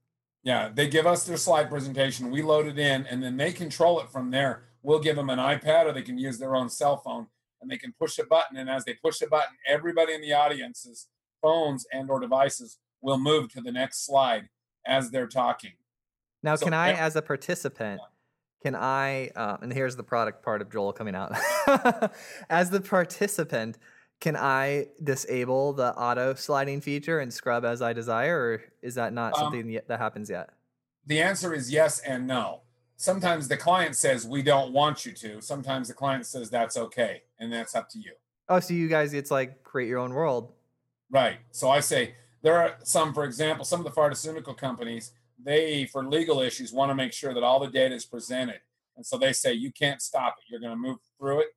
Yeah, 0.43 0.69
they 0.73 0.87
give 0.87 1.05
us 1.05 1.23
their 1.23 1.37
slide 1.37 1.69
presentation. 1.69 2.31
We 2.31 2.41
load 2.41 2.65
it 2.65 2.79
in, 2.79 3.05
and 3.05 3.21
then 3.21 3.37
they 3.37 3.53
control 3.53 3.99
it 3.99 4.09
from 4.09 4.31
there. 4.31 4.63
We'll 4.81 4.99
give 4.99 5.15
them 5.15 5.29
an 5.29 5.37
iPad, 5.37 5.85
or 5.85 5.93
they 5.93 6.01
can 6.01 6.17
use 6.17 6.39
their 6.39 6.55
own 6.55 6.67
cell 6.67 6.97
phone, 6.97 7.27
and 7.61 7.69
they 7.69 7.77
can 7.77 7.93
push 7.93 8.17
a 8.17 8.25
button. 8.25 8.57
And 8.57 8.69
as 8.69 8.83
they 8.85 8.95
push 8.95 9.19
the 9.19 9.27
button, 9.27 9.55
everybody 9.67 10.13
in 10.13 10.21
the 10.21 10.33
audience's 10.33 11.07
phones 11.43 11.85
and/or 11.93 12.19
devices 12.19 12.79
will 13.01 13.19
move 13.19 13.49
to 13.53 13.61
the 13.61 13.71
next 13.71 14.03
slide 14.05 14.49
as 14.87 15.11
they're 15.11 15.27
talking. 15.27 15.73
Now, 16.41 16.55
so, 16.55 16.65
can 16.65 16.73
I, 16.73 16.93
as 16.93 17.15
a 17.15 17.21
participant, 17.21 18.01
can 18.61 18.75
I, 18.75 19.29
uh, 19.35 19.57
and 19.61 19.73
here's 19.73 19.95
the 19.95 20.03
product 20.03 20.43
part 20.43 20.61
of 20.61 20.71
Joel 20.71 20.93
coming 20.93 21.15
out. 21.15 21.33
as 22.49 22.69
the 22.69 22.81
participant, 22.81 23.77
can 24.19 24.37
I 24.37 24.87
disable 25.03 25.73
the 25.73 25.95
auto 25.95 26.35
sliding 26.35 26.79
feature 26.79 27.19
and 27.19 27.33
scrub 27.33 27.65
as 27.65 27.81
I 27.81 27.93
desire, 27.93 28.39
or 28.39 28.63
is 28.81 28.95
that 28.95 29.13
not 29.13 29.33
um, 29.33 29.39
something 29.39 29.79
that 29.87 29.99
happens 29.99 30.29
yet? 30.29 30.51
The 31.07 31.21
answer 31.21 31.53
is 31.53 31.71
yes 31.71 31.99
and 31.99 32.27
no. 32.27 32.61
Sometimes 32.97 33.47
the 33.47 33.57
client 33.57 33.95
says 33.95 34.27
we 34.27 34.43
don't 34.43 34.73
want 34.73 35.07
you 35.07 35.11
to. 35.13 35.41
Sometimes 35.41 35.87
the 35.87 35.95
client 35.95 36.27
says 36.27 36.51
that's 36.51 36.77
okay, 36.77 37.23
and 37.39 37.51
that's 37.51 37.73
up 37.73 37.89
to 37.89 37.97
you. 37.97 38.11
Oh, 38.47 38.59
so 38.59 38.75
you 38.75 38.87
guys, 38.87 39.13
it's 39.13 39.31
like 39.31 39.63
create 39.63 39.87
your 39.89 39.97
own 39.97 40.13
world. 40.13 40.51
Right. 41.09 41.39
So 41.51 41.71
I 41.71 41.79
say 41.79 42.13
there 42.43 42.57
are 42.57 42.75
some, 42.83 43.13
for 43.13 43.23
example, 43.23 43.65
some 43.65 43.79
of 43.79 43.85
the 43.85 43.91
pharmaceutical 43.91 44.53
companies, 44.53 45.13
they, 45.43 45.85
for 45.85 46.03
legal 46.05 46.41
issues, 46.41 46.73
want 46.73 46.89
to 46.89 46.95
make 46.95 47.13
sure 47.13 47.33
that 47.33 47.43
all 47.43 47.59
the 47.59 47.67
data 47.67 47.95
is 47.95 48.05
presented. 48.05 48.59
And 48.95 49.05
so 49.05 49.17
they 49.17 49.33
say, 49.33 49.53
you 49.53 49.71
can't 49.71 50.01
stop 50.01 50.35
it. 50.37 50.49
You're 50.49 50.59
going 50.59 50.73
to 50.73 50.77
move 50.77 50.97
through 51.17 51.41
it 51.41 51.47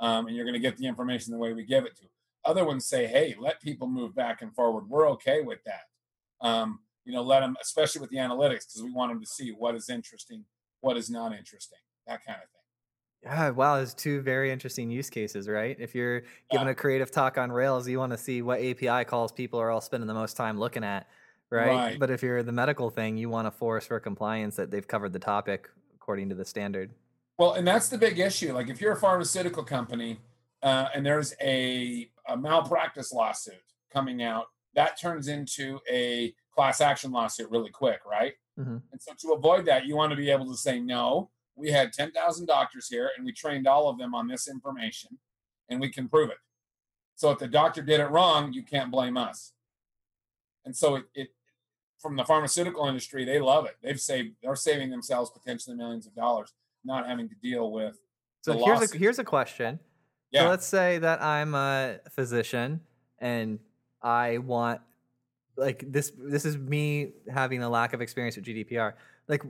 um, 0.00 0.26
and 0.26 0.36
you're 0.36 0.44
going 0.44 0.54
to 0.54 0.60
get 0.60 0.76
the 0.76 0.86
information 0.86 1.32
the 1.32 1.38
way 1.38 1.52
we 1.52 1.64
give 1.64 1.84
it 1.84 1.96
to. 1.96 2.04
Other 2.44 2.64
ones 2.64 2.86
say, 2.86 3.06
hey, 3.06 3.36
let 3.38 3.62
people 3.62 3.88
move 3.88 4.14
back 4.14 4.42
and 4.42 4.54
forward. 4.54 4.88
We're 4.88 5.08
okay 5.10 5.42
with 5.42 5.60
that. 5.64 6.46
Um, 6.46 6.80
you 7.04 7.12
know, 7.12 7.22
let 7.22 7.40
them, 7.40 7.56
especially 7.62 8.00
with 8.00 8.10
the 8.10 8.16
analytics, 8.16 8.66
because 8.66 8.82
we 8.82 8.90
want 8.90 9.12
them 9.12 9.20
to 9.20 9.26
see 9.26 9.50
what 9.50 9.76
is 9.76 9.88
interesting, 9.88 10.44
what 10.80 10.96
is 10.96 11.08
not 11.08 11.32
interesting, 11.32 11.78
that 12.06 12.24
kind 12.24 12.38
of 12.42 12.48
thing. 12.48 12.62
Yeah, 13.22 13.50
wow, 13.50 13.76
there's 13.76 13.94
two 13.94 14.20
very 14.20 14.50
interesting 14.50 14.90
use 14.90 15.08
cases, 15.08 15.48
right? 15.48 15.76
If 15.78 15.94
you're 15.94 16.22
giving 16.50 16.66
yeah. 16.66 16.72
a 16.72 16.74
creative 16.74 17.12
talk 17.12 17.38
on 17.38 17.52
Rails, 17.52 17.88
you 17.88 18.00
want 18.00 18.10
to 18.10 18.18
see 18.18 18.42
what 18.42 18.60
API 18.60 19.04
calls 19.04 19.30
people 19.30 19.60
are 19.60 19.70
all 19.70 19.80
spending 19.80 20.08
the 20.08 20.14
most 20.14 20.36
time 20.36 20.58
looking 20.58 20.82
at, 20.82 21.08
right? 21.52 21.68
right? 21.68 21.98
But 21.98 22.10
if 22.10 22.22
you're 22.22 22.42
the 22.42 22.52
medical 22.52 22.90
thing, 22.90 23.16
you 23.16 23.28
want 23.28 23.46
to 23.46 23.50
force 23.50 23.86
for 23.86 24.00
compliance 24.00 24.56
that 24.56 24.70
they've 24.70 24.86
covered 24.86 25.12
the 25.12 25.18
topic 25.18 25.68
according 25.94 26.28
to 26.30 26.34
the 26.34 26.44
standard. 26.44 26.90
Well, 27.38 27.52
and 27.54 27.66
that's 27.66 27.88
the 27.88 27.98
big 27.98 28.18
issue. 28.18 28.52
Like 28.52 28.68
if 28.68 28.80
you're 28.80 28.92
a 28.92 28.96
pharmaceutical 28.96 29.62
company 29.62 30.18
uh, 30.62 30.88
and 30.94 31.04
there's 31.04 31.34
a, 31.40 32.10
a 32.28 32.36
malpractice 32.36 33.12
lawsuit 33.12 33.62
coming 33.92 34.22
out, 34.22 34.46
that 34.74 34.98
turns 35.00 35.28
into 35.28 35.78
a 35.90 36.34
class 36.54 36.80
action 36.80 37.12
lawsuit 37.12 37.50
really 37.50 37.70
quick, 37.70 38.00
right? 38.10 38.32
Mm-hmm. 38.58 38.78
And 38.90 39.00
so 39.00 39.12
to 39.20 39.34
avoid 39.34 39.66
that, 39.66 39.86
you 39.86 39.96
want 39.96 40.10
to 40.10 40.16
be 40.16 40.30
able 40.30 40.50
to 40.50 40.56
say 40.56 40.80
no 40.80 41.30
we 41.54 41.70
had 41.70 41.92
10,000 41.92 42.46
doctors 42.46 42.88
here 42.88 43.10
and 43.16 43.24
we 43.24 43.32
trained 43.32 43.66
all 43.66 43.88
of 43.88 43.98
them 43.98 44.14
on 44.14 44.26
this 44.26 44.48
information 44.48 45.18
and 45.68 45.80
we 45.80 45.90
can 45.90 46.08
prove 46.08 46.30
it. 46.30 46.38
So 47.14 47.30
if 47.30 47.38
the 47.38 47.46
doctor 47.46 47.82
did 47.82 48.00
it 48.00 48.10
wrong, 48.10 48.52
you 48.52 48.62
can't 48.62 48.90
blame 48.90 49.16
us. 49.16 49.52
And 50.64 50.76
so 50.76 50.96
it, 50.96 51.04
it 51.14 51.28
from 52.02 52.16
the 52.16 52.24
pharmaceutical 52.24 52.86
industry, 52.86 53.24
they 53.24 53.38
love 53.38 53.64
it. 53.64 53.76
They've 53.82 54.00
saved, 54.00 54.34
they're 54.42 54.56
saving 54.56 54.90
themselves 54.90 55.30
potentially 55.30 55.76
millions 55.76 56.06
of 56.06 56.14
dollars, 56.14 56.52
not 56.84 57.06
having 57.06 57.28
to 57.28 57.34
deal 57.36 57.70
with. 57.70 57.98
So 58.42 58.58
here's 58.64 58.92
a, 58.92 58.98
here's 58.98 59.18
a 59.20 59.24
question. 59.24 59.78
Yeah. 60.32 60.42
So 60.42 60.48
let's 60.48 60.66
say 60.66 60.98
that 60.98 61.22
I'm 61.22 61.54
a 61.54 62.00
physician 62.10 62.80
and 63.18 63.60
I 64.02 64.38
want 64.38 64.80
like 65.56 65.84
this 65.86 66.10
this 66.18 66.44
is 66.44 66.56
me 66.56 67.12
having 67.32 67.62
a 67.62 67.68
lack 67.68 67.92
of 67.92 68.00
experience 68.00 68.36
with 68.36 68.46
GDPR. 68.46 68.94
Like 69.28 69.42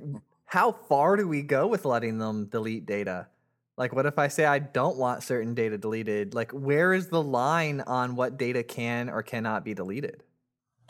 how 0.44 0.72
far 0.72 1.16
do 1.16 1.26
we 1.26 1.40
go 1.40 1.66
with 1.66 1.86
letting 1.86 2.18
them 2.18 2.46
delete 2.46 2.84
data? 2.84 3.28
Like, 3.78 3.94
what 3.94 4.04
if 4.04 4.18
I 4.18 4.28
say 4.28 4.44
I 4.44 4.58
don't 4.58 4.98
want 4.98 5.22
certain 5.22 5.54
data 5.54 5.78
deleted? 5.78 6.34
Like, 6.34 6.52
where 6.52 6.92
is 6.92 7.08
the 7.08 7.22
line 7.22 7.80
on 7.80 8.16
what 8.16 8.36
data 8.36 8.62
can 8.62 9.08
or 9.08 9.22
cannot 9.22 9.64
be 9.64 9.72
deleted? 9.72 10.22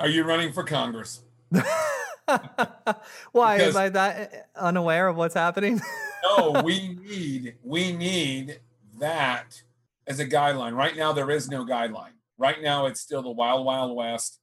Are 0.01 0.09
you 0.09 0.25
running 0.25 0.53
for 0.53 0.65
Congress? 0.65 1.23
Why 3.33 3.59
because, 3.59 3.77
am 3.77 3.83
I 3.83 3.89
that 3.91 4.49
unaware 4.57 5.09
of 5.09 5.17
what's 5.17 5.35
happening? 5.35 5.81
no, 6.25 6.63
we 6.65 6.89
need 6.89 7.57
we 7.63 7.93
need 7.93 8.61
that 8.99 9.63
as 10.07 10.21
a 10.21 10.27
guideline. 10.27 10.77
Right 10.77 10.97
now, 10.97 11.13
there 11.13 11.31
is 11.31 11.49
no 11.49 11.65
guideline. 11.65 12.13
Right 12.39 12.63
now, 12.63 12.87
it's 12.87 13.01
still 13.01 13.23
the 13.23 13.31
wild, 13.31 13.67
wild 13.67 13.97
west, 13.97 14.41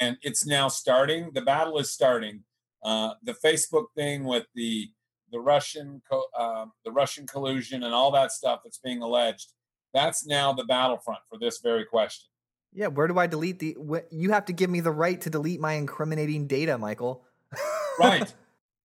and 0.00 0.16
it's 0.22 0.46
now 0.46 0.68
starting. 0.68 1.30
The 1.34 1.42
battle 1.42 1.78
is 1.78 1.90
starting. 1.90 2.44
Uh, 2.82 3.14
the 3.22 3.34
Facebook 3.34 3.86
thing 3.96 4.24
with 4.24 4.46
the 4.54 4.90
the 5.30 5.40
Russian 5.40 6.02
co- 6.08 6.26
uh, 6.36 6.66
the 6.84 6.92
Russian 6.92 7.26
collusion 7.26 7.82
and 7.82 7.94
all 7.94 8.10
that 8.12 8.32
stuff 8.32 8.60
that's 8.64 8.78
being 8.78 9.02
alleged. 9.02 9.52
That's 9.94 10.26
now 10.26 10.52
the 10.52 10.64
battlefront 10.64 11.20
for 11.28 11.38
this 11.38 11.60
very 11.60 11.84
question. 11.84 12.31
Yeah, 12.74 12.86
where 12.86 13.06
do 13.06 13.18
I 13.18 13.26
delete 13.26 13.58
the? 13.58 13.76
Wh- 13.78 14.12
you 14.12 14.30
have 14.30 14.46
to 14.46 14.52
give 14.52 14.70
me 14.70 14.80
the 14.80 14.90
right 14.90 15.20
to 15.20 15.30
delete 15.30 15.60
my 15.60 15.74
incriminating 15.74 16.46
data, 16.46 16.78
Michael. 16.78 17.24
right. 17.98 18.32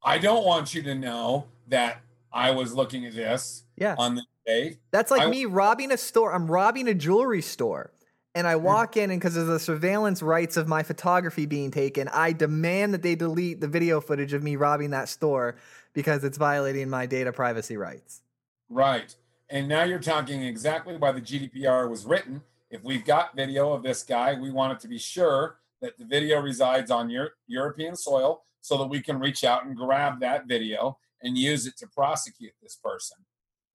I 0.04 0.18
don't 0.18 0.46
want 0.46 0.74
you 0.74 0.84
to 0.84 0.96
know 0.96 1.48
that 1.70 2.02
I 2.32 2.52
was 2.52 2.74
looking 2.74 3.06
at 3.06 3.16
this. 3.16 3.64
Yeah. 3.78 3.96
On 3.98 4.16
the 4.16 4.24
date. 4.46 4.80
That's 4.92 5.12
like 5.12 5.22
I- 5.22 5.30
me 5.30 5.46
robbing 5.46 5.92
a 5.92 5.98
store. 5.98 6.34
I'm 6.34 6.50
robbing 6.50 6.88
a 6.88 6.94
jewelry 6.94 7.42
store. 7.42 7.92
And. 8.36 8.46
I 8.46 8.54
mm-hmm. 8.54 8.66
walk 8.66 8.98
in, 8.98 9.10
and 9.10 9.20
because 9.20 9.36
of 9.36 9.48
the 9.48 9.60
surveillance 9.60 10.22
rights 10.22 10.58
of 10.58 10.68
my 10.68 10.84
photography 10.84 11.48
being 11.48 11.72
taken, 11.72 12.08
I 12.10 12.34
demand 12.34 12.94
that 12.94 13.02
they 13.02 13.16
delete 13.16 13.62
the 13.62 13.68
video 13.68 14.00
footage 14.00 14.34
of 14.34 14.44
me 14.44 14.58
robbing 14.58 14.92
that 14.92 15.10
store 15.10 15.56
because 15.94 16.24
it's 16.24 16.38
violating 16.38 16.88
my 16.88 17.08
data 17.08 17.34
privacy 17.34 17.78
rights. 17.78 18.22
Right. 18.70 19.16
And 19.50 19.68
now 19.68 19.84
you're 19.84 19.98
talking 19.98 20.44
exactly 20.44 20.96
why 20.98 21.14
the 21.14 21.22
GDPR 21.22 21.90
was 21.90 22.06
written. 22.06 22.44
If 22.70 22.84
we've 22.84 23.06
got 23.06 23.36
video 23.36 23.72
of 23.72 23.84
this 23.84 24.04
guy, 24.04 24.34
we 24.34 24.52
want 24.52 24.74
it 24.74 24.80
to 24.82 24.88
be 24.88 24.98
sure 24.98 25.60
that 25.82 25.98
the 25.98 26.06
video 26.06 26.42
resides 26.42 26.92
on 26.92 27.10
your 27.10 27.32
European 27.48 27.96
soil 27.96 28.44
so 28.62 28.78
that 28.78 28.88
we 28.88 29.02
can 29.02 29.20
reach 29.20 29.44
out 29.44 29.66
and 29.66 29.76
grab 29.76 30.20
that 30.20 30.48
video 30.48 30.98
and 31.22 31.38
use 31.38 31.66
it 31.66 31.78
to 31.78 31.88
prosecute 31.88 32.54
this 32.62 32.78
person. 32.84 33.18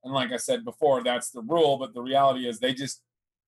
And 0.04 0.12
like 0.12 0.32
I 0.32 0.36
said 0.36 0.64
before, 0.64 1.02
that's 1.02 1.30
the 1.30 1.42
rule, 1.42 1.78
but 1.78 1.94
the 1.94 2.02
reality 2.02 2.46
is 2.46 2.58
they 2.58 2.74
just 2.74 3.02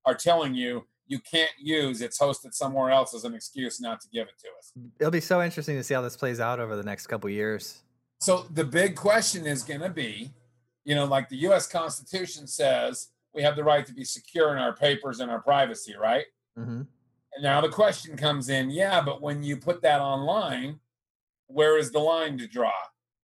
are 0.05 0.15
telling 0.15 0.55
you 0.55 0.87
you 1.07 1.19
can't 1.19 1.51
use 1.59 2.01
it's 2.01 2.19
hosted 2.19 2.55
somewhere 2.55 2.91
else 2.91 3.15
as 3.15 3.25
an 3.25 3.35
excuse 3.35 3.81
not 3.81 4.01
to 4.01 4.09
give 4.09 4.27
it 4.27 4.39
to 4.41 4.49
us. 4.59 4.73
It'll 4.99 5.11
be 5.11 5.21
so 5.21 5.43
interesting 5.43 5.77
to 5.77 5.85
see 5.85 5.93
how 5.93 6.01
this 6.01 6.17
plays 6.17 6.41
out 6.41 6.61
over 6.61 6.77
the 6.77 6.83
next 6.83 7.09
couple 7.09 7.29
years. 7.29 7.83
So 8.21 8.47
the 8.55 8.65
big 8.65 8.97
question 8.97 9.47
is 9.47 9.63
going 9.63 9.83
to 9.83 9.91
be, 9.91 10.31
you 10.85 10.95
know, 10.95 11.05
like 11.05 11.29
the 11.29 11.37
U.S. 11.37 11.67
Constitution 11.67 12.47
says, 12.47 13.09
we 13.35 13.43
have 13.43 13.57
the 13.57 13.65
right 13.65 13.85
to 13.87 13.93
be 13.93 14.05
secure 14.05 14.53
in 14.53 14.59
our 14.59 14.75
papers 14.75 15.21
and 15.21 15.31
our 15.31 15.41
privacy, 15.41 15.95
right? 16.01 16.27
hmm 16.57 16.83
And 17.35 17.43
now 17.43 17.61
the 17.61 17.69
question 17.69 18.17
comes 18.17 18.49
in, 18.49 18.71
yeah, 18.71 19.01
but 19.01 19.21
when 19.21 19.43
you 19.43 19.57
put 19.57 19.83
that 19.83 20.01
online, 20.01 20.81
where 21.49 21.77
is 21.77 21.91
the 21.91 21.99
line 21.99 22.39
to 22.39 22.47
draw? 22.47 22.73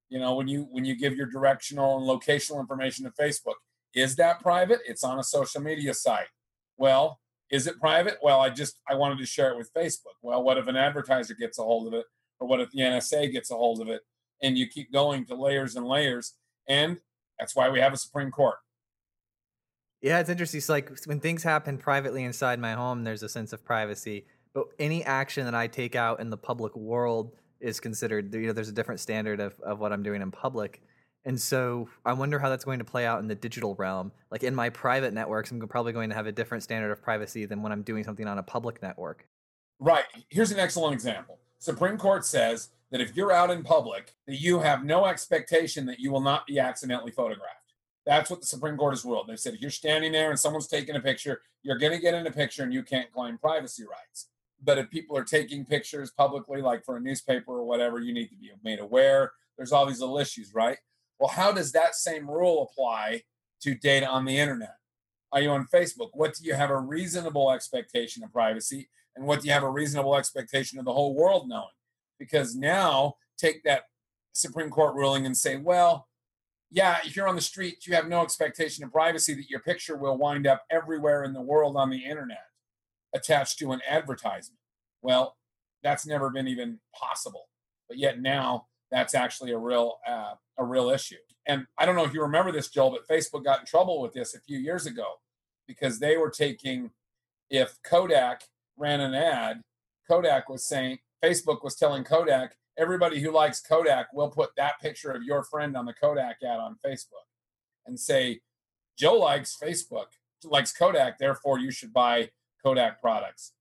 You 0.08 0.18
know, 0.18 0.34
when 0.34 0.48
you 0.48 0.66
when 0.70 0.84
you 0.84 0.96
give 0.96 1.14
your 1.14 1.26
directional 1.26 1.96
and 1.98 2.06
locational 2.06 2.58
information 2.58 3.04
to 3.04 3.12
Facebook, 3.12 3.54
is 3.94 4.16
that 4.16 4.40
private? 4.40 4.80
It's 4.86 5.04
on 5.04 5.18
a 5.18 5.22
social 5.22 5.61
media 5.61 5.94
site. 5.94 6.26
Well, 6.76 7.20
is 7.50 7.66
it 7.66 7.80
private? 7.80 8.18
Well, 8.22 8.40
I 8.40 8.50
just 8.50 8.80
I 8.88 8.94
wanted 8.96 9.18
to 9.18 9.26
share 9.26 9.52
it 9.52 9.56
with 9.56 9.72
Facebook. 9.72 10.16
Well, 10.22 10.42
what 10.42 10.58
if 10.58 10.66
an 10.66 10.76
advertiser 10.76 11.34
gets 11.34 11.58
a 11.58 11.62
hold 11.62 11.86
of 11.86 11.94
it, 11.94 12.06
or 12.40 12.48
what 12.48 12.61
if 12.61 12.70
the 12.70 12.80
NSA 12.80 13.30
gets 13.32 13.50
a 13.50 13.54
hold 13.54 13.80
of 13.80 13.88
it? 13.88 14.02
And 14.42 14.58
you 14.58 14.66
keep 14.66 14.92
going 14.92 15.26
to 15.26 15.34
layers 15.34 15.76
and 15.76 15.86
layers, 15.86 16.34
and 16.68 16.98
that's 17.38 17.54
why 17.54 17.68
we 17.68 17.78
have 17.80 17.92
a 17.92 17.96
Supreme 17.96 18.30
Court. 18.30 18.56
Yeah, 20.03 20.20
it's 20.20 20.30
interesting. 20.30 20.59
It's 20.59 20.68
like 20.68 20.90
when 21.05 21.20
things 21.20 21.42
happen 21.42 21.76
privately 21.76 22.24
inside 22.24 22.59
my 22.59 22.72
home, 22.72 23.05
there's 23.05 23.22
a 23.22 23.28
sense 23.28 23.53
of 23.53 23.64
privacy. 23.64 24.26
But 24.55 24.66
any 24.78 25.05
action 25.05 25.44
that 25.44 25.55
I 25.55 25.66
take 25.66 25.94
out 25.94 26.20
in 26.20 26.30
the 26.30 26.36
public 26.36 26.74
world 26.74 27.36
is 27.61 27.78
considered, 27.78 28.34
you 28.34 28.46
know, 28.46 28.53
there's 28.53 28.70
a 28.70 28.72
different 28.72 29.01
standard 29.01 29.40
of, 29.40 29.55
of 29.61 29.78
what 29.78 29.92
I'm 29.92 30.03
doing 30.03 30.22
in 30.22 30.30
public. 30.30 30.82
And 31.26 31.38
so 31.38 31.88
I 32.05 32.14
wonder 32.14 32.38
how 32.38 32.48
that's 32.48 32.64
going 32.64 32.78
to 32.78 32.84
play 32.84 33.05
out 33.05 33.20
in 33.20 33.28
the 33.28 33.34
digital 33.34 33.74
realm. 33.74 34.11
Like 34.30 34.42
in 34.42 34.55
my 34.55 34.70
private 34.70 35.12
networks, 35.12 35.51
I'm 35.51 35.61
probably 35.68 35.92
going 35.92 36.09
to 36.09 36.14
have 36.14 36.26
a 36.26 36.32
different 36.32 36.62
standard 36.62 36.90
of 36.90 37.03
privacy 37.03 37.44
than 37.44 37.62
when 37.62 37.72
I'm 37.72 37.82
doing 37.82 38.05
something 38.05 38.26
on 38.26 38.38
a 38.38 38.42
public 38.42 38.80
network. 38.82 39.26
Right. 39.78 40.05
Here's 40.30 40.51
an 40.51 40.59
excellent 40.59 40.94
example. 40.94 41.38
Supreme 41.59 41.98
Court 41.98 42.24
says 42.24 42.70
that 42.90 43.03
if 43.03 43.14
you're 43.14 43.32
out 43.32 43.51
in 43.51 43.62
public, 43.62 44.14
that 44.26 44.40
you 44.40 44.61
have 44.61 44.82
no 44.82 45.05
expectation 45.05 45.84
that 45.86 46.01
you 46.01 46.11
will 46.11 46.22
not 46.22 46.46
be 46.46 46.59
accidentally 46.59 47.12
photographed. 47.12 47.59
That's 48.07 48.30
what 48.30 48.40
the 48.40 48.46
Supreme 48.46 48.76
Court 48.76 48.92
has 48.92 49.05
ruled. 49.05 49.28
They 49.28 49.36
said 49.36 49.55
if 49.55 49.61
you're 49.61 49.70
standing 49.70 50.12
there 50.12 50.30
and 50.30 50.38
someone's 50.38 50.66
taking 50.66 50.96
a 50.96 51.01
picture, 51.01 51.42
you're 51.62 51.78
going 51.78 51.92
to 51.92 51.98
get 51.98 52.14
in 52.14 52.26
a 52.26 52.32
picture 52.32 52.62
and 52.62 52.72
you 52.72 52.82
can't 52.82 53.12
claim 53.12 53.38
privacy 53.38 53.84
rights. 53.84 54.28
But 54.62 54.78
if 54.78 54.90
people 54.90 55.16
are 55.16 55.24
taking 55.24 55.64
pictures 55.64 56.11
publicly, 56.11 56.61
like 56.62 56.84
for 56.84 56.96
a 56.96 57.01
newspaper 57.01 57.53
or 57.53 57.64
whatever, 57.64 58.01
you 58.01 58.12
need 58.12 58.28
to 58.28 58.36
be 58.36 58.51
made 58.64 58.80
aware. 58.80 59.32
There's 59.57 59.72
all 59.72 59.86
these 59.86 60.01
little 60.01 60.18
issues, 60.18 60.55
right? 60.55 60.78
Well, 61.18 61.30
how 61.30 61.53
does 61.53 61.72
that 61.72 61.94
same 61.94 62.28
rule 62.28 62.70
apply 62.70 63.22
to 63.62 63.74
data 63.74 64.07
on 64.07 64.24
the 64.24 64.38
internet? 64.38 64.76
Are 65.32 65.40
you 65.40 65.51
on 65.51 65.66
Facebook? 65.72 66.11
What 66.12 66.34
do 66.34 66.44
you 66.44 66.55
have 66.55 66.70
a 66.70 66.78
reasonable 66.78 67.53
expectation 67.53 68.24
of 68.24 68.32
privacy? 68.32 68.88
And 69.16 69.26
what 69.26 69.40
do 69.40 69.46
you 69.46 69.53
have 69.53 69.62
a 69.62 69.70
reasonable 69.70 70.16
expectation 70.16 70.78
of 70.78 70.84
the 70.84 70.92
whole 70.92 71.14
world 71.14 71.48
knowing? 71.48 71.68
Because 72.18 72.55
now 72.55 73.14
take 73.38 73.62
that 73.64 73.84
Supreme 74.32 74.70
Court 74.70 74.94
ruling 74.94 75.26
and 75.26 75.36
say, 75.36 75.57
well, 75.57 76.09
yeah, 76.70 76.98
if 77.04 77.16
you're 77.16 77.28
on 77.28 77.34
the 77.34 77.40
street, 77.40 77.86
you 77.86 77.94
have 77.94 78.08
no 78.08 78.22
expectation 78.22 78.84
of 78.84 78.92
privacy 78.92 79.34
that 79.34 79.50
your 79.50 79.60
picture 79.60 79.96
will 79.96 80.16
wind 80.16 80.46
up 80.46 80.64
everywhere 80.70 81.24
in 81.24 81.32
the 81.32 81.40
world 81.40 81.76
on 81.76 81.90
the 81.90 82.04
internet 82.04 82.46
attached 83.14 83.58
to 83.58 83.72
an 83.72 83.80
advertisement. 83.88 84.60
Well, 85.02 85.36
that's 85.82 86.06
never 86.06 86.30
been 86.30 86.46
even 86.46 86.78
possible. 86.94 87.48
But 87.88 87.98
yet 87.98 88.20
now 88.20 88.66
that's 88.90 89.14
actually 89.14 89.52
a 89.52 89.58
real 89.58 89.98
uh, 90.06 90.34
a 90.58 90.64
real 90.64 90.90
issue. 90.90 91.16
And 91.46 91.66
I 91.78 91.86
don't 91.86 91.96
know 91.96 92.04
if 92.04 92.14
you 92.14 92.22
remember 92.22 92.52
this, 92.52 92.68
Joel, 92.68 92.90
but 92.90 93.08
Facebook 93.08 93.44
got 93.44 93.60
in 93.60 93.66
trouble 93.66 94.00
with 94.00 94.12
this 94.12 94.34
a 94.34 94.40
few 94.40 94.58
years 94.58 94.86
ago 94.86 95.14
because 95.66 95.98
they 95.98 96.16
were 96.16 96.30
taking 96.30 96.90
if 97.48 97.78
Kodak 97.82 98.42
ran 98.76 99.00
an 99.00 99.14
ad, 99.14 99.60
Kodak 100.08 100.48
was 100.48 100.64
saying 100.66 100.98
Facebook 101.24 101.64
was 101.64 101.74
telling 101.74 102.04
Kodak 102.04 102.54
everybody 102.81 103.20
who 103.20 103.31
likes 103.31 103.61
Kodak 103.61 104.12
will 104.12 104.31
put 104.31 104.51
that 104.57 104.81
picture 104.81 105.11
of 105.11 105.22
your 105.22 105.43
friend 105.45 105.76
on 105.76 105.85
the 105.85 105.93
Kodak 105.93 106.39
ad 106.43 106.59
on 106.59 106.76
Facebook 106.85 107.28
and 107.87 108.01
say 108.01 108.41
Joe 108.99 109.14
likes 109.18 109.57
Facebook, 109.62 110.07
likes 110.45 110.72
Kodak, 110.72 111.18
therefore 111.18 111.59
you 111.59 111.70
should 111.70 111.93
buy 111.93 112.31
Kodak 112.64 113.01
products. 113.01 113.53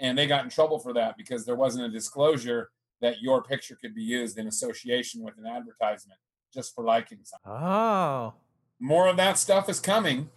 And 0.00 0.18
they 0.18 0.26
got 0.26 0.44
in 0.44 0.50
trouble 0.50 0.78
for 0.78 0.92
that 0.94 1.16
because 1.16 1.46
there 1.46 1.54
wasn't 1.54 1.84
a 1.86 1.88
disclosure 1.88 2.70
that 3.00 3.20
your 3.20 3.42
picture 3.42 3.76
could 3.80 3.94
be 3.94 4.02
used 4.02 4.36
in 4.38 4.46
association 4.48 5.22
with 5.22 5.34
an 5.38 5.46
advertisement 5.46 6.18
just 6.52 6.74
for 6.74 6.84
liking 6.84 7.18
something. 7.22 7.50
Oh, 7.66 8.34
More 8.80 9.08
of 9.08 9.16
that 9.16 9.38
stuff 9.38 9.68
is 9.68 9.80
coming. 9.80 10.28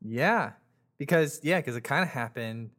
yeah. 0.00 0.52
Because, 0.96 1.40
yeah, 1.42 1.58
because 1.58 1.74
it 1.76 1.82
kind 1.82 2.02
of 2.04 2.08
happened 2.08 2.70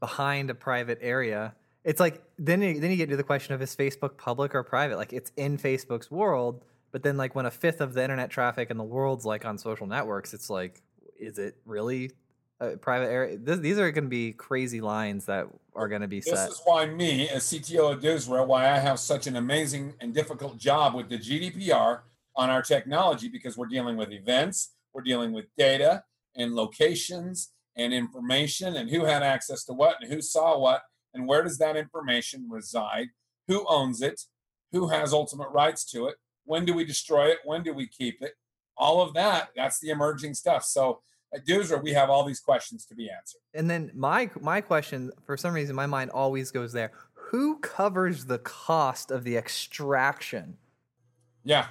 behind 0.00 0.48
a 0.48 0.54
private 0.54 0.98
area. 1.02 1.54
It's 1.86 2.00
like 2.00 2.20
then 2.36 2.60
you, 2.60 2.80
then 2.80 2.90
you 2.90 2.96
get 2.96 3.08
to 3.10 3.16
the 3.16 3.22
question 3.22 3.54
of 3.54 3.62
is 3.62 3.74
Facebook 3.74 4.16
public 4.16 4.56
or 4.56 4.64
private? 4.64 4.96
Like 4.96 5.12
it's 5.12 5.30
in 5.36 5.56
Facebook's 5.56 6.10
world, 6.10 6.64
but 6.90 7.04
then 7.04 7.16
like 7.16 7.36
when 7.36 7.46
a 7.46 7.50
fifth 7.50 7.80
of 7.80 7.94
the 7.94 8.02
internet 8.02 8.28
traffic 8.28 8.70
in 8.70 8.76
the 8.76 8.84
world's 8.84 9.24
like 9.24 9.44
on 9.44 9.56
social 9.56 9.86
networks, 9.86 10.34
it's 10.34 10.50
like, 10.50 10.82
is 11.16 11.38
it 11.38 11.56
really 11.64 12.10
a 12.58 12.76
private 12.76 13.06
area? 13.06 13.38
This, 13.38 13.60
these 13.60 13.78
are 13.78 13.92
going 13.92 14.04
to 14.04 14.10
be 14.10 14.32
crazy 14.32 14.80
lines 14.80 15.26
that 15.26 15.46
are 15.76 15.86
going 15.86 16.00
to 16.00 16.08
be 16.08 16.18
This 16.18 16.34
set. 16.34 16.48
This 16.48 16.58
is 16.58 16.62
why 16.64 16.86
me, 16.86 17.28
as 17.28 17.44
CTO 17.44 17.92
of 17.92 18.00
Duuzra, 18.00 18.44
why 18.44 18.68
I 18.68 18.78
have 18.78 18.98
such 18.98 19.28
an 19.28 19.36
amazing 19.36 19.94
and 20.00 20.12
difficult 20.12 20.58
job 20.58 20.92
with 20.92 21.08
the 21.08 21.18
GDPR 21.18 22.00
on 22.34 22.50
our 22.50 22.62
technology 22.62 23.28
because 23.28 23.56
we're 23.56 23.66
dealing 23.66 23.96
with 23.96 24.10
events, 24.10 24.74
we're 24.92 25.02
dealing 25.02 25.32
with 25.32 25.44
data 25.56 26.02
and 26.34 26.56
locations 26.56 27.52
and 27.76 27.94
information 27.94 28.74
and 28.74 28.90
who 28.90 29.04
had 29.04 29.22
access 29.22 29.62
to 29.66 29.72
what 29.72 29.98
and 30.00 30.12
who 30.12 30.20
saw 30.20 30.58
what 30.58 30.82
and 31.16 31.26
where 31.26 31.42
does 31.42 31.58
that 31.58 31.76
information 31.76 32.46
reside, 32.48 33.08
who 33.48 33.64
owns 33.68 34.02
it, 34.02 34.22
who 34.72 34.88
has 34.88 35.12
ultimate 35.12 35.48
rights 35.50 35.84
to 35.92 36.06
it, 36.06 36.16
when 36.44 36.64
do 36.64 36.74
we 36.74 36.84
destroy 36.84 37.26
it, 37.26 37.38
when 37.44 37.62
do 37.62 37.72
we 37.72 37.86
keep 37.86 38.22
it, 38.22 38.32
all 38.76 39.00
of 39.00 39.14
that. 39.14 39.48
That's 39.56 39.80
the 39.80 39.90
emerging 39.90 40.34
stuff. 40.34 40.64
So 40.64 41.00
at 41.34 41.46
Duuzra, 41.46 41.82
we 41.82 41.92
have 41.92 42.10
all 42.10 42.24
these 42.24 42.40
questions 42.40 42.84
to 42.86 42.94
be 42.94 43.10
answered. 43.10 43.40
And 43.54 43.68
then 43.68 43.90
my 43.94 44.30
my 44.40 44.60
question, 44.60 45.10
for 45.24 45.36
some 45.36 45.54
reason, 45.54 45.74
my 45.74 45.86
mind 45.86 46.10
always 46.10 46.50
goes 46.50 46.72
there. 46.72 46.92
Who 47.30 47.58
covers 47.58 48.26
the 48.26 48.38
cost 48.38 49.10
of 49.10 49.24
the 49.24 49.36
extraction? 49.36 50.58
Yeah. 51.44 51.66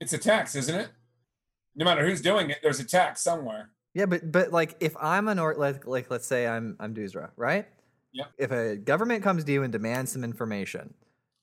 It's 0.00 0.12
a 0.12 0.18
tax, 0.18 0.54
isn't 0.54 0.74
it? 0.74 0.88
No 1.76 1.84
matter 1.84 2.06
who's 2.06 2.22
doing 2.22 2.50
it, 2.50 2.58
there's 2.62 2.80
a 2.80 2.84
tax 2.84 3.22
somewhere. 3.22 3.70
Yeah, 3.92 4.06
but 4.06 4.30
but 4.30 4.52
like 4.52 4.76
if 4.80 4.96
I'm 5.00 5.28
an 5.28 5.38
or 5.38 5.54
like 5.56 5.86
like 5.86 6.10
let's 6.10 6.26
say 6.26 6.46
I'm 6.46 6.76
I'm 6.80 6.94
Duuzra, 6.94 7.30
right? 7.36 7.66
Yep. 8.12 8.26
If 8.38 8.50
a 8.50 8.76
government 8.76 9.22
comes 9.22 9.44
to 9.44 9.52
you 9.52 9.62
and 9.62 9.72
demands 9.72 10.12
some 10.12 10.24
information, 10.24 10.94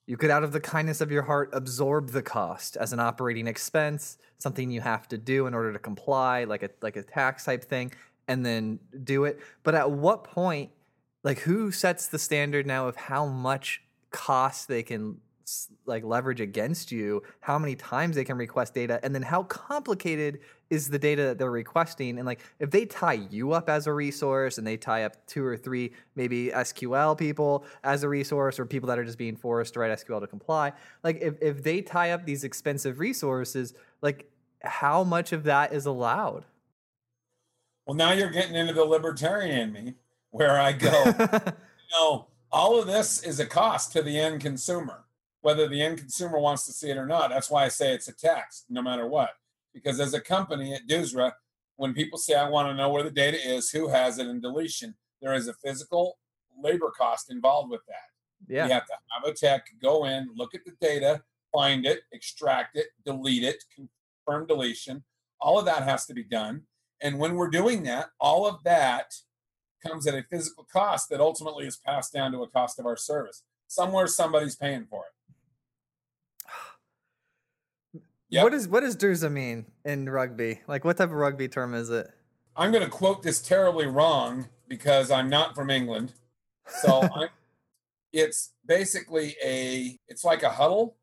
you 0.06 0.16
could 0.16 0.30
out 0.30 0.44
of 0.44 0.52
the 0.52 0.60
kindness 0.60 1.00
of 1.00 1.10
your 1.10 1.22
heart 1.22 1.50
absorb 1.52 2.10
the 2.10 2.22
cost 2.22 2.76
as 2.76 2.92
an 2.92 3.00
operating 3.00 3.46
expense, 3.46 4.18
something 4.38 4.70
you 4.70 4.80
have 4.80 5.08
to 5.08 5.18
do 5.18 5.46
in 5.46 5.54
order 5.54 5.72
to 5.72 5.78
comply, 5.78 6.44
like 6.44 6.62
a 6.62 6.70
like 6.82 6.96
a 6.96 7.02
tax 7.02 7.44
type 7.44 7.64
thing, 7.64 7.92
and 8.26 8.44
then 8.44 8.78
do 9.04 9.24
it. 9.24 9.40
But 9.62 9.74
at 9.74 9.90
what 9.90 10.24
point 10.24 10.70
like 11.24 11.40
who 11.40 11.70
sets 11.70 12.06
the 12.06 12.18
standard 12.18 12.66
now 12.66 12.88
of 12.88 12.96
how 12.96 13.26
much 13.26 13.82
cost 14.10 14.68
they 14.68 14.82
can 14.82 15.20
like 15.86 16.04
leverage 16.04 16.40
against 16.40 16.92
you 16.92 17.22
how 17.40 17.58
many 17.58 17.74
times 17.74 18.16
they 18.16 18.24
can 18.24 18.36
request 18.36 18.74
data 18.74 19.00
and 19.02 19.14
then 19.14 19.22
how 19.22 19.42
complicated 19.44 20.40
is 20.70 20.88
the 20.88 20.98
data 20.98 21.22
that 21.22 21.38
they're 21.38 21.50
requesting 21.50 22.18
and 22.18 22.26
like 22.26 22.40
if 22.58 22.70
they 22.70 22.84
tie 22.84 23.20
you 23.30 23.52
up 23.52 23.68
as 23.68 23.86
a 23.86 23.92
resource 23.92 24.58
and 24.58 24.66
they 24.66 24.76
tie 24.76 25.04
up 25.04 25.14
two 25.26 25.44
or 25.44 25.56
three 25.56 25.92
maybe 26.16 26.48
sql 26.48 27.16
people 27.16 27.64
as 27.84 28.02
a 28.02 28.08
resource 28.08 28.58
or 28.58 28.66
people 28.66 28.86
that 28.86 28.98
are 28.98 29.04
just 29.04 29.18
being 29.18 29.36
forced 29.36 29.74
to 29.74 29.80
write 29.80 29.90
sql 29.98 30.20
to 30.20 30.26
comply 30.26 30.72
like 31.02 31.18
if, 31.20 31.34
if 31.40 31.62
they 31.62 31.80
tie 31.80 32.10
up 32.10 32.26
these 32.26 32.44
expensive 32.44 32.98
resources 32.98 33.74
like 34.02 34.30
how 34.62 35.04
much 35.04 35.32
of 35.32 35.44
that 35.44 35.72
is 35.72 35.86
allowed? 35.86 36.44
Well, 37.86 37.96
now 37.96 38.12
you're 38.12 38.30
getting 38.30 38.54
into 38.54 38.74
the 38.74 38.84
libertarian 38.84 39.58
in 39.58 39.72
me, 39.72 39.94
where 40.30 40.60
I 40.60 40.72
go, 40.72 41.04
you 41.18 41.52
know, 41.92 42.26
all 42.52 42.80
of 42.80 42.86
this 42.86 43.22
is 43.22 43.40
a 43.40 43.46
cost 43.46 43.92
to 43.92 44.02
the 44.02 44.18
end 44.18 44.40
consumer, 44.40 45.04
whether 45.40 45.68
the 45.68 45.82
end 45.82 45.98
consumer 45.98 46.38
wants 46.38 46.66
to 46.66 46.72
see 46.72 46.90
it 46.90 46.96
or 46.96 47.06
not. 47.06 47.30
That's 47.30 47.50
why 47.50 47.64
I 47.64 47.68
say 47.68 47.92
it's 47.92 48.08
a 48.08 48.12
tax, 48.12 48.64
no 48.68 48.82
matter 48.82 49.06
what. 49.06 49.30
Because 49.72 50.00
as 50.00 50.14
a 50.14 50.20
company 50.20 50.74
at 50.74 50.88
Duuzra, 50.88 51.32
when 51.76 51.94
people 51.94 52.18
say, 52.18 52.34
I 52.34 52.48
want 52.48 52.68
to 52.68 52.74
know 52.74 52.88
where 52.90 53.04
the 53.04 53.10
data 53.10 53.38
is, 53.38 53.70
who 53.70 53.88
has 53.88 54.18
it, 54.18 54.26
and 54.26 54.42
deletion, 54.42 54.94
there 55.22 55.34
is 55.34 55.46
a 55.46 55.54
physical 55.54 56.18
labor 56.60 56.90
cost 56.96 57.30
involved 57.30 57.70
with 57.70 57.82
that. 57.86 58.52
yeah 58.52 58.66
You 58.66 58.72
have 58.72 58.86
to 58.86 58.94
have 59.12 59.32
a 59.32 59.34
tech 59.34 59.66
go 59.80 60.04
in, 60.04 60.28
look 60.34 60.54
at 60.54 60.64
the 60.64 60.72
data, 60.80 61.22
find 61.52 61.86
it, 61.86 62.00
extract 62.12 62.76
it, 62.76 62.88
delete 63.04 63.44
it, 63.44 63.62
confirm 63.74 64.46
deletion. 64.46 65.04
All 65.40 65.58
of 65.58 65.66
that 65.66 65.84
has 65.84 66.04
to 66.06 66.14
be 66.14 66.24
done. 66.24 66.62
And 67.00 67.18
when 67.20 67.36
we're 67.36 67.50
doing 67.50 67.84
that, 67.84 68.08
all 68.20 68.46
of 68.46 68.62
that 68.64 69.14
comes 69.86 70.06
at 70.08 70.14
a 70.14 70.24
physical 70.28 70.66
cost 70.70 71.08
that 71.10 71.20
ultimately 71.20 71.66
is 71.66 71.76
passed 71.76 72.12
down 72.12 72.32
to 72.32 72.42
a 72.42 72.48
cost 72.48 72.80
of 72.80 72.86
our 72.86 72.96
service. 72.96 73.44
Somewhere 73.68 74.08
somebody's 74.08 74.56
paying 74.56 74.86
for 74.90 75.04
it. 75.04 75.12
Yep. 78.30 78.44
what 78.44 78.54
is 78.54 78.68
what 78.68 78.80
does 78.80 78.96
Duuzra 78.96 79.30
mean 79.32 79.66
in 79.84 80.08
rugby 80.08 80.60
like 80.68 80.84
what 80.84 80.96
type 80.98 81.08
of 81.08 81.14
rugby 81.14 81.48
term 81.48 81.74
is 81.74 81.88
it 81.90 82.10
I'm 82.56 82.72
going 82.72 82.84
to 82.84 82.90
quote 82.90 83.22
this 83.22 83.40
terribly 83.40 83.86
wrong 83.86 84.48
because 84.66 85.10
I'm 85.12 85.30
not 85.30 85.54
from 85.54 85.70
England. 85.70 86.12
So 86.66 87.08
I'm, 87.14 87.28
it's 88.12 88.52
basically 88.66 89.36
a, 89.44 89.96
it's 90.08 90.24
like 90.24 90.42
a 90.42 90.50
huddle. 90.50 90.96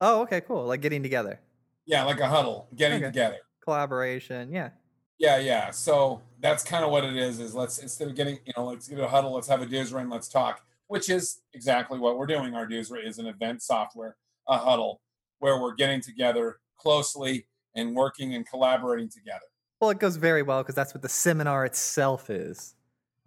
oh 0.00 0.20
okay 0.22 0.40
cool 0.42 0.66
like 0.66 0.80
getting 0.82 1.02
together 1.02 1.40
Yeah, 1.86 2.04
like 2.04 2.20
a 2.20 2.28
huddle, 2.28 2.68
getting 2.76 2.98
Okay. 2.98 3.06
together. 3.06 3.38
collaboration 3.64 4.52
yeah 4.52 4.70
Yeah, 5.18 5.38
yeah. 5.38 5.70
So 5.70 6.20
that's 6.40 6.62
kind 6.62 6.84
of 6.84 6.90
what 6.90 7.04
it 7.04 7.16
is. 7.16 7.40
Is 7.40 7.54
let's 7.54 7.78
instead 7.78 8.08
of 8.08 8.14
getting, 8.16 8.38
you 8.44 8.52
know, 8.56 8.66
let's 8.66 8.86
get 8.88 8.98
a 9.00 9.08
huddle, 9.08 9.32
let's 9.32 9.48
have 9.48 9.62
a 9.62 9.66
dues 9.66 9.92
run, 9.92 10.10
let's 10.10 10.28
talk. 10.28 10.60
Which 10.88 11.08
is 11.08 11.40
exactly 11.54 11.98
what 11.98 12.18
we're 12.18 12.26
doing. 12.26 12.54
Our 12.54 12.66
dues 12.66 12.90
is 12.90 13.18
an 13.18 13.26
event 13.26 13.62
software, 13.62 14.16
a 14.48 14.58
huddle, 14.58 15.00
where 15.42 15.60
we're 15.60 15.74
getting 15.74 16.00
together 16.00 16.60
closely 16.78 17.46
and 17.74 17.96
working 17.96 18.36
and 18.36 18.48
collaborating 18.48 19.08
together. 19.08 19.44
Well, 19.80 19.90
it 19.90 19.98
goes 19.98 20.14
very 20.14 20.42
well 20.42 20.62
because 20.62 20.76
that's 20.76 20.94
what 20.94 21.02
the 21.02 21.08
seminar 21.08 21.64
itself 21.64 22.30
is. 22.30 22.76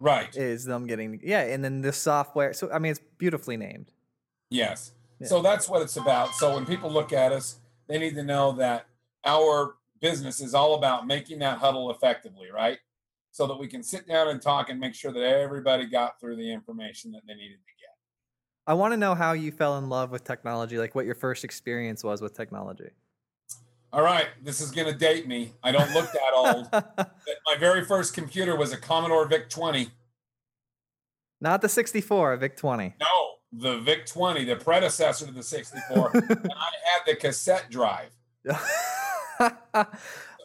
Right. 0.00 0.34
Is 0.34 0.64
them 0.64 0.86
getting 0.86 1.20
yeah, 1.22 1.42
and 1.42 1.62
then 1.62 1.82
the 1.82 1.92
software. 1.92 2.54
So 2.54 2.70
I 2.72 2.78
mean, 2.78 2.92
it's 2.92 3.00
beautifully 3.18 3.58
named. 3.58 3.92
Yes. 4.48 4.92
Yeah. 5.20 5.26
So 5.28 5.42
that's 5.42 5.68
what 5.68 5.82
it's 5.82 5.98
about. 5.98 6.34
So 6.34 6.54
when 6.54 6.64
people 6.64 6.90
look 6.90 7.12
at 7.12 7.32
us, 7.32 7.58
they 7.86 7.98
need 7.98 8.14
to 8.14 8.22
know 8.22 8.52
that 8.52 8.86
our 9.26 9.74
business 10.00 10.40
is 10.40 10.54
all 10.54 10.74
about 10.74 11.06
making 11.06 11.40
that 11.40 11.58
huddle 11.58 11.90
effectively, 11.90 12.48
right? 12.50 12.78
So 13.30 13.46
that 13.46 13.58
we 13.58 13.68
can 13.68 13.82
sit 13.82 14.08
down 14.08 14.28
and 14.28 14.40
talk 14.40 14.70
and 14.70 14.80
make 14.80 14.94
sure 14.94 15.12
that 15.12 15.22
everybody 15.22 15.84
got 15.84 16.18
through 16.18 16.36
the 16.36 16.50
information 16.50 17.12
that 17.12 17.22
they 17.26 17.34
needed 17.34 17.58
to. 17.58 17.75
I 18.66 18.74
want 18.74 18.92
to 18.92 18.96
know 18.96 19.14
how 19.14 19.32
you 19.32 19.52
fell 19.52 19.78
in 19.78 19.88
love 19.88 20.10
with 20.10 20.24
technology, 20.24 20.78
like 20.78 20.94
what 20.94 21.06
your 21.06 21.14
first 21.14 21.44
experience 21.44 22.02
was 22.02 22.20
with 22.20 22.34
technology. 22.36 22.90
All 23.92 24.02
right, 24.02 24.26
this 24.42 24.60
is 24.60 24.72
going 24.72 24.88
to 24.92 24.98
date 24.98 25.28
me. 25.28 25.52
I 25.62 25.70
don't 25.72 25.90
look 25.94 26.10
that 26.12 26.32
old. 26.34 26.68
But 26.96 27.14
My 27.46 27.56
very 27.58 27.84
first 27.84 28.12
computer 28.14 28.56
was 28.56 28.72
a 28.72 28.76
Commodore 28.76 29.26
VIC 29.26 29.48
20. 29.48 29.88
Not 31.40 31.62
the 31.62 31.68
64, 31.68 32.32
a 32.32 32.36
VIC 32.38 32.56
20. 32.56 32.94
No, 33.00 33.06
the 33.52 33.78
VIC 33.78 34.06
20, 34.06 34.44
the 34.44 34.56
predecessor 34.56 35.26
to 35.26 35.32
the 35.32 35.42
64. 35.42 36.10
and 36.14 36.24
I 36.30 36.70
had 36.84 37.02
the 37.06 37.14
cassette 37.16 37.70
drive. 37.70 38.10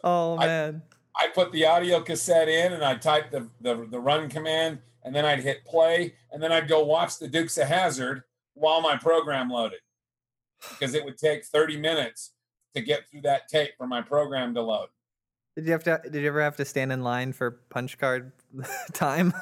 oh 0.04 0.38
I- 0.38 0.46
man. 0.46 0.82
I 1.14 1.28
put 1.28 1.52
the 1.52 1.66
audio 1.66 2.00
cassette 2.00 2.48
in 2.48 2.72
and 2.72 2.82
I 2.82 2.94
typed 2.96 3.32
the, 3.32 3.46
the, 3.60 3.86
the 3.90 4.00
run 4.00 4.30
command, 4.30 4.78
and 5.04 5.14
then 5.14 5.24
I'd 5.24 5.40
hit 5.40 5.64
play, 5.64 6.14
and 6.30 6.42
then 6.42 6.52
I'd 6.52 6.68
go 6.68 6.84
watch 6.84 7.18
the 7.18 7.28
Dukes 7.28 7.58
of 7.58 7.68
Hazzard 7.68 8.22
while 8.54 8.80
my 8.80 8.96
program 8.96 9.48
loaded 9.48 9.80
because 10.70 10.94
it 10.94 11.04
would 11.04 11.18
take 11.18 11.44
30 11.44 11.76
minutes 11.76 12.32
to 12.74 12.80
get 12.80 13.08
through 13.10 13.22
that 13.22 13.48
tape 13.48 13.72
for 13.76 13.86
my 13.86 14.00
program 14.00 14.54
to 14.54 14.62
load. 14.62 14.88
Did 15.56 15.66
you 15.66 15.72
have 15.72 15.84
to? 15.84 16.00
Did 16.04 16.22
you 16.22 16.28
ever 16.28 16.40
have 16.40 16.56
to 16.56 16.64
stand 16.64 16.92
in 16.92 17.02
line 17.02 17.32
for 17.32 17.62
punch 17.68 17.98
card 17.98 18.32
time? 18.94 19.34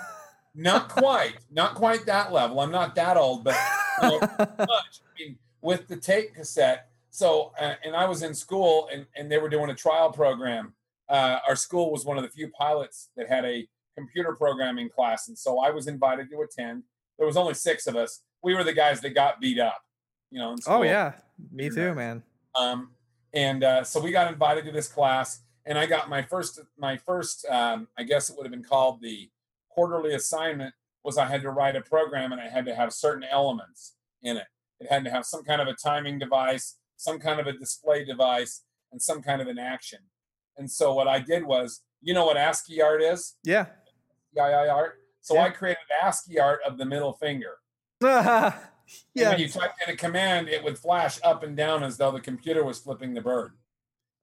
Not 0.55 0.89
quite, 0.89 1.37
not 1.51 1.77
quite 1.77 2.05
that 2.07 2.33
level. 2.33 2.59
I'm 2.59 2.73
not 2.73 2.97
that 2.97 3.17
old, 3.17 3.45
but 3.45 3.55
you 4.03 4.09
know, 4.09 4.19
much. 4.19 4.41
I 4.59 5.23
mean, 5.23 5.39
with 5.61 5.87
the 5.87 5.97
tape 5.97 6.35
cassette. 6.35 6.89
So, 7.13 7.53
uh, 7.61 7.75
and 7.85 7.97
I 7.97 8.07
was 8.07 8.23
in 8.23 8.35
school, 8.35 8.89
and, 8.93 9.05
and 9.17 9.31
they 9.31 9.39
were 9.39 9.49
doing 9.49 9.71
a 9.71 9.75
trial 9.75 10.13
program. 10.13 10.75
Uh, 11.09 11.39
our 11.47 11.57
school 11.57 11.91
was 11.91 12.05
one 12.05 12.17
of 12.17 12.23
the 12.23 12.31
few 12.31 12.49
pilots 12.51 13.11
that 13.17 13.29
had 13.29 13.45
a 13.45 13.69
computer 14.01 14.33
programming 14.35 14.89
class, 14.89 15.29
and 15.29 15.37
so 15.37 15.61
I 15.61 15.71
was 15.71 15.87
invited 15.87 16.31
to 16.31 16.41
attend. 16.41 16.83
There 17.19 17.27
was 17.27 17.37
only 17.37 17.55
six 17.55 17.87
of 17.87 17.97
us. 17.97 18.23
We 18.43 18.55
were 18.55 18.65
the 18.65 18.73
guys 18.73 19.01
that 19.03 19.11
got 19.11 19.41
beat 19.41 19.59
up, 19.59 19.81
you 20.31 20.39
know. 20.39 20.53
In 20.53 20.59
oh 20.67 20.83
yeah, 20.83 21.13
me 21.53 21.69
too, 21.69 21.95
man. 21.95 22.23
Um, 22.59 22.91
and 23.33 23.63
uh, 23.63 23.85
so 23.85 24.01
we 24.01 24.11
got 24.11 24.33
invited 24.33 24.65
to 24.65 24.73
this 24.73 24.89
class, 24.89 25.43
and 25.67 25.79
I 25.79 25.87
got 25.87 26.09
my 26.09 26.23
first, 26.23 26.61
my 26.79 26.97
first, 26.97 27.47
um, 27.49 27.89
I 27.99 28.03
guess 28.05 28.31
it 28.31 28.37
would 28.37 28.47
have 28.47 28.53
been 28.53 28.65
called 28.65 29.01
the 29.03 29.29
quarterly 29.69 30.15
assignment. 30.15 30.75
Was 31.05 31.17
I 31.17 31.27
had 31.27 31.43
to 31.43 31.51
write 31.51 31.77
a 31.77 31.81
program, 31.81 32.33
and 32.33 32.41
I 32.41 32.49
had 32.49 32.65
to 32.67 32.75
have 32.75 32.93
certain 32.93 33.25
elements 33.31 33.95
in 34.23 34.37
it. 34.37 34.47
It 34.81 34.91
had 34.91 35.05
to 35.05 35.11
have 35.11 35.25
some 35.25 35.45
kind 35.45 35.61
of 35.61 35.69
a 35.69 35.75
timing 35.75 36.19
device, 36.19 36.79
some 36.97 37.19
kind 37.19 37.41
of 37.41 37.47
a 37.47 37.53
display 37.53 38.05
device, 38.05 38.63
and 38.93 39.01
some 39.01 39.23
kind 39.23 39.41
of 39.41 39.49
an 39.49 39.59
action. 39.59 40.01
And 40.57 40.71
so 40.71 40.93
what 40.93 41.09
I 41.09 41.21
did 41.21 41.45
was, 41.45 41.83
you 42.03 42.15
know 42.15 42.27
what 42.27 42.37
ASCII 42.37 42.83
art 42.83 43.03
is? 43.03 43.37
Yeah. 43.45 43.67
CII 44.37 44.73
art. 44.73 45.01
So 45.21 45.35
Yeah. 45.35 45.45
I 45.45 45.51
created 45.51 45.79
ASCII 46.03 46.39
art 46.39 46.61
of 46.67 46.79
the 46.79 46.85
middle 46.85 47.13
finger. 47.15 47.59
yeah. 48.03 48.59
And 49.17 49.29
when 49.29 49.39
you 49.39 49.49
typed 49.49 49.81
in 49.87 49.95
a 49.95 49.97
command, 49.97 50.49
it 50.49 50.65
would 50.65 50.77
flash 50.77 51.21
up 51.23 51.45
and 51.45 51.57
down 51.57 51.85
as 51.85 51.97
though 51.97 52.11
the 52.11 52.21
computer 52.21 52.65
was 52.65 52.81
flipping 52.81 53.15
the 53.15 53.21
bird. 53.21 53.53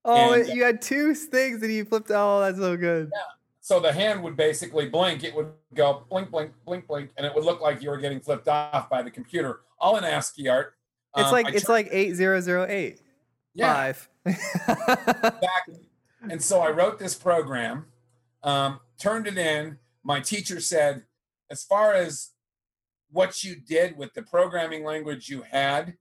Oh, 0.04 0.34
and- 0.34 0.46
you 0.48 0.62
had 0.62 0.82
two 0.82 1.14
things 1.14 1.62
and 1.62 1.72
you 1.72 1.86
flipped. 1.86 2.10
Oh, 2.10 2.40
that's 2.40 2.58
so 2.58 2.76
good. 2.76 3.10
Yeah. 3.14 3.20
So 3.60 3.80
the 3.80 3.92
hand 3.92 4.22
would 4.22 4.36
basically 4.36 4.86
blink. 4.88 5.24
It 5.24 5.34
would 5.34 5.52
go 5.74 6.04
blink, 6.10 6.30
blink, 6.30 6.52
blink, 6.66 6.86
blink, 6.86 7.10
and 7.16 7.24
it 7.26 7.34
would 7.34 7.44
look 7.44 7.62
like 7.62 7.80
you 7.82 7.88
were 7.88 7.96
getting 7.96 8.20
flipped 8.20 8.46
off 8.48 8.90
by 8.90 9.00
the 9.02 9.10
computer. 9.10 9.60
All 9.78 9.96
in 9.96 10.04
ASCII 10.04 10.48
art. 10.48 10.74
It's 11.16 11.26
Um, 11.26 11.32
like 11.32 11.46
I 11.46 11.50
it's 11.52 11.64
tried- 11.64 11.74
like 11.74 11.88
eight 11.90 12.12
zero 12.14 12.38
zero 12.40 12.66
eight 12.68 13.00
yeah, 13.54 13.72
five. 13.72 14.08
exactly. 14.26 15.88
And 16.30 16.42
so 16.42 16.60
I 16.60 16.70
wrote 16.70 16.98
this 16.98 17.14
program, 17.14 17.86
um, 18.42 18.80
turned 18.98 19.26
it 19.26 19.38
in. 19.38 19.78
My 20.04 20.20
teacher 20.20 20.60
said, 20.60 21.02
as 21.50 21.64
far 21.64 21.94
as 21.94 22.30
what 23.10 23.42
you 23.42 23.56
did 23.56 23.96
with 23.96 24.12
the 24.14 24.22
programming 24.22 24.84
language 24.84 25.28
you 25.28 25.42
had, 25.50 25.94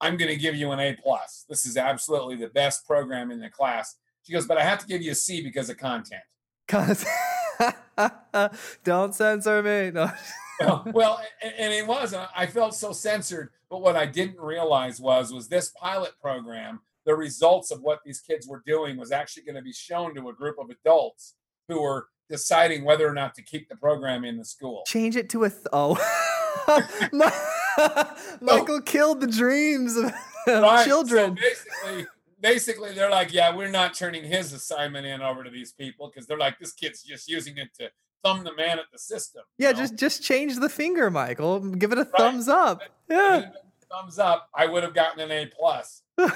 I'm 0.00 0.16
going 0.16 0.30
to 0.30 0.36
give 0.36 0.54
you 0.56 0.70
an 0.72 0.80
A 0.80 0.96
plus. 1.02 1.44
This 1.48 1.64
is 1.66 1.76
absolutely 1.76 2.36
the 2.36 2.48
best 2.48 2.86
program 2.86 3.30
in 3.30 3.40
the 3.40 3.50
class. 3.50 3.96
She 4.22 4.32
goes, 4.32 4.46
but 4.46 4.58
I 4.58 4.62
have 4.64 4.78
to 4.80 4.86
give 4.86 5.02
you 5.02 5.12
a 5.12 5.14
C 5.16 5.42
because 5.42 5.68
of 5.70 5.76
content. 5.78 6.22
'Cause- 6.68 7.04
Don't 8.84 9.14
censor 9.14 9.62
me. 9.62 9.90
No. 9.92 10.10
well, 10.60 10.82
well, 10.94 11.20
and, 11.42 11.72
it 11.72 11.86
was. 11.86 12.12
and 12.12 12.26
I 12.34 12.46
felt 12.46 12.74
so 12.74 12.92
censored. 12.92 13.50
But 13.70 13.82
what 13.82 13.96
I 13.96 14.06
didn't 14.06 14.38
realize 14.38 15.00
was 15.00 15.32
was 15.32 15.48
this 15.48 15.70
pilot 15.80 16.12
program. 16.20 16.80
The 17.04 17.14
results 17.14 17.70
of 17.70 17.80
what 17.82 18.00
these 18.04 18.20
kids 18.20 18.46
were 18.46 18.62
doing 18.66 18.96
was 18.96 19.10
actually 19.12 19.42
going 19.44 19.56
to 19.56 19.62
be 19.62 19.72
shown 19.72 20.14
to 20.14 20.28
a 20.28 20.32
group 20.32 20.56
of 20.58 20.70
adults 20.70 21.34
who 21.68 21.80
were 21.82 22.08
deciding 22.32 22.82
whether 22.82 23.06
or 23.06 23.12
not 23.12 23.34
to 23.34 23.42
keep 23.42 23.68
the 23.68 23.76
program 23.76 24.24
in 24.24 24.38
the 24.38 24.44
school. 24.44 24.82
Change 24.86 25.16
it 25.16 25.28
to 25.30 25.44
a 25.44 25.50
th- 25.50 25.66
oh. 25.72 25.96
Michael 28.40 28.80
killed 28.80 29.20
the 29.20 29.26
dreams 29.26 29.96
of, 29.96 30.12
Right, 30.46 30.80
so 30.80 30.84
children. 30.84 31.34
basically, 31.34 32.06
basically, 32.40 32.92
they're 32.94 33.10
like, 33.10 33.32
"Yeah, 33.32 33.54
we're 33.54 33.70
not 33.70 33.94
turning 33.94 34.24
his 34.24 34.52
assignment 34.52 35.06
in 35.06 35.22
over 35.22 35.44
to 35.44 35.50
these 35.50 35.72
people 35.72 36.10
because 36.12 36.26
they're 36.26 36.38
like, 36.38 36.58
this 36.58 36.72
kid's 36.72 37.02
just 37.02 37.28
using 37.28 37.58
it 37.58 37.68
to 37.78 37.90
thumb 38.24 38.42
the 38.42 38.54
man 38.54 38.78
at 38.78 38.86
the 38.90 38.98
system." 38.98 39.42
yeah, 39.58 39.70
know? 39.72 39.78
just 39.78 39.96
just 39.96 40.22
change 40.22 40.56
the 40.56 40.68
finger, 40.68 41.10
Michael. 41.10 41.60
Give 41.60 41.92
it 41.92 41.98
a 41.98 42.04
thumbs 42.04 42.48
up. 42.48 42.82
Yeah. 43.08 43.50
thumbs 43.90 44.18
up, 44.18 44.48
I 44.54 44.66
would 44.66 44.82
have 44.82 44.94
gotten 44.94 45.20
an 45.20 45.30
A 45.30 45.46
plus. 45.46 46.02
I 46.18 46.28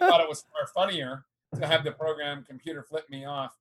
thought 0.00 0.20
it 0.20 0.28
was 0.28 0.44
far 0.52 0.66
funnier 0.74 1.24
to 1.60 1.66
have 1.66 1.84
the 1.84 1.92
program 1.92 2.44
computer 2.48 2.82
flip 2.82 3.08
me 3.10 3.26
off, 3.26 3.56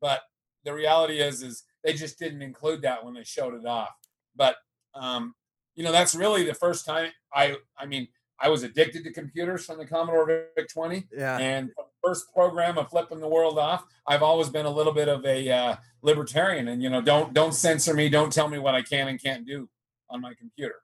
but 0.00 0.22
the 0.68 0.74
reality 0.74 1.20
is, 1.20 1.42
is 1.42 1.64
they 1.82 1.94
just 1.94 2.18
didn't 2.18 2.42
include 2.42 2.82
that 2.82 3.02
when 3.02 3.14
they 3.14 3.24
showed 3.24 3.54
it 3.54 3.66
off. 3.66 3.96
But 4.36 4.56
um, 4.94 5.34
you 5.74 5.82
know, 5.82 5.92
that's 5.92 6.14
really 6.14 6.44
the 6.44 6.54
first 6.54 6.84
time 6.84 7.10
I, 7.32 7.56
I 7.78 7.86
mean, 7.86 8.08
I 8.40 8.48
was 8.48 8.62
addicted 8.62 9.04
to 9.04 9.12
computers 9.12 9.64
from 9.64 9.78
the 9.78 9.86
Commodore 9.86 10.26
VIC 10.56 10.68
20. 10.68 11.04
Yeah. 11.16 11.38
And 11.38 11.70
first 12.04 12.32
program 12.32 12.78
of 12.78 12.90
flipping 12.90 13.20
the 13.20 13.28
world 13.28 13.58
off, 13.58 13.84
I've 14.06 14.22
always 14.22 14.48
been 14.48 14.66
a 14.66 14.70
little 14.70 14.92
bit 14.92 15.08
of 15.08 15.24
a 15.24 15.50
uh, 15.50 15.76
libertarian, 16.02 16.68
and 16.68 16.82
you 16.82 16.90
know, 16.90 17.00
don't 17.00 17.32
don't 17.32 17.54
censor 17.54 17.94
me, 17.94 18.08
don't 18.08 18.32
tell 18.32 18.48
me 18.48 18.58
what 18.58 18.74
I 18.74 18.82
can 18.82 19.08
and 19.08 19.22
can't 19.22 19.46
do 19.46 19.68
on 20.10 20.20
my 20.20 20.34
computer. 20.34 20.76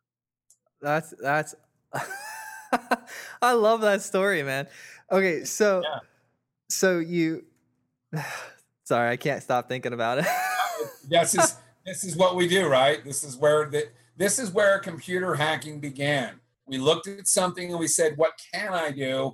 That's 0.80 1.12
that's. 1.20 1.54
I 3.42 3.52
love 3.52 3.82
that 3.82 4.02
story, 4.02 4.42
man. 4.42 4.66
Okay, 5.12 5.44
so 5.44 5.82
Yeah. 5.84 5.98
so 6.68 6.98
you. 6.98 7.44
Sorry, 8.84 9.10
I 9.10 9.16
can't 9.16 9.42
stop 9.42 9.68
thinking 9.68 9.92
about 9.92 10.18
it. 10.18 10.26
this 11.08 11.34
is 11.34 11.56
this 11.86 12.04
is 12.04 12.16
what 12.16 12.36
we 12.36 12.46
do, 12.46 12.66
right? 12.66 13.02
This 13.04 13.24
is 13.24 13.36
where 13.36 13.68
the 13.68 13.88
this 14.16 14.38
is 14.38 14.50
where 14.50 14.78
computer 14.78 15.34
hacking 15.34 15.80
began. 15.80 16.40
We 16.66 16.78
looked 16.78 17.08
at 17.08 17.26
something 17.26 17.70
and 17.70 17.80
we 17.80 17.88
said, 17.88 18.16
"What 18.16 18.32
can 18.52 18.72
I 18.72 18.90
do?" 18.90 19.32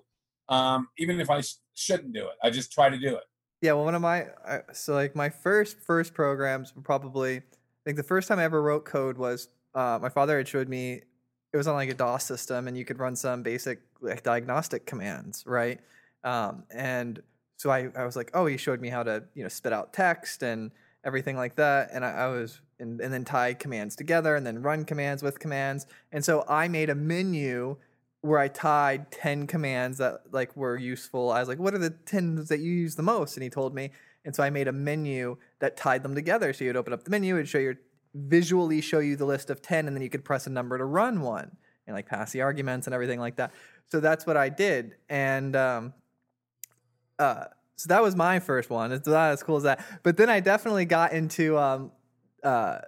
Um, 0.48 0.88
even 0.98 1.20
if 1.20 1.30
I 1.30 1.40
sh- 1.40 1.54
shouldn't 1.74 2.12
do 2.12 2.22
it, 2.22 2.34
I 2.42 2.50
just 2.50 2.72
try 2.72 2.88
to 2.90 2.98
do 2.98 3.16
it. 3.16 3.24
Yeah, 3.60 3.72
well, 3.72 3.84
one 3.84 3.94
of 3.94 4.02
my 4.02 4.26
so 4.72 4.94
like 4.94 5.16
my 5.16 5.28
first 5.28 5.80
first 5.80 6.14
programs 6.14 6.74
were 6.74 6.82
probably 6.82 7.38
I 7.38 7.42
think 7.84 7.96
the 7.96 8.02
first 8.02 8.28
time 8.28 8.38
I 8.38 8.44
ever 8.44 8.62
wrote 8.62 8.84
code 8.84 9.18
was 9.18 9.48
uh, 9.74 9.98
my 10.00 10.08
father 10.08 10.38
had 10.38 10.46
showed 10.46 10.68
me 10.68 11.02
it 11.52 11.56
was 11.56 11.66
on 11.66 11.74
like 11.74 11.90
a 11.90 11.94
DOS 11.94 12.24
system 12.24 12.68
and 12.68 12.76
you 12.76 12.84
could 12.84 12.98
run 12.98 13.16
some 13.16 13.42
basic 13.42 13.80
like 14.00 14.22
diagnostic 14.22 14.86
commands, 14.86 15.44
right? 15.46 15.80
Um, 16.22 16.64
and 16.70 17.20
so 17.60 17.68
I, 17.68 17.88
I 17.94 18.06
was 18.06 18.16
like, 18.16 18.30
oh, 18.32 18.46
he 18.46 18.56
showed 18.56 18.80
me 18.80 18.88
how 18.88 19.02
to 19.02 19.22
you 19.34 19.42
know 19.42 19.50
spit 19.50 19.74
out 19.74 19.92
text 19.92 20.42
and 20.42 20.70
everything 21.04 21.36
like 21.36 21.56
that, 21.56 21.90
and 21.92 22.06
I, 22.06 22.10
I 22.10 22.26
was 22.28 22.62
and, 22.78 23.02
and 23.02 23.12
then 23.12 23.22
tie 23.22 23.52
commands 23.52 23.94
together 23.94 24.34
and 24.34 24.46
then 24.46 24.62
run 24.62 24.86
commands 24.86 25.22
with 25.22 25.38
commands, 25.38 25.84
and 26.10 26.24
so 26.24 26.42
I 26.48 26.68
made 26.68 26.88
a 26.88 26.94
menu 26.94 27.76
where 28.22 28.38
I 28.38 28.48
tied 28.48 29.10
10 29.10 29.46
commands 29.46 29.98
that 29.98 30.22
like 30.32 30.56
were 30.56 30.78
useful. 30.78 31.30
I 31.30 31.40
was 31.40 31.48
like, 31.48 31.58
what 31.58 31.74
are 31.74 31.78
the 31.78 31.90
10 31.90 32.46
that 32.48 32.60
you 32.60 32.72
use 32.72 32.94
the 32.94 33.02
most? 33.02 33.36
And 33.36 33.42
he 33.42 33.48
told 33.48 33.74
me. 33.74 33.92
And 34.26 34.36
so 34.36 34.42
I 34.42 34.50
made 34.50 34.68
a 34.68 34.72
menu 34.72 35.38
that 35.60 35.78
tied 35.78 36.02
them 36.02 36.14
together. 36.14 36.52
So 36.52 36.64
you'd 36.64 36.76
open 36.76 36.92
up 36.92 37.04
the 37.04 37.10
menu, 37.10 37.36
it'd 37.36 37.48
show 37.48 37.58
you 37.58 37.76
visually 38.14 38.82
show 38.82 38.98
you 38.98 39.16
the 39.16 39.24
list 39.24 39.48
of 39.48 39.62
10, 39.62 39.86
and 39.86 39.96
then 39.96 40.02
you 40.02 40.10
could 40.10 40.24
press 40.24 40.46
a 40.46 40.50
number 40.50 40.76
to 40.76 40.84
run 40.84 41.22
one 41.22 41.56
and 41.86 41.96
like 41.96 42.06
pass 42.06 42.32
the 42.32 42.42
arguments 42.42 42.86
and 42.86 42.92
everything 42.92 43.20
like 43.20 43.36
that. 43.36 43.52
So 43.86 44.00
that's 44.00 44.26
what 44.26 44.36
I 44.36 44.48
did. 44.48 44.96
And 45.08 45.56
um 45.56 45.94
uh 47.20 47.44
so 47.76 47.86
that 47.88 48.02
was 48.02 48.14
my 48.14 48.40
first 48.40 48.68
one. 48.68 48.92
It's 48.92 49.08
not 49.08 49.30
as 49.30 49.42
cool 49.42 49.56
as 49.56 49.62
that. 49.62 49.82
But 50.02 50.18
then 50.18 50.28
I 50.28 50.40
definitely 50.40 50.84
got 50.84 51.12
into 51.12 51.56
um 51.58 51.92
uh 52.42 52.78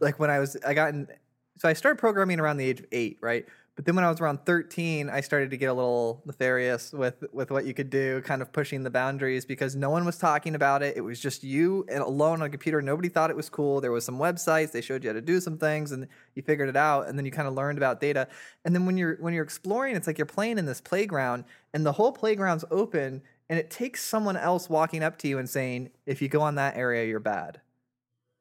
like 0.00 0.18
when 0.18 0.30
I 0.30 0.38
was 0.38 0.56
I 0.66 0.74
got 0.74 0.90
in 0.90 1.08
so 1.56 1.68
I 1.68 1.72
started 1.72 1.98
programming 1.98 2.38
around 2.38 2.58
the 2.58 2.64
age 2.64 2.80
of 2.80 2.86
eight, 2.92 3.18
right? 3.20 3.46
But 3.78 3.84
then 3.84 3.94
when 3.94 4.04
I 4.04 4.10
was 4.10 4.20
around 4.20 4.44
13, 4.44 5.08
I 5.08 5.20
started 5.20 5.50
to 5.50 5.56
get 5.56 5.66
a 5.66 5.72
little 5.72 6.20
nefarious 6.26 6.92
with 6.92 7.22
with 7.32 7.52
what 7.52 7.64
you 7.64 7.74
could 7.74 7.90
do, 7.90 8.20
kind 8.22 8.42
of 8.42 8.50
pushing 8.50 8.82
the 8.82 8.90
boundaries 8.90 9.44
because 9.44 9.76
no 9.76 9.88
one 9.88 10.04
was 10.04 10.18
talking 10.18 10.56
about 10.56 10.82
it. 10.82 10.96
It 10.96 11.02
was 11.02 11.20
just 11.20 11.44
you 11.44 11.86
alone 11.88 12.40
on 12.40 12.48
a 12.48 12.50
computer. 12.50 12.82
Nobody 12.82 13.08
thought 13.08 13.30
it 13.30 13.36
was 13.36 13.48
cool. 13.48 13.80
There 13.80 13.92
was 13.92 14.04
some 14.04 14.18
websites, 14.18 14.72
they 14.72 14.80
showed 14.80 15.04
you 15.04 15.10
how 15.10 15.14
to 15.14 15.20
do 15.20 15.40
some 15.40 15.58
things 15.58 15.92
and 15.92 16.08
you 16.34 16.42
figured 16.42 16.68
it 16.68 16.76
out 16.76 17.06
and 17.06 17.16
then 17.16 17.24
you 17.24 17.30
kind 17.30 17.46
of 17.46 17.54
learned 17.54 17.78
about 17.78 18.00
data. 18.00 18.26
And 18.64 18.74
then 18.74 18.84
when 18.84 18.96
you're 18.96 19.14
when 19.20 19.32
you're 19.32 19.44
exploring, 19.44 19.94
it's 19.94 20.08
like 20.08 20.18
you're 20.18 20.26
playing 20.26 20.58
in 20.58 20.66
this 20.66 20.80
playground 20.80 21.44
and 21.72 21.86
the 21.86 21.92
whole 21.92 22.10
playground's 22.10 22.64
open 22.72 23.22
and 23.48 23.60
it 23.60 23.70
takes 23.70 24.02
someone 24.02 24.36
else 24.36 24.68
walking 24.68 25.04
up 25.04 25.18
to 25.18 25.28
you 25.28 25.38
and 25.38 25.48
saying, 25.48 25.90
"If 26.04 26.20
you 26.20 26.28
go 26.28 26.40
on 26.40 26.56
that 26.56 26.76
area, 26.76 27.06
you're 27.06 27.20
bad." 27.20 27.60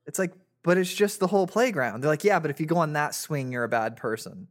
It's 0.08 0.18
like, 0.18 0.34
but 0.64 0.80
it's 0.80 0.96
just 0.96 1.20
the 1.20 1.28
whole 1.28 1.46
playground. 1.46 2.02
They're 2.02 2.10
like, 2.10 2.24
"Yeah, 2.24 2.40
but 2.40 2.50
if 2.50 2.60
you 2.60 2.66
go 2.66 2.78
on 2.78 2.94
that 2.94 3.14
swing, 3.14 3.52
you're 3.52 3.66
a 3.66 3.70
bad 3.70 3.98
person." 3.98 4.48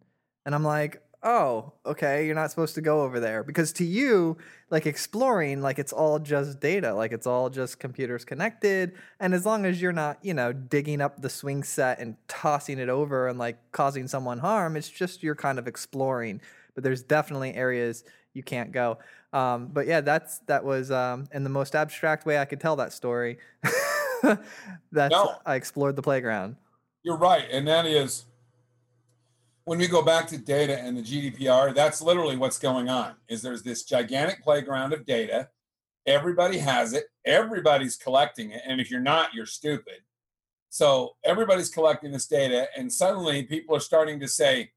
And 0.46 0.54
I'm 0.54 0.64
like, 0.64 1.02
oh, 1.22 1.72
okay, 1.84 2.24
you're 2.24 2.36
not 2.36 2.50
supposed 2.50 2.76
to 2.76 2.80
go 2.80 3.02
over 3.02 3.18
there. 3.18 3.42
Because 3.42 3.72
to 3.74 3.84
you, 3.84 4.38
like 4.70 4.86
exploring, 4.86 5.60
like 5.60 5.78
it's 5.78 5.92
all 5.92 6.20
just 6.20 6.60
data, 6.60 6.94
like 6.94 7.10
it's 7.10 7.26
all 7.26 7.50
just 7.50 7.80
computers 7.80 8.24
connected. 8.24 8.92
And 9.18 9.34
as 9.34 9.44
long 9.44 9.66
as 9.66 9.82
you're 9.82 9.92
not, 9.92 10.18
you 10.22 10.32
know, 10.32 10.52
digging 10.52 11.00
up 11.00 11.20
the 11.20 11.28
swing 11.28 11.64
set 11.64 11.98
and 11.98 12.16
tossing 12.28 12.78
it 12.78 12.88
over 12.88 13.26
and 13.26 13.38
like 13.38 13.58
causing 13.72 14.06
someone 14.06 14.38
harm, 14.38 14.76
it's 14.76 14.88
just 14.88 15.24
you're 15.24 15.34
kind 15.34 15.58
of 15.58 15.66
exploring. 15.66 16.40
But 16.74 16.84
there's 16.84 17.02
definitely 17.02 17.54
areas 17.54 18.04
you 18.32 18.44
can't 18.44 18.70
go. 18.70 18.98
Um, 19.32 19.68
but 19.72 19.88
yeah, 19.88 20.02
that's 20.02 20.38
that 20.40 20.64
was 20.64 20.92
um, 20.92 21.26
in 21.32 21.42
the 21.42 21.50
most 21.50 21.74
abstract 21.74 22.24
way 22.24 22.38
I 22.38 22.44
could 22.44 22.60
tell 22.60 22.76
that 22.76 22.92
story. 22.92 23.38
that's 24.92 25.12
No. 25.12 25.36
I 25.44 25.56
explored 25.56 25.96
the 25.96 26.02
playground. 26.02 26.56
You're 27.02 27.16
right, 27.16 27.46
and 27.50 27.66
that 27.66 27.86
is 27.86 28.26
when 29.66 29.80
we 29.80 29.88
go 29.88 30.00
back 30.00 30.28
to 30.28 30.38
data 30.38 30.78
and 30.78 30.96
the 30.96 31.02
GDPR. 31.02 31.74
That's 31.74 32.00
literally 32.00 32.36
what's 32.36 32.58
going 32.58 32.88
on. 32.88 33.16
Is 33.28 33.42
there's 33.42 33.64
this 33.64 33.82
gigantic 33.82 34.42
playground 34.42 34.92
of 34.92 35.04
data. 35.04 35.50
Everybody 36.06 36.58
has 36.58 36.92
it. 36.92 37.06
Everybody's 37.24 37.96
collecting 37.96 38.52
it, 38.52 38.62
and 38.64 38.80
if 38.80 38.90
you're 38.90 39.00
not, 39.00 39.34
you're 39.34 39.44
stupid. 39.44 40.02
So 40.70 41.16
everybody's 41.24 41.68
collecting 41.68 42.12
this 42.12 42.28
data, 42.28 42.68
and 42.76 42.92
suddenly 42.92 43.42
people 43.42 43.74
are 43.74 43.80
starting 43.80 44.20
to 44.20 44.28
say, 44.28 44.70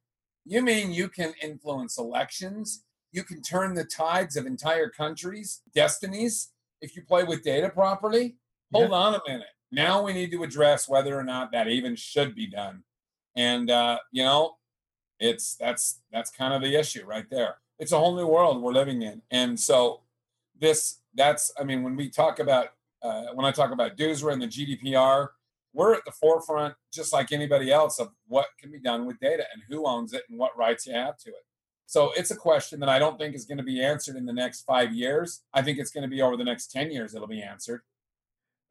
"You 0.44 0.64
mean 0.64 0.92
you 0.92 1.08
can 1.08 1.34
influence 1.42 2.00
elections? 2.00 2.84
You 3.12 3.24
can 3.24 3.44
turn 3.44 3.76
the 3.76 3.86
tides 3.86 4.36
of 4.36 4.48
entire 4.48 4.90
countries' 4.90 5.62
destinies 5.74 6.52
if 6.82 6.96
you 6.96 7.04
play 7.04 7.24
with 7.24 7.44
data 7.44 7.70
properly?" 7.70 8.38
Hold 8.74 8.94
on 8.94 9.14
a 9.14 9.22
minute. 9.28 9.54
Now 9.72 10.02
we 10.02 10.14
need 10.14 10.32
to 10.32 10.44
address 10.44 10.90
whether 10.90 11.16
or 11.16 11.24
not 11.24 11.52
that 11.52 11.68
even 11.68 11.96
should 11.96 12.34
be 12.34 12.48
done. 12.48 12.84
And 13.36 13.70
uh, 13.70 14.00
you 14.12 14.24
know, 14.24 14.56
it's 15.20 15.56
that's 15.56 16.00
that's 16.12 16.32
kind 16.32 16.54
of 16.54 16.62
the 16.62 16.76
issue 16.76 17.06
right 17.06 17.26
there. 17.30 17.56
It's 17.78 17.92
a 17.92 17.98
whole 17.98 18.16
new 18.16 18.28
world 18.28 18.62
we're 18.62 18.74
living 18.74 19.02
in, 19.02 19.22
and 19.32 19.60
so 19.60 20.02
this 20.60 21.00
that's 21.16 21.52
I 21.60 21.64
mean 21.64 21.84
when 21.84 21.96
we 21.96 22.10
talk 22.10 22.40
about 22.40 22.70
uh, 23.02 23.28
when 23.34 23.46
I 23.46 23.52
talk 23.52 23.72
about 23.72 23.98
Duuzra 23.98 24.34
and 24.34 24.42
the 24.42 24.48
GDPR, 24.48 25.30
we're 25.74 25.94
at 25.94 26.04
the 26.06 26.12
forefront 26.12 26.76
just 26.94 27.14
like 27.14 27.32
anybody 27.32 27.72
else 27.72 28.00
of 28.00 28.10
what 28.28 28.48
can 28.60 28.72
be 28.72 28.80
done 28.80 29.06
with 29.06 29.20
data 29.20 29.46
and 29.54 29.62
who 29.70 29.86
owns 29.88 30.14
it 30.14 30.24
and 30.30 30.38
what 30.38 30.58
rights 30.58 30.86
you 30.86 30.94
have 30.94 31.18
to 31.20 31.30
it. 31.30 31.46
So 31.86 32.12
it's 32.16 32.30
a 32.32 32.36
question 32.36 32.80
that 32.82 32.90
I 32.90 33.00
don't 33.00 33.18
think 33.18 33.36
is 33.36 33.46
going 33.46 33.58
to 33.58 33.64
be 33.64 33.84
answered 33.84 34.16
in 34.16 34.26
the 34.26 34.34
next 34.34 34.62
five 34.62 34.94
years. 34.94 35.42
I 35.54 35.62
think 35.62 35.80
it's 35.80 35.92
going 35.92 36.04
to 36.04 36.10
be 36.10 36.22
over 36.22 36.38
the 36.38 36.44
next 36.44 36.72
ten 36.72 36.92
years 36.92 37.16
it'll 37.16 37.28
be 37.28 37.42
answered. 37.42 37.82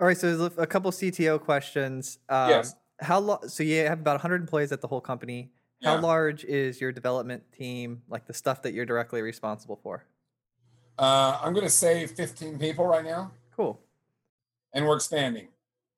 All 0.00 0.06
right, 0.06 0.16
so 0.16 0.36
there's 0.36 0.52
a 0.56 0.66
couple 0.66 0.90
CTO 0.92 1.40
questions. 1.40 2.18
Um, 2.28 2.50
Yes. 2.50 2.74
How 3.00 3.18
long? 3.18 3.48
so 3.48 3.62
you 3.62 3.84
have 3.84 4.00
about 4.00 4.14
100 4.14 4.40
employees 4.40 4.70
at 4.72 4.80
the 4.80 4.86
whole 4.88 5.00
company. 5.00 5.50
How 5.82 5.94
Yeah. 5.94 6.00
large 6.00 6.44
is 6.44 6.80
your 6.80 6.90
development 6.92 7.44
team? 7.52 8.02
Like 8.08 8.26
the 8.26 8.34
stuff 8.34 8.62
that 8.62 8.72
you're 8.72 8.86
directly 8.86 9.22
responsible 9.22 9.76
for? 9.76 10.04
Uh, 10.98 11.38
I'm 11.42 11.52
going 11.52 11.64
to 11.66 11.70
say 11.70 12.06
15 12.06 12.58
people 12.58 12.84
right 12.86 13.04
now, 13.04 13.30
Cool. 13.56 13.80
and 14.72 14.86
we're 14.86 14.96
expanding. 14.96 15.48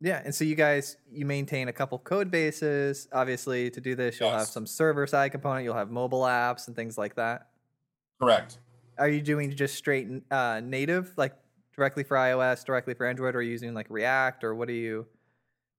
Yeah, 0.03 0.22
and 0.24 0.35
so 0.35 0.45
you 0.45 0.55
guys 0.55 0.97
you 1.11 1.24
maintain 1.26 1.68
a 1.68 1.72
couple 1.72 1.99
code 1.99 2.31
bases. 2.31 3.07
Obviously, 3.12 3.70
to 3.70 3.81
do 3.81 3.95
this, 3.95 4.18
you'll 4.20 4.31
have 4.31 4.47
some 4.47 4.66
server 4.66 5.07
side 5.07 5.31
component. 5.33 5.64
You'll 5.64 5.74
have 5.74 5.91
mobile 5.91 6.22
apps 6.22 6.66
and 6.68 6.76
things 6.76 6.97
like 6.97 7.16
that. 7.16 7.49
Correct. 8.20 8.59
Are 8.99 9.09
you 9.09 9.20
doing 9.20 9.51
just 9.55 9.74
straight 9.76 10.09
uh, 10.31 10.61
native, 10.61 11.12
like 11.18 11.35
directly 11.74 12.03
for 12.03 12.16
iOS, 12.16 12.64
directly 12.64 12.95
for 12.95 13.05
Android, 13.07 13.35
or 13.35 13.39
are 13.39 13.43
you 13.43 13.51
using 13.51 13.74
like 13.74 13.87
React, 13.91 14.45
or 14.45 14.55
what 14.55 14.68
are 14.70 14.72
you? 14.72 15.07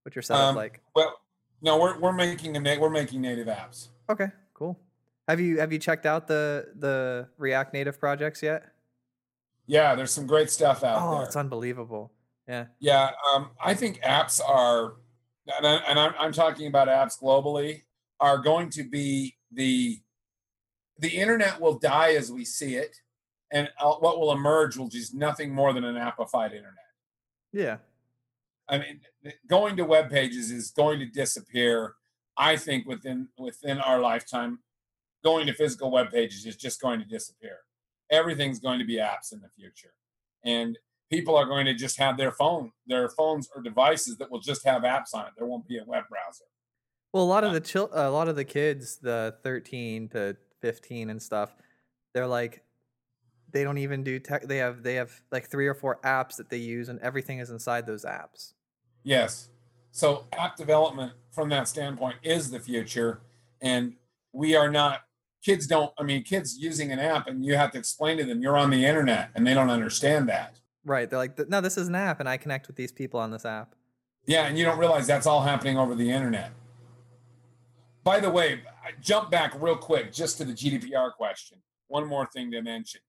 What's 0.04 0.14
your 0.14 0.22
setup 0.22 0.50
Um, 0.50 0.56
like? 0.56 0.80
Well, 0.94 1.20
no, 1.60 1.78
we're 1.80 1.98
we're 1.98 2.12
making 2.12 2.56
a 2.56 2.60
na- 2.60 2.78
we're 2.78 2.90
making 2.90 3.20
native 3.22 3.48
apps. 3.48 3.88
Okay, 4.12 4.28
cool. 4.54 4.78
Have 5.26 5.40
you 5.40 5.58
have 5.58 5.72
you 5.72 5.78
checked 5.78 6.04
out 6.04 6.26
the 6.26 6.68
the 6.76 7.28
React 7.38 7.72
Native 7.72 7.98
projects 7.98 8.42
yet? 8.42 8.64
Yeah, 9.66 9.94
there's 9.94 10.10
some 10.10 10.26
great 10.26 10.50
stuff 10.50 10.84
out 10.84 10.98
Oh, 11.00 11.14
there. 11.18 11.26
it's 11.26 11.36
unbelievable. 11.36 12.12
Yeah. 12.48 12.66
Yeah, 12.80 13.10
um, 13.32 13.50
I 13.64 13.74
think 13.74 14.00
apps 14.02 14.40
are, 14.46 14.94
and, 15.56 15.64
I, 15.66 15.74
and 15.88 15.98
I'm, 15.98 16.12
I'm 16.18 16.32
talking 16.32 16.66
about 16.66 16.88
apps 16.88 17.20
globally, 17.22 17.82
are 18.18 18.38
going 18.38 18.68
to 18.70 18.82
be 18.82 19.36
the 19.52 20.00
the 20.98 21.08
internet 21.16 21.60
will 21.60 21.78
die 21.78 22.14
as 22.14 22.30
we 22.30 22.44
see 22.44 22.74
it, 22.74 22.94
and 23.50 23.70
uh, 23.80 23.92
what 23.94 24.18
will 24.20 24.32
emerge 24.32 24.76
will 24.76 24.88
just 24.88 25.14
nothing 25.14 25.54
more 25.54 25.72
than 25.72 25.84
an 25.84 25.96
appified 25.96 26.52
internet. 26.52 26.90
Yeah. 27.52 27.76
I 28.68 28.78
mean, 28.78 29.00
going 29.46 29.76
to 29.76 29.84
web 29.84 30.10
pages 30.10 30.50
is 30.50 30.70
going 30.70 30.98
to 30.98 31.06
disappear. 31.06 31.94
I 32.36 32.56
think 32.56 32.86
within 32.86 33.28
within 33.38 33.78
our 33.78 34.00
lifetime, 34.00 34.60
going 35.24 35.46
to 35.46 35.54
physical 35.54 35.90
web 35.90 36.10
pages 36.10 36.46
is 36.46 36.56
just 36.56 36.80
going 36.80 37.00
to 37.00 37.06
disappear. 37.06 37.58
Everything's 38.10 38.58
going 38.58 38.78
to 38.78 38.84
be 38.84 38.96
apps 38.96 39.32
in 39.32 39.40
the 39.40 39.48
future, 39.56 39.94
and 40.44 40.78
people 41.10 41.36
are 41.36 41.46
going 41.46 41.66
to 41.66 41.74
just 41.74 41.98
have 41.98 42.16
their 42.16 42.32
phone, 42.32 42.72
their 42.86 43.08
phones 43.08 43.48
or 43.54 43.62
devices 43.62 44.16
that 44.16 44.30
will 44.30 44.40
just 44.40 44.64
have 44.66 44.82
apps 44.82 45.14
on 45.14 45.26
it. 45.26 45.32
There 45.36 45.46
won't 45.46 45.68
be 45.68 45.78
a 45.78 45.84
web 45.84 46.04
browser. 46.08 46.44
Well, 47.12 47.22
a 47.22 47.26
lot 47.26 47.44
of 47.44 47.50
uh, 47.50 47.54
the 47.54 47.60
chil- 47.60 47.90
a 47.92 48.10
lot 48.10 48.28
of 48.28 48.36
the 48.36 48.44
kids, 48.44 48.96
the 48.96 49.36
13 49.42 50.08
to 50.10 50.36
15 50.60 51.10
and 51.10 51.22
stuff, 51.22 51.54
they're 52.14 52.26
like 52.26 52.62
they 53.52 53.64
don't 53.64 53.78
even 53.78 54.02
do 54.02 54.18
tech 54.18 54.48
they 54.48 54.56
have 54.56 54.82
they 54.82 54.94
have 54.94 55.12
like 55.30 55.50
three 55.50 55.66
or 55.66 55.74
four 55.74 56.00
apps 56.02 56.36
that 56.36 56.48
they 56.48 56.56
use 56.56 56.88
and 56.88 56.98
everything 57.00 57.38
is 57.38 57.50
inside 57.50 57.86
those 57.86 58.04
apps. 58.04 58.54
Yes. 59.04 59.48
So 59.92 60.24
app 60.32 60.56
development 60.56 61.12
from 61.30 61.50
that 61.50 61.68
standpoint 61.68 62.16
is 62.22 62.50
the 62.50 62.58
future, 62.58 63.20
and 63.60 63.94
we 64.32 64.56
are 64.56 64.70
not 64.70 65.02
kids 65.44 65.66
don't. 65.66 65.92
I 65.98 66.02
mean, 66.02 66.22
kids 66.22 66.58
using 66.58 66.92
an 66.92 66.98
app, 66.98 67.28
and 67.28 67.44
you 67.44 67.56
have 67.56 67.70
to 67.72 67.78
explain 67.78 68.16
to 68.16 68.24
them 68.24 68.40
you're 68.40 68.56
on 68.56 68.70
the 68.70 68.84
internet, 68.84 69.30
and 69.34 69.46
they 69.46 69.52
don't 69.52 69.70
understand 69.70 70.28
that. 70.30 70.56
Right. 70.84 71.08
They're 71.08 71.18
like, 71.18 71.38
no, 71.48 71.60
this 71.60 71.76
is 71.76 71.88
an 71.88 71.94
app, 71.94 72.20
and 72.20 72.28
I 72.28 72.38
connect 72.38 72.66
with 72.66 72.76
these 72.76 72.90
people 72.90 73.20
on 73.20 73.30
this 73.30 73.44
app. 73.44 73.74
Yeah, 74.24 74.46
and 74.46 74.58
you 74.58 74.64
don't 74.64 74.78
realize 74.78 75.06
that's 75.06 75.26
all 75.26 75.42
happening 75.42 75.76
over 75.76 75.94
the 75.94 76.10
internet. 76.10 76.52
By 78.02 78.18
the 78.18 78.30
way, 78.30 78.62
I 78.82 78.90
jump 79.00 79.30
back 79.30 79.52
real 79.60 79.76
quick 79.76 80.12
just 80.12 80.38
to 80.38 80.44
the 80.44 80.52
GDPR 80.52 81.12
question. 81.12 81.58
One 81.88 82.06
more 82.06 82.26
thing 82.26 82.50
to 82.52 82.62
mention. 82.62 83.00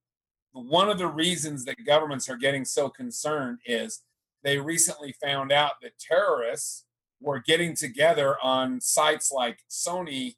One 0.52 0.90
of 0.90 0.98
the 0.98 1.08
reasons 1.08 1.66
that 1.66 1.84
governments 1.86 2.30
are 2.30 2.36
getting 2.36 2.66
so 2.66 2.90
concerned 2.90 3.60
is 3.66 4.02
they 4.44 4.58
recently 4.58 5.14
found 5.14 5.52
out 5.52 5.74
that 5.82 5.98
terrorists 6.00 6.86
were 7.22 7.40
getting 7.40 7.76
together 7.76 8.36
on 8.44 8.82
sites 8.82 9.32
like 9.32 9.60
Sony 9.70 10.36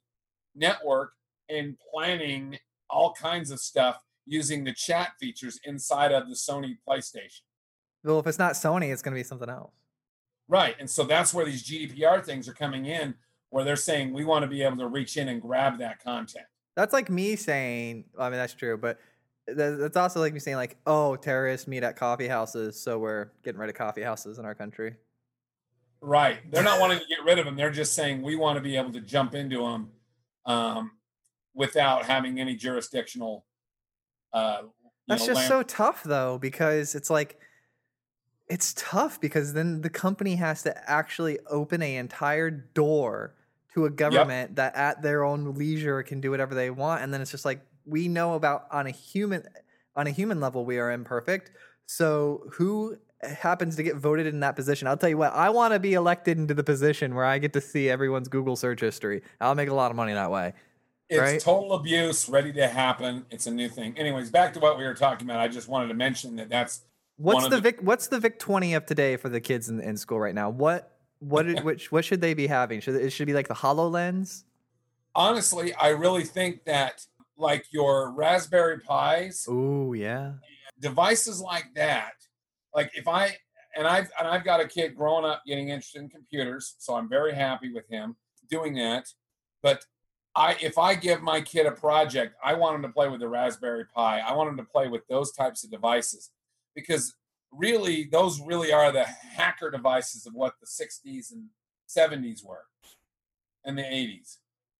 Network 0.54 1.12
and 1.48 1.76
planning 1.92 2.58
all 2.88 3.12
kinds 3.12 3.50
of 3.50 3.60
stuff 3.60 4.02
using 4.26 4.64
the 4.64 4.72
chat 4.72 5.10
features 5.20 5.60
inside 5.64 6.12
of 6.12 6.28
the 6.28 6.34
Sony 6.34 6.76
PlayStation. 6.88 7.42
Well, 8.04 8.20
if 8.20 8.26
it's 8.26 8.38
not 8.38 8.54
Sony, 8.54 8.92
it's 8.92 9.02
going 9.02 9.14
to 9.14 9.18
be 9.18 9.24
something 9.24 9.48
else. 9.48 9.72
Right. 10.48 10.76
And 10.78 10.88
so 10.88 11.04
that's 11.04 11.34
where 11.34 11.44
these 11.44 11.64
GDPR 11.64 12.24
things 12.24 12.48
are 12.48 12.54
coming 12.54 12.86
in, 12.86 13.14
where 13.50 13.64
they're 13.64 13.76
saying 13.76 14.12
we 14.12 14.24
want 14.24 14.44
to 14.44 14.48
be 14.48 14.62
able 14.62 14.76
to 14.78 14.86
reach 14.86 15.16
in 15.16 15.28
and 15.28 15.42
grab 15.42 15.78
that 15.78 16.02
content. 16.02 16.46
That's 16.76 16.92
like 16.92 17.10
me 17.10 17.36
saying, 17.36 18.04
I 18.18 18.28
mean, 18.28 18.38
that's 18.38 18.54
true, 18.54 18.76
but 18.76 18.98
that's 19.46 19.96
also 19.96 20.20
like 20.20 20.32
me 20.32 20.40
saying, 20.40 20.56
like, 20.56 20.76
oh, 20.86 21.16
terrorists 21.16 21.66
meet 21.66 21.82
at 21.82 21.96
coffee 21.96 22.28
houses, 22.28 22.80
so 22.80 22.98
we're 22.98 23.30
getting 23.44 23.60
rid 23.60 23.68
of 23.70 23.76
coffee 23.76 24.02
houses 24.02 24.38
in 24.38 24.44
our 24.44 24.54
country. 24.54 24.94
Right. 26.00 26.38
They're 26.50 26.62
not 26.62 26.80
wanting 26.80 26.98
to 26.98 27.06
get 27.06 27.24
rid 27.24 27.38
of 27.38 27.44
them. 27.44 27.56
They're 27.56 27.70
just 27.70 27.94
saying 27.94 28.22
we 28.22 28.36
want 28.36 28.56
to 28.56 28.62
be 28.62 28.76
able 28.76 28.92
to 28.92 29.00
jump 29.00 29.34
into 29.34 29.62
them 29.62 29.90
um, 30.44 30.92
without 31.54 32.04
having 32.04 32.38
any 32.38 32.54
jurisdictional. 32.54 33.46
Uh, 34.32 34.62
that's 35.08 35.22
know, 35.22 35.26
just 35.26 35.36
land- 35.36 35.48
so 35.48 35.62
tough, 35.62 36.02
though, 36.02 36.38
because 36.38 36.94
it's 36.94 37.10
like 37.10 37.38
it's 38.48 38.74
tough 38.74 39.20
because 39.20 39.52
then 39.54 39.80
the 39.80 39.90
company 39.90 40.36
has 40.36 40.62
to 40.62 40.90
actually 40.90 41.38
open 41.50 41.82
a 41.82 41.96
entire 41.96 42.50
door 42.50 43.34
to 43.74 43.86
a 43.86 43.90
government 43.90 44.50
yep. 44.50 44.56
that 44.56 44.76
at 44.76 45.02
their 45.02 45.24
own 45.24 45.54
leisure 45.54 46.02
can 46.02 46.20
do 46.20 46.30
whatever 46.30 46.54
they 46.54 46.70
want 46.70 47.02
and 47.02 47.12
then 47.12 47.20
it's 47.20 47.30
just 47.30 47.44
like 47.44 47.60
we 47.86 48.08
know 48.08 48.34
about 48.34 48.66
on 48.70 48.86
a 48.86 48.90
human 48.90 49.42
on 49.94 50.06
a 50.06 50.10
human 50.10 50.40
level 50.40 50.64
we 50.64 50.78
are 50.78 50.90
imperfect 50.90 51.50
so 51.86 52.44
who 52.52 52.96
happens 53.22 53.76
to 53.76 53.82
get 53.82 53.96
voted 53.96 54.26
in 54.26 54.40
that 54.40 54.54
position 54.56 54.86
i'll 54.86 54.96
tell 54.96 55.08
you 55.08 55.18
what 55.18 55.32
i 55.32 55.48
want 55.48 55.72
to 55.72 55.78
be 55.78 55.94
elected 55.94 56.38
into 56.38 56.54
the 56.54 56.64
position 56.64 57.14
where 57.14 57.24
i 57.24 57.38
get 57.38 57.52
to 57.52 57.60
see 57.60 57.88
everyone's 57.88 58.28
google 58.28 58.56
search 58.56 58.80
history 58.80 59.22
i'll 59.40 59.54
make 59.54 59.68
a 59.68 59.74
lot 59.74 59.90
of 59.90 59.96
money 59.96 60.12
that 60.12 60.30
way 60.30 60.52
it's 61.08 61.20
right? 61.20 61.40
total 61.40 61.72
abuse 61.72 62.28
ready 62.28 62.52
to 62.52 62.68
happen 62.68 63.24
it's 63.30 63.46
a 63.46 63.50
new 63.50 63.68
thing 63.68 63.96
anyways 63.96 64.30
back 64.30 64.52
to 64.52 64.60
what 64.60 64.76
we 64.76 64.84
were 64.84 64.94
talking 64.94 65.26
about 65.26 65.40
i 65.40 65.48
just 65.48 65.68
wanted 65.68 65.88
to 65.88 65.94
mention 65.94 66.36
that 66.36 66.48
that's 66.48 66.82
What's 67.16 67.44
the, 67.44 67.50
the 67.50 67.60
Vic? 67.60 67.78
What's 67.80 68.08
the 68.08 68.20
Vic 68.20 68.38
twenty 68.38 68.74
of 68.74 68.86
today 68.86 69.16
for 69.16 69.28
the 69.28 69.40
kids 69.40 69.68
in, 69.68 69.80
in 69.80 69.96
school 69.96 70.20
right 70.20 70.34
now? 70.34 70.50
What 70.50 70.98
what 71.18 71.46
which 71.64 71.90
what 71.90 72.04
should 72.04 72.20
they 72.20 72.34
be 72.34 72.46
having? 72.46 72.80
Should 72.80 72.96
it 72.96 73.10
should 73.10 73.26
be 73.26 73.34
like 73.34 73.48
the 73.48 73.54
Hololens? 73.54 74.44
Honestly, 75.14 75.72
I 75.74 75.88
really 75.88 76.24
think 76.24 76.64
that 76.66 77.06
like 77.36 77.66
your 77.70 78.10
Raspberry 78.12 78.80
Pis. 78.80 79.46
Oh 79.48 79.92
yeah. 79.92 80.32
Devices 80.80 81.40
like 81.40 81.66
that. 81.74 82.14
Like 82.74 82.90
if 82.94 83.08
I 83.08 83.36
and 83.76 83.86
I've 83.86 84.10
and 84.18 84.26
I've 84.26 84.44
got 84.44 84.60
a 84.60 84.66
kid 84.66 84.96
growing 84.96 85.24
up 85.24 85.42
getting 85.46 85.68
interested 85.68 86.02
in 86.02 86.08
computers, 86.08 86.74
so 86.78 86.94
I'm 86.94 87.08
very 87.08 87.34
happy 87.34 87.72
with 87.72 87.88
him 87.88 88.16
doing 88.50 88.74
that. 88.74 89.08
But 89.62 89.84
I 90.34 90.56
if 90.62 90.78
I 90.78 90.94
give 90.94 91.22
my 91.22 91.40
kid 91.40 91.66
a 91.66 91.72
project, 91.72 92.34
I 92.44 92.54
want 92.54 92.76
him 92.76 92.82
to 92.82 92.88
play 92.88 93.08
with 93.08 93.20
the 93.20 93.28
Raspberry 93.28 93.84
Pi. 93.94 94.20
I 94.20 94.34
want 94.34 94.50
him 94.50 94.56
to 94.58 94.64
play 94.64 94.88
with 94.88 95.06
those 95.08 95.32
types 95.32 95.64
of 95.64 95.70
devices 95.70 96.30
because 96.74 97.14
really 97.52 98.08
those 98.10 98.40
really 98.40 98.72
are 98.72 98.92
the 98.92 99.04
hacker 99.04 99.70
devices 99.70 100.26
of 100.26 100.34
what 100.34 100.54
the 100.60 100.66
60s 100.66 101.32
and 101.32 101.44
70s 101.88 102.44
were 102.44 102.64
and 103.64 103.78
the 103.78 103.82
80s. 103.82 104.38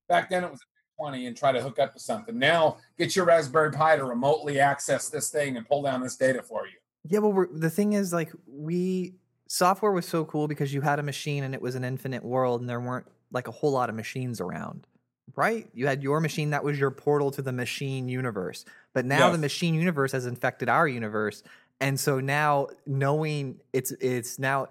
Back 0.09 0.31
then 0.31 0.45
it 0.45 0.51
was 0.51 0.61
20 0.97 1.27
and 1.27 1.37
try 1.37 1.53
to 1.53 1.63
hook 1.63 1.79
up 1.79 1.93
to 1.95 2.01
something. 2.01 2.39
Now 2.39 2.79
get 2.99 3.15
your 3.15 3.25
Raspberry 3.25 3.73
Pi 3.73 3.97
to 3.97 4.05
remotely 4.05 4.59
access 4.61 5.09
this 5.09 5.31
thing 5.31 5.57
and 5.57 5.67
pull 5.67 5.83
down 5.83 6.03
this 6.03 6.17
data 6.17 6.43
for 6.43 6.67
you. 6.67 6.75
Yeah, 7.09 7.21
well, 7.21 7.47
the 7.53 7.71
thing 7.71 7.93
is, 7.93 8.13
like, 8.13 8.33
we 8.47 9.15
software 9.47 9.93
was 9.93 10.07
so 10.07 10.25
cool 10.25 10.49
because 10.49 10.75
you 10.75 10.81
had 10.81 10.99
a 10.99 11.03
machine 11.03 11.45
and 11.45 11.55
it 11.55 11.63
was 11.63 11.75
an 11.75 11.85
infinite 11.85 12.25
world, 12.25 12.61
and 12.61 12.69
there 12.69 12.81
weren't 12.81 13.07
like 13.31 13.49
a 13.49 13.53
whole 13.53 13.73
lot 13.73 13.89
of 13.89 13.95
machines 13.95 14.41
around, 14.41 14.87
right? 15.35 15.69
You 15.73 15.87
had 15.87 16.03
your 16.03 16.21
machine 16.21 16.51
that 16.51 16.65
was 16.65 16.79
your 16.79 16.91
portal 16.91 17.31
to 17.33 17.43
the 17.43 17.53
machine 17.53 18.09
universe, 18.09 18.65
but 18.93 19.05
now 19.05 19.27
yes. 19.27 19.33
the 19.33 19.39
machine 19.39 19.75
universe 19.75 20.13
has 20.13 20.27
infected 20.27 20.69
our 20.69 20.89
universe, 20.89 21.43
and 21.81 21.99
so 21.99 22.21
now 22.21 22.69
knowing 22.87 23.61
it's 23.73 23.93
it's 23.93 24.39
now 24.39 24.69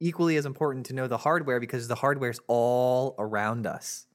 equally 0.00 0.36
as 0.36 0.46
important 0.46 0.86
to 0.86 0.94
know 0.94 1.06
the 1.06 1.18
hardware 1.18 1.60
because 1.60 1.88
the 1.88 1.94
hardware 1.94 2.30
is 2.30 2.40
all 2.46 3.14
around 3.18 3.66
us. 3.66 4.06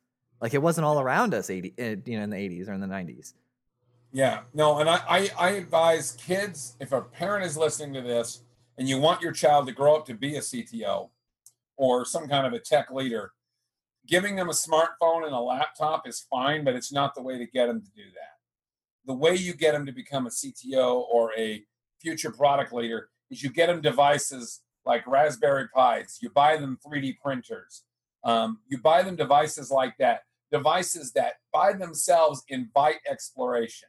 Like 0.42 0.54
it 0.54 0.62
wasn't 0.62 0.86
all 0.86 1.00
around 1.00 1.34
us 1.34 1.50
80 1.50 1.74
eh, 1.78 1.96
you 2.06 2.18
know 2.18 2.24
in 2.24 2.30
the 2.30 2.38
80s 2.38 2.70
or 2.70 2.74
in 2.74 2.82
the 2.82 2.88
90s. 2.88 3.34
Yeah. 4.12 4.42
No, 4.54 4.80
and 4.80 4.90
I, 4.90 5.02
I 5.10 5.30
I 5.38 5.50
advise 5.52 6.14
kids 6.14 6.76
if 6.80 6.92
a 6.92 7.02
parent 7.02 7.46
is 7.46 7.58
listening 7.58 7.94
to 7.94 8.02
this 8.02 8.42
and 8.78 8.88
you 8.88 9.00
want 9.00 9.22
your 9.22 9.32
child 9.32 9.68
to 9.68 9.74
grow 9.74 9.96
up 9.96 10.06
to 10.06 10.14
be 10.14 10.36
a 10.36 10.42
CTO 10.42 11.10
or 11.78 12.06
some 12.06 12.28
kind 12.28 12.46
of 12.46 12.54
a 12.54 12.60
tech 12.60 12.92
leader, 12.92 13.32
giving 14.08 14.36
them 14.36 14.50
a 14.50 14.54
smartphone 14.54 15.26
and 15.26 15.34
a 15.34 15.40
laptop 15.40 16.08
is 16.08 16.26
fine, 16.30 16.64
but 16.64 16.76
it's 16.76 16.92
not 16.92 17.16
the 17.16 17.22
way 17.22 17.38
to 17.38 17.46
get 17.46 17.68
them 17.68 17.82
to 17.82 17.90
do 17.96 18.04
that. 18.14 18.36
The 19.06 19.14
way 19.14 19.36
you 19.36 19.54
get 19.54 19.74
them 19.74 19.86
to 19.86 19.92
become 19.92 20.28
a 20.28 20.30
CTO 20.30 21.06
or 21.12 21.32
a 21.38 21.64
future 22.02 22.32
product 22.32 22.74
leader 22.74 23.10
is 23.30 23.44
you 23.44 23.50
get 23.50 23.68
them 23.68 23.82
devices 23.82 24.62
like 24.86 25.08
Raspberry 25.08 25.68
Pis, 25.76 26.20
you 26.22 26.30
buy 26.30 26.58
them 26.58 26.78
3D 26.86 27.20
printers, 27.20 27.84
um, 28.26 28.60
you 28.68 28.78
buy 28.80 29.02
them 29.04 29.16
devices 29.16 29.72
like 29.72 29.98
that, 30.00 30.24
devices 30.52 31.14
that 31.14 31.36
by 31.54 31.72
themselves 31.74 32.44
invite 32.50 32.98
exploration, 33.10 33.88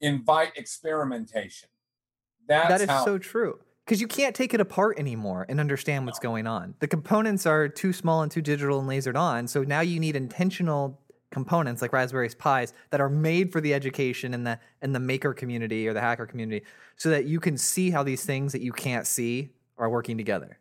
invite 0.00 0.52
experimentation. 0.56 1.68
That's 2.46 2.68
that 2.68 2.80
is 2.82 2.88
how- 2.90 3.04
so 3.04 3.18
true 3.18 3.60
because 3.84 4.00
you 4.00 4.06
can't 4.06 4.36
take 4.36 4.52
it 4.52 4.60
apart 4.60 4.98
anymore 4.98 5.46
and 5.48 5.58
understand 5.58 6.04
what's 6.04 6.18
going 6.18 6.46
on. 6.46 6.74
The 6.80 6.88
components 6.88 7.46
are 7.46 7.68
too 7.68 7.92
small 7.94 8.22
and 8.22 8.30
too 8.30 8.42
digital 8.42 8.80
and 8.80 8.88
lasered 8.88 9.16
on. 9.16 9.48
So 9.48 9.62
now 9.62 9.80
you 9.80 9.98
need 9.98 10.14
intentional 10.14 11.00
components 11.30 11.80
like 11.82 11.92
Raspberry 11.92 12.28
Pis 12.28 12.72
that 12.90 13.00
are 13.00 13.08
made 13.08 13.50
for 13.52 13.60
the 13.60 13.72
education 13.74 14.34
and 14.34 14.46
the 14.46 14.58
and 14.82 14.94
the 14.94 15.00
maker 15.00 15.32
community 15.34 15.86
or 15.88 15.92
the 15.92 16.00
hacker 16.00 16.26
community, 16.26 16.64
so 16.96 17.10
that 17.10 17.24
you 17.26 17.40
can 17.40 17.56
see 17.56 17.90
how 17.90 18.02
these 18.02 18.24
things 18.24 18.52
that 18.52 18.62
you 18.62 18.72
can't 18.72 19.06
see 19.06 19.50
are 19.78 19.88
working 19.90 20.16
together. 20.16 20.58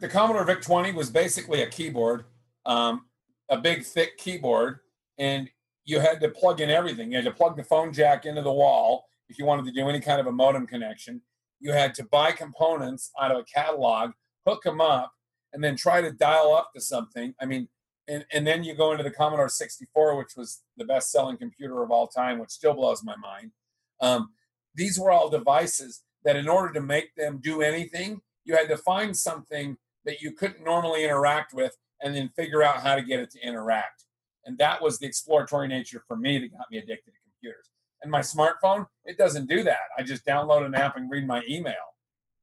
The 0.00 0.08
Commodore 0.08 0.44
VIC 0.44 0.62
20 0.62 0.92
was 0.92 1.10
basically 1.10 1.62
a 1.62 1.68
keyboard, 1.68 2.24
um, 2.66 3.06
a 3.48 3.58
big 3.58 3.84
thick 3.84 4.16
keyboard, 4.18 4.80
and 5.18 5.48
you 5.84 6.00
had 6.00 6.20
to 6.20 6.28
plug 6.28 6.60
in 6.60 6.70
everything. 6.70 7.10
You 7.10 7.18
had 7.18 7.26
to 7.26 7.32
plug 7.32 7.56
the 7.56 7.64
phone 7.64 7.92
jack 7.92 8.26
into 8.26 8.42
the 8.42 8.52
wall 8.52 9.06
if 9.28 9.38
you 9.38 9.44
wanted 9.44 9.66
to 9.66 9.72
do 9.72 9.88
any 9.88 10.00
kind 10.00 10.20
of 10.20 10.26
a 10.26 10.32
modem 10.32 10.66
connection. 10.66 11.20
You 11.60 11.72
had 11.72 11.94
to 11.94 12.04
buy 12.04 12.32
components 12.32 13.10
out 13.20 13.30
of 13.30 13.38
a 13.38 13.44
catalog, 13.44 14.12
hook 14.46 14.62
them 14.62 14.80
up, 14.80 15.12
and 15.52 15.62
then 15.62 15.76
try 15.76 16.00
to 16.00 16.10
dial 16.10 16.54
up 16.54 16.70
to 16.74 16.80
something. 16.80 17.34
I 17.40 17.46
mean, 17.46 17.68
and, 18.08 18.24
and 18.32 18.46
then 18.46 18.64
you 18.64 18.74
go 18.74 18.92
into 18.92 19.04
the 19.04 19.10
Commodore 19.10 19.48
64, 19.48 20.16
which 20.16 20.36
was 20.36 20.62
the 20.76 20.84
best 20.84 21.10
selling 21.10 21.36
computer 21.36 21.82
of 21.82 21.90
all 21.90 22.06
time, 22.06 22.38
which 22.38 22.50
still 22.50 22.74
blows 22.74 23.02
my 23.02 23.16
mind. 23.16 23.52
Um, 24.00 24.30
these 24.74 24.98
were 24.98 25.10
all 25.10 25.30
devices 25.30 26.02
that, 26.24 26.36
in 26.36 26.48
order 26.48 26.72
to 26.74 26.80
make 26.80 27.14
them 27.14 27.38
do 27.42 27.62
anything, 27.62 28.20
you 28.44 28.56
had 28.56 28.68
to 28.68 28.76
find 28.76 29.16
something 29.16 29.76
that 30.04 30.20
you 30.20 30.32
couldn't 30.32 30.64
normally 30.64 31.04
interact 31.04 31.54
with 31.54 31.76
and 32.02 32.14
then 32.14 32.30
figure 32.36 32.62
out 32.62 32.82
how 32.82 32.94
to 32.94 33.02
get 33.02 33.20
it 33.20 33.30
to 33.32 33.46
interact. 33.46 34.04
And 34.44 34.58
that 34.58 34.82
was 34.82 34.98
the 34.98 35.06
exploratory 35.06 35.68
nature 35.68 36.02
for 36.06 36.16
me 36.16 36.38
that 36.38 36.52
got 36.52 36.70
me 36.70 36.78
addicted 36.78 37.12
to 37.12 37.18
computers. 37.24 37.70
And 38.02 38.10
my 38.10 38.20
smartphone, 38.20 38.86
it 39.04 39.16
doesn't 39.16 39.48
do 39.48 39.62
that. 39.62 39.78
I 39.96 40.02
just 40.02 40.26
download 40.26 40.66
an 40.66 40.74
app 40.74 40.96
and 40.96 41.10
read 41.10 41.26
my 41.26 41.42
email. 41.48 41.74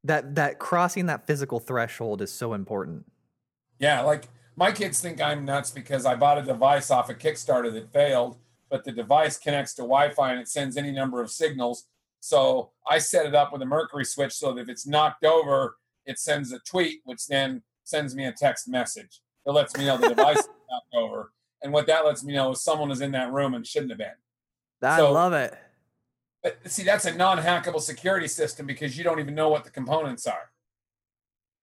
That 0.04 0.34
that 0.36 0.58
crossing 0.58 1.06
that 1.06 1.28
physical 1.28 1.60
threshold 1.60 2.24
is 2.24 2.32
so 2.32 2.54
important. 2.54 3.06
Yeah, 3.78 4.02
like 4.02 4.26
my 4.56 4.72
kids 4.72 5.00
think 5.00 5.22
I'm 5.22 5.46
nuts 5.46 5.70
because 5.70 6.06
I 6.06 6.16
bought 6.16 6.40
a 6.40 6.42
device 6.42 6.90
off 6.90 7.10
a 7.10 7.14
Kickstarter 7.14 7.72
that 7.74 7.94
failed, 7.94 8.38
but 8.70 8.84
the 8.84 8.92
device 8.92 9.38
connects 9.38 9.76
to 9.76 9.84
Wi-Fi 9.84 10.32
and 10.32 10.42
it 10.42 10.48
sends 10.48 10.78
any 10.78 10.92
number 10.92 11.22
of 11.22 11.30
signals. 11.30 11.86
So 12.20 12.72
I 12.90 12.98
set 12.98 13.26
it 13.28 13.36
up 13.36 13.54
with 13.54 13.62
a 13.62 13.66
Mercury 13.66 14.06
switch 14.06 14.34
so 14.34 14.54
that 14.54 14.62
if 14.62 14.70
it's 14.70 14.88
knocked 14.88 15.24
over, 15.24 15.78
it 16.06 16.20
sends 16.20 16.52
a 16.52 16.60
tweet, 16.60 17.02
which 17.06 17.28
then 17.28 17.64
sends 17.84 18.16
me 18.16 18.26
a 18.26 18.32
text 18.32 18.68
message 18.68 19.22
that 19.46 19.52
lets 19.52 19.76
me 19.78 19.86
know 19.86 19.98
the 19.98 20.10
device 20.10 20.40
is 20.40 20.50
knocked 20.70 20.96
over. 20.96 21.32
And 21.64 21.72
what 21.72 21.88
that 21.88 22.06
lets 22.06 22.24
me 22.24 22.34
know 22.34 22.52
is 22.52 22.64
someone 22.64 22.92
is 22.92 23.02
in 23.02 23.12
that 23.12 23.32
room 23.32 23.54
and 23.54 23.66
shouldn't 23.66 23.92
have 23.92 24.00
been. 24.00 24.08
I 24.82 24.98
so, 24.98 25.12
love 25.12 25.34
it. 25.34 25.56
But 26.42 26.60
see, 26.66 26.84
that's 26.84 27.06
a 27.06 27.14
non-hackable 27.14 27.82
security 27.82 28.28
system 28.28 28.66
because 28.66 28.98
you 28.98 29.04
don't 29.04 29.20
even 29.20 29.36
know 29.36 29.50
what 29.50 29.64
the 29.64 29.70
components 29.70 30.26
are 30.26 30.52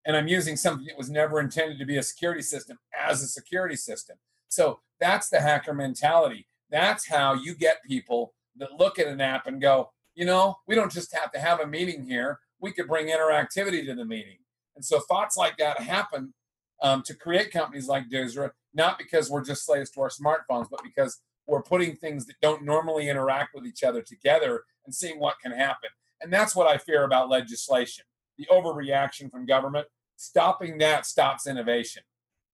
and 0.08 0.16
I'm 0.16 0.26
using 0.26 0.56
something 0.56 0.86
that 0.86 0.96
was 0.96 1.10
never 1.10 1.38
intended 1.38 1.78
to 1.78 1.84
be 1.84 1.98
a 1.98 2.02
security 2.02 2.40
system 2.40 2.78
as 2.98 3.22
a 3.22 3.26
security 3.26 3.76
system. 3.76 4.16
So 4.48 4.80
that's 4.98 5.28
the 5.28 5.38
hacker 5.38 5.74
mentality. 5.74 6.48
That's 6.70 7.06
how 7.06 7.34
you 7.34 7.54
get 7.54 7.84
people 7.86 8.32
that 8.56 8.72
look 8.78 8.98
at 8.98 9.06
an 9.06 9.20
app 9.20 9.46
and 9.46 9.60
go, 9.60 9.90
you 10.14 10.24
know, 10.24 10.56
we 10.66 10.74
don't 10.74 10.90
just 10.90 11.14
have 11.14 11.30
to 11.32 11.38
have 11.38 11.60
a 11.60 11.66
meeting 11.66 12.06
here. 12.06 12.40
We 12.60 12.72
could 12.72 12.88
bring 12.88 13.06
interactivity 13.06 13.84
to 13.86 13.94
the 13.94 14.04
meeting. 14.04 14.38
And 14.76 14.84
so 14.84 15.00
thoughts 15.00 15.36
like 15.36 15.56
that 15.58 15.80
happen 15.80 16.34
um, 16.82 17.02
to 17.06 17.14
create 17.14 17.50
companies 17.50 17.88
like 17.88 18.08
Duuzra, 18.10 18.50
not 18.74 18.98
because 18.98 19.30
we're 19.30 19.44
just 19.44 19.66
slaves 19.66 19.90
to 19.90 20.00
our 20.00 20.10
smartphones, 20.10 20.66
but 20.70 20.82
because 20.82 21.20
we're 21.46 21.62
putting 21.62 21.96
things 21.96 22.26
that 22.26 22.36
don't 22.40 22.62
normally 22.62 23.08
interact 23.08 23.54
with 23.54 23.66
each 23.66 23.82
other 23.82 24.02
together 24.02 24.62
and 24.84 24.94
seeing 24.94 25.18
what 25.18 25.40
can 25.42 25.52
happen. 25.52 25.90
And 26.20 26.32
that's 26.32 26.54
what 26.54 26.68
I 26.68 26.78
fear 26.78 27.04
about 27.04 27.28
legislation 27.28 28.04
the 28.38 28.46
overreaction 28.52 29.30
from 29.30 29.44
government. 29.44 29.86
Stopping 30.16 30.78
that 30.78 31.06
stops 31.06 31.46
innovation. 31.46 32.02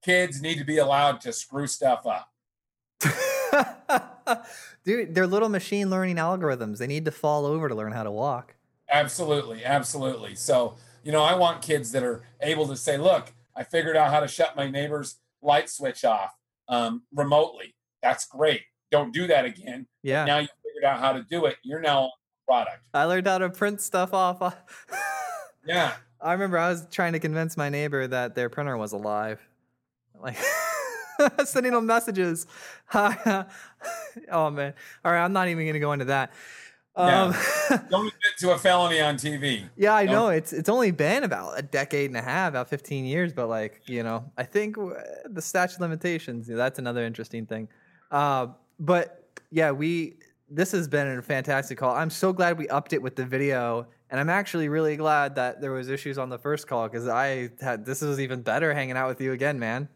Kids 0.03 0.43
need 0.43 0.59
to 0.59 0.65
be 0.65 0.79
allowed 0.79 1.21
to 1.23 1.33
screw 1.33 1.67
stuff 1.67 2.07
up. 2.07 2.29
Dude, 4.85 5.15
they're 5.15 5.27
little 5.27 5.49
machine 5.49 5.91
learning 5.91 6.17
algorithms. 6.17 6.79
They 6.79 6.87
need 6.87 7.05
to 7.05 7.11
fall 7.11 7.47
over 7.47 7.69
to 7.69 7.75
learn 7.75 7.93
how 7.93 8.03
to 8.03 8.11
walk. 8.11 8.54
Absolutely, 8.95 9.65
absolutely. 9.65 10.37
So, 10.37 10.77
you 11.03 11.11
know, 11.11 11.23
I 11.23 11.35
want 11.35 11.63
kids 11.63 11.91
that 11.93 12.05
are 12.05 12.23
able 12.41 12.69
to 12.69 12.77
say, 12.77 12.97
look, 12.97 13.33
I 13.57 13.65
figured 13.65 13.97
out 13.97 14.13
how 14.13 14.21
to 14.21 14.29
shut 14.29 14.55
my 14.55 14.71
neighbor's 14.71 15.17
light 15.43 15.69
switch 15.69 16.05
off 16.05 16.31
um, 16.69 17.03
remotely. 17.13 17.75
That's 18.03 18.25
great. 18.25 18.63
Don't 18.93 19.13
do 19.13 19.27
that 19.27 19.45
again. 19.45 19.89
Yeah. 20.05 20.25
Now 20.25 20.39
you 20.39 20.49
figured 20.63 20.85
out 20.85 21.01
how 21.01 21.13
to 21.13 21.23
do 21.29 21.47
it. 21.47 21.57
You're 21.65 21.81
now 21.81 22.05
a 22.05 22.11
product. 22.47 22.87
I 22.95 23.05
learned 23.05 23.27
how 23.27 23.39
to 23.39 23.51
print 23.51 23.81
stuff 23.81 24.15
off. 24.15 24.41
yeah. 25.67 25.95
I 26.21 26.33
remember 26.33 26.57
I 26.57 26.69
was 26.69 26.87
trying 26.93 27.15
to 27.15 27.19
convince 27.19 27.57
my 27.57 27.71
neighbor 27.71 28.07
that 28.07 28.37
their 28.37 28.49
printer 28.49 28.77
was 28.77 28.93
alive. 28.93 29.41
Like 30.21 30.37
sending 31.45 31.73
them 31.73 31.87
messages. 31.87 32.47
oh 32.95 33.45
man. 34.31 34.73
All 35.05 35.13
right, 35.13 35.25
I'm 35.25 35.33
not 35.33 35.49
even 35.49 35.65
going 35.65 35.75
to 35.75 35.81
go 35.81 35.93
into 35.93 36.05
that. 36.07 36.33
Um, 36.97 37.33
yeah. 37.33 37.83
Don't 37.91 38.07
admit 38.07 38.39
to 38.39 38.53
a 38.53 38.59
felony 38.59 39.01
on 39.01 39.17
TV. 39.17 39.69
Yeah, 39.77 39.95
I 39.95 40.07
Don't. 40.07 40.15
know. 40.15 40.29
It's 40.29 40.53
it's 40.53 40.69
only 40.69 40.91
been 40.91 41.25
about 41.25 41.59
a 41.59 41.63
decade 41.63 42.11
and 42.11 42.17
a 42.17 42.23
half, 42.23 42.51
about 42.51 42.69
15 42.69 43.05
years, 43.05 43.33
but 43.33 43.49
like 43.49 43.83
you 43.87 44.03
know, 44.03 44.31
I 44.37 44.45
think 44.45 44.77
the 44.77 45.43
statute 45.43 45.81
limitations. 45.81 46.49
You 46.49 46.55
know, 46.55 46.59
that's 46.59 46.79
another 46.79 47.05
interesting 47.05 47.47
thing. 47.47 47.69
Uh, 48.11 48.49
but 48.79 49.29
yeah, 49.51 49.71
we 49.71 50.17
this 50.49 50.73
has 50.73 50.89
been 50.89 51.19
a 51.19 51.23
fantastic 51.23 51.79
call. 51.79 51.95
I'm 51.95 52.11
so 52.11 52.33
glad 52.33 52.59
we 52.59 52.69
upped 52.69 52.93
it 52.93 53.03
with 53.03 53.17
the 53.17 53.25
video, 53.25 53.87
and 54.11 54.21
I'm 54.21 54.31
actually 54.31 54.69
really 54.69 54.97
glad 54.97 55.35
that 55.37 55.61
there 55.61 55.73
was 55.73 55.89
issues 55.89 56.19
on 56.19 56.29
the 56.29 56.39
first 56.39 56.67
call 56.67 56.89
because 56.89 57.09
I 57.09 57.51
had 57.61 57.85
this 57.85 58.03
was 58.03 58.21
even 58.21 58.43
better 58.43 58.73
hanging 58.73 58.97
out 58.97 59.09
with 59.09 59.21
you 59.21 59.33
again, 59.33 59.59
man. 59.59 59.89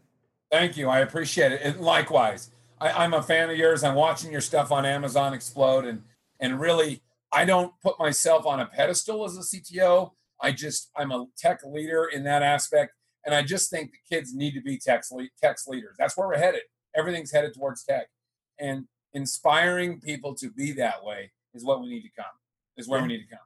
Thank 0.51 0.77
you. 0.77 0.89
I 0.89 0.99
appreciate 0.99 1.51
it. 1.51 1.61
And 1.63 1.79
likewise, 1.79 2.51
I, 2.81 3.05
am 3.05 3.13
a 3.13 3.21
fan 3.21 3.49
of 3.49 3.57
yours. 3.57 3.83
I'm 3.83 3.95
watching 3.95 4.31
your 4.31 4.41
stuff 4.41 4.71
on 4.71 4.85
Amazon 4.85 5.33
explode, 5.33 5.85
and 5.85 6.03
and 6.39 6.59
really, 6.59 7.01
I 7.31 7.45
don't 7.45 7.73
put 7.81 7.99
myself 7.99 8.45
on 8.45 8.59
a 8.59 8.65
pedestal 8.65 9.25
as 9.25 9.37
a 9.37 9.41
CTO. 9.41 10.11
I 10.41 10.51
just 10.51 10.89
I'm 10.95 11.11
a 11.11 11.25
tech 11.37 11.59
leader 11.65 12.05
in 12.05 12.23
that 12.23 12.43
aspect, 12.43 12.93
and 13.25 13.35
I 13.35 13.43
just 13.43 13.69
think 13.69 13.91
the 13.91 14.15
kids 14.15 14.33
need 14.33 14.53
to 14.53 14.61
be 14.61 14.77
tech 14.77 15.03
tech 15.41 15.57
leaders. 15.67 15.95
That's 15.97 16.17
where 16.17 16.27
we're 16.27 16.37
headed. 16.37 16.61
Everything's 16.95 17.31
headed 17.31 17.53
towards 17.53 17.83
tech, 17.83 18.07
and 18.59 18.85
inspiring 19.13 19.99
people 19.99 20.33
to 20.35 20.49
be 20.49 20.71
that 20.73 21.03
way 21.03 21.31
is 21.53 21.65
what 21.65 21.81
we 21.81 21.89
need 21.89 22.01
to 22.01 22.11
come. 22.15 22.25
Is 22.77 22.87
where 22.87 22.99
yeah. 22.99 23.07
we 23.07 23.13
need 23.13 23.23
to 23.23 23.29
come. 23.29 23.39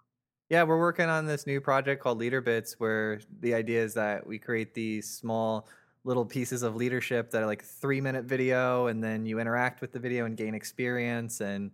Yeah, 0.49 0.63
we're 0.63 0.79
working 0.79 1.09
on 1.09 1.25
this 1.25 1.47
new 1.47 1.59
project 1.59 2.03
called 2.03 2.19
Leader 2.19 2.41
Bits, 2.41 2.79
where 2.79 3.21
the 3.39 3.55
idea 3.55 3.81
is 3.83 3.95
that 3.95 4.27
we 4.27 4.37
create 4.37 4.73
these 4.73 5.09
small 5.09 5.67
little 6.03 6.25
pieces 6.25 6.63
of 6.63 6.75
leadership 6.75 7.31
that 7.31 7.41
are 7.41 7.45
like 7.45 7.63
three 7.63 8.01
minute 8.01 8.25
video 8.25 8.87
and 8.87 9.03
then 9.03 9.25
you 9.25 9.39
interact 9.39 9.81
with 9.81 9.91
the 9.91 9.99
video 9.99 10.25
and 10.25 10.35
gain 10.35 10.53
experience 10.53 11.39
and 11.39 11.71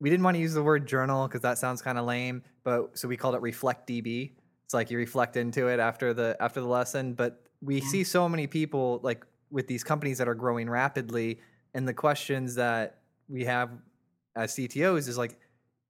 we 0.00 0.10
didn't 0.10 0.24
want 0.24 0.34
to 0.34 0.40
use 0.40 0.54
the 0.54 0.62
word 0.62 0.86
journal 0.86 1.28
because 1.28 1.42
that 1.42 1.58
sounds 1.58 1.82
kind 1.82 1.98
of 1.98 2.06
lame 2.06 2.42
but 2.64 2.96
so 2.98 3.06
we 3.06 3.16
called 3.16 3.34
it 3.34 3.40
reflect 3.42 3.88
db 3.88 4.32
it's 4.64 4.74
like 4.74 4.90
you 4.90 4.98
reflect 4.98 5.36
into 5.36 5.68
it 5.68 5.80
after 5.80 6.12
the 6.14 6.36
after 6.40 6.60
the 6.60 6.66
lesson 6.66 7.12
but 7.14 7.44
we 7.62 7.80
mm-hmm. 7.80 7.88
see 7.88 8.04
so 8.04 8.28
many 8.28 8.46
people 8.46 9.00
like 9.02 9.24
with 9.50 9.66
these 9.66 9.84
companies 9.84 10.18
that 10.18 10.28
are 10.28 10.34
growing 10.34 10.68
rapidly 10.68 11.40
and 11.74 11.86
the 11.86 11.94
questions 11.94 12.54
that 12.54 13.00
we 13.28 13.44
have 13.44 13.70
as 14.36 14.54
ctos 14.54 15.08
is 15.08 15.18
like 15.18 15.38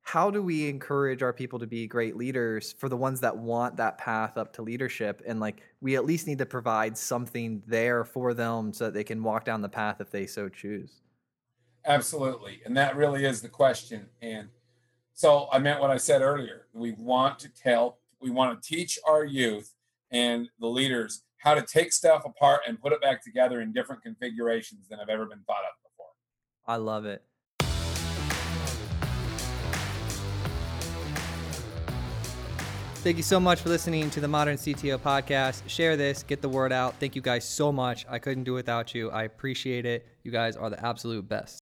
how 0.02 0.30
do 0.30 0.42
we 0.42 0.68
encourage 0.68 1.22
our 1.22 1.32
people 1.32 1.58
to 1.58 1.66
be 1.66 1.86
great 1.86 2.16
leaders 2.16 2.74
for 2.78 2.88
the 2.88 2.96
ones 2.96 3.20
that 3.20 3.36
want 3.36 3.76
that 3.76 3.98
path 3.98 4.36
up 4.36 4.52
to 4.54 4.62
leadership? 4.62 5.22
And 5.24 5.38
like 5.38 5.62
we 5.80 5.94
at 5.94 6.04
least 6.04 6.26
need 6.26 6.38
to 6.38 6.46
provide 6.46 6.98
something 6.98 7.62
there 7.66 8.04
for 8.04 8.34
them 8.34 8.72
so 8.72 8.86
that 8.86 8.94
they 8.94 9.04
can 9.04 9.22
walk 9.22 9.44
down 9.44 9.60
the 9.60 9.68
path 9.68 10.00
if 10.00 10.10
they 10.10 10.26
so 10.26 10.48
choose 10.48 11.02
absolutely 11.84 12.60
and 12.64 12.76
that 12.76 12.96
really 12.96 13.24
is 13.24 13.40
the 13.40 13.48
question 13.48 14.06
and 14.20 14.48
so 15.12 15.48
i 15.52 15.58
meant 15.58 15.80
what 15.80 15.90
i 15.90 15.96
said 15.96 16.22
earlier 16.22 16.66
we 16.72 16.92
want 16.92 17.38
to 17.38 17.48
tell 17.48 17.98
we 18.20 18.30
want 18.30 18.60
to 18.60 18.68
teach 18.68 18.98
our 19.06 19.24
youth 19.24 19.74
and 20.10 20.48
the 20.58 20.66
leaders 20.66 21.22
how 21.38 21.54
to 21.54 21.62
take 21.62 21.92
stuff 21.92 22.24
apart 22.26 22.60
and 22.66 22.80
put 22.80 22.92
it 22.92 23.00
back 23.00 23.22
together 23.22 23.60
in 23.60 23.72
different 23.72 24.02
configurations 24.02 24.88
than 24.88 24.98
have 24.98 25.08
ever 25.08 25.24
been 25.26 25.42
thought 25.46 25.62
of 25.64 25.90
before 25.90 26.12
i 26.66 26.76
love 26.76 27.06
it 27.06 27.24
Thank 33.02 33.16
you 33.16 33.22
so 33.22 33.40
much 33.40 33.62
for 33.62 33.70
listening 33.70 34.10
to 34.10 34.20
the 34.20 34.28
Modern 34.28 34.58
CTO 34.58 34.98
podcast. 34.98 35.66
Share 35.66 35.96
this, 35.96 36.22
get 36.22 36.42
the 36.42 36.50
word 36.50 36.70
out. 36.70 36.96
Thank 37.00 37.16
you 37.16 37.22
guys 37.22 37.48
so 37.48 37.72
much. 37.72 38.04
I 38.10 38.18
couldn't 38.18 38.44
do 38.44 38.52
without 38.52 38.94
you. 38.94 39.10
I 39.10 39.22
appreciate 39.22 39.86
it. 39.86 40.06
You 40.22 40.30
guys 40.30 40.54
are 40.54 40.68
the 40.68 40.84
absolute 40.84 41.26
best. 41.26 41.59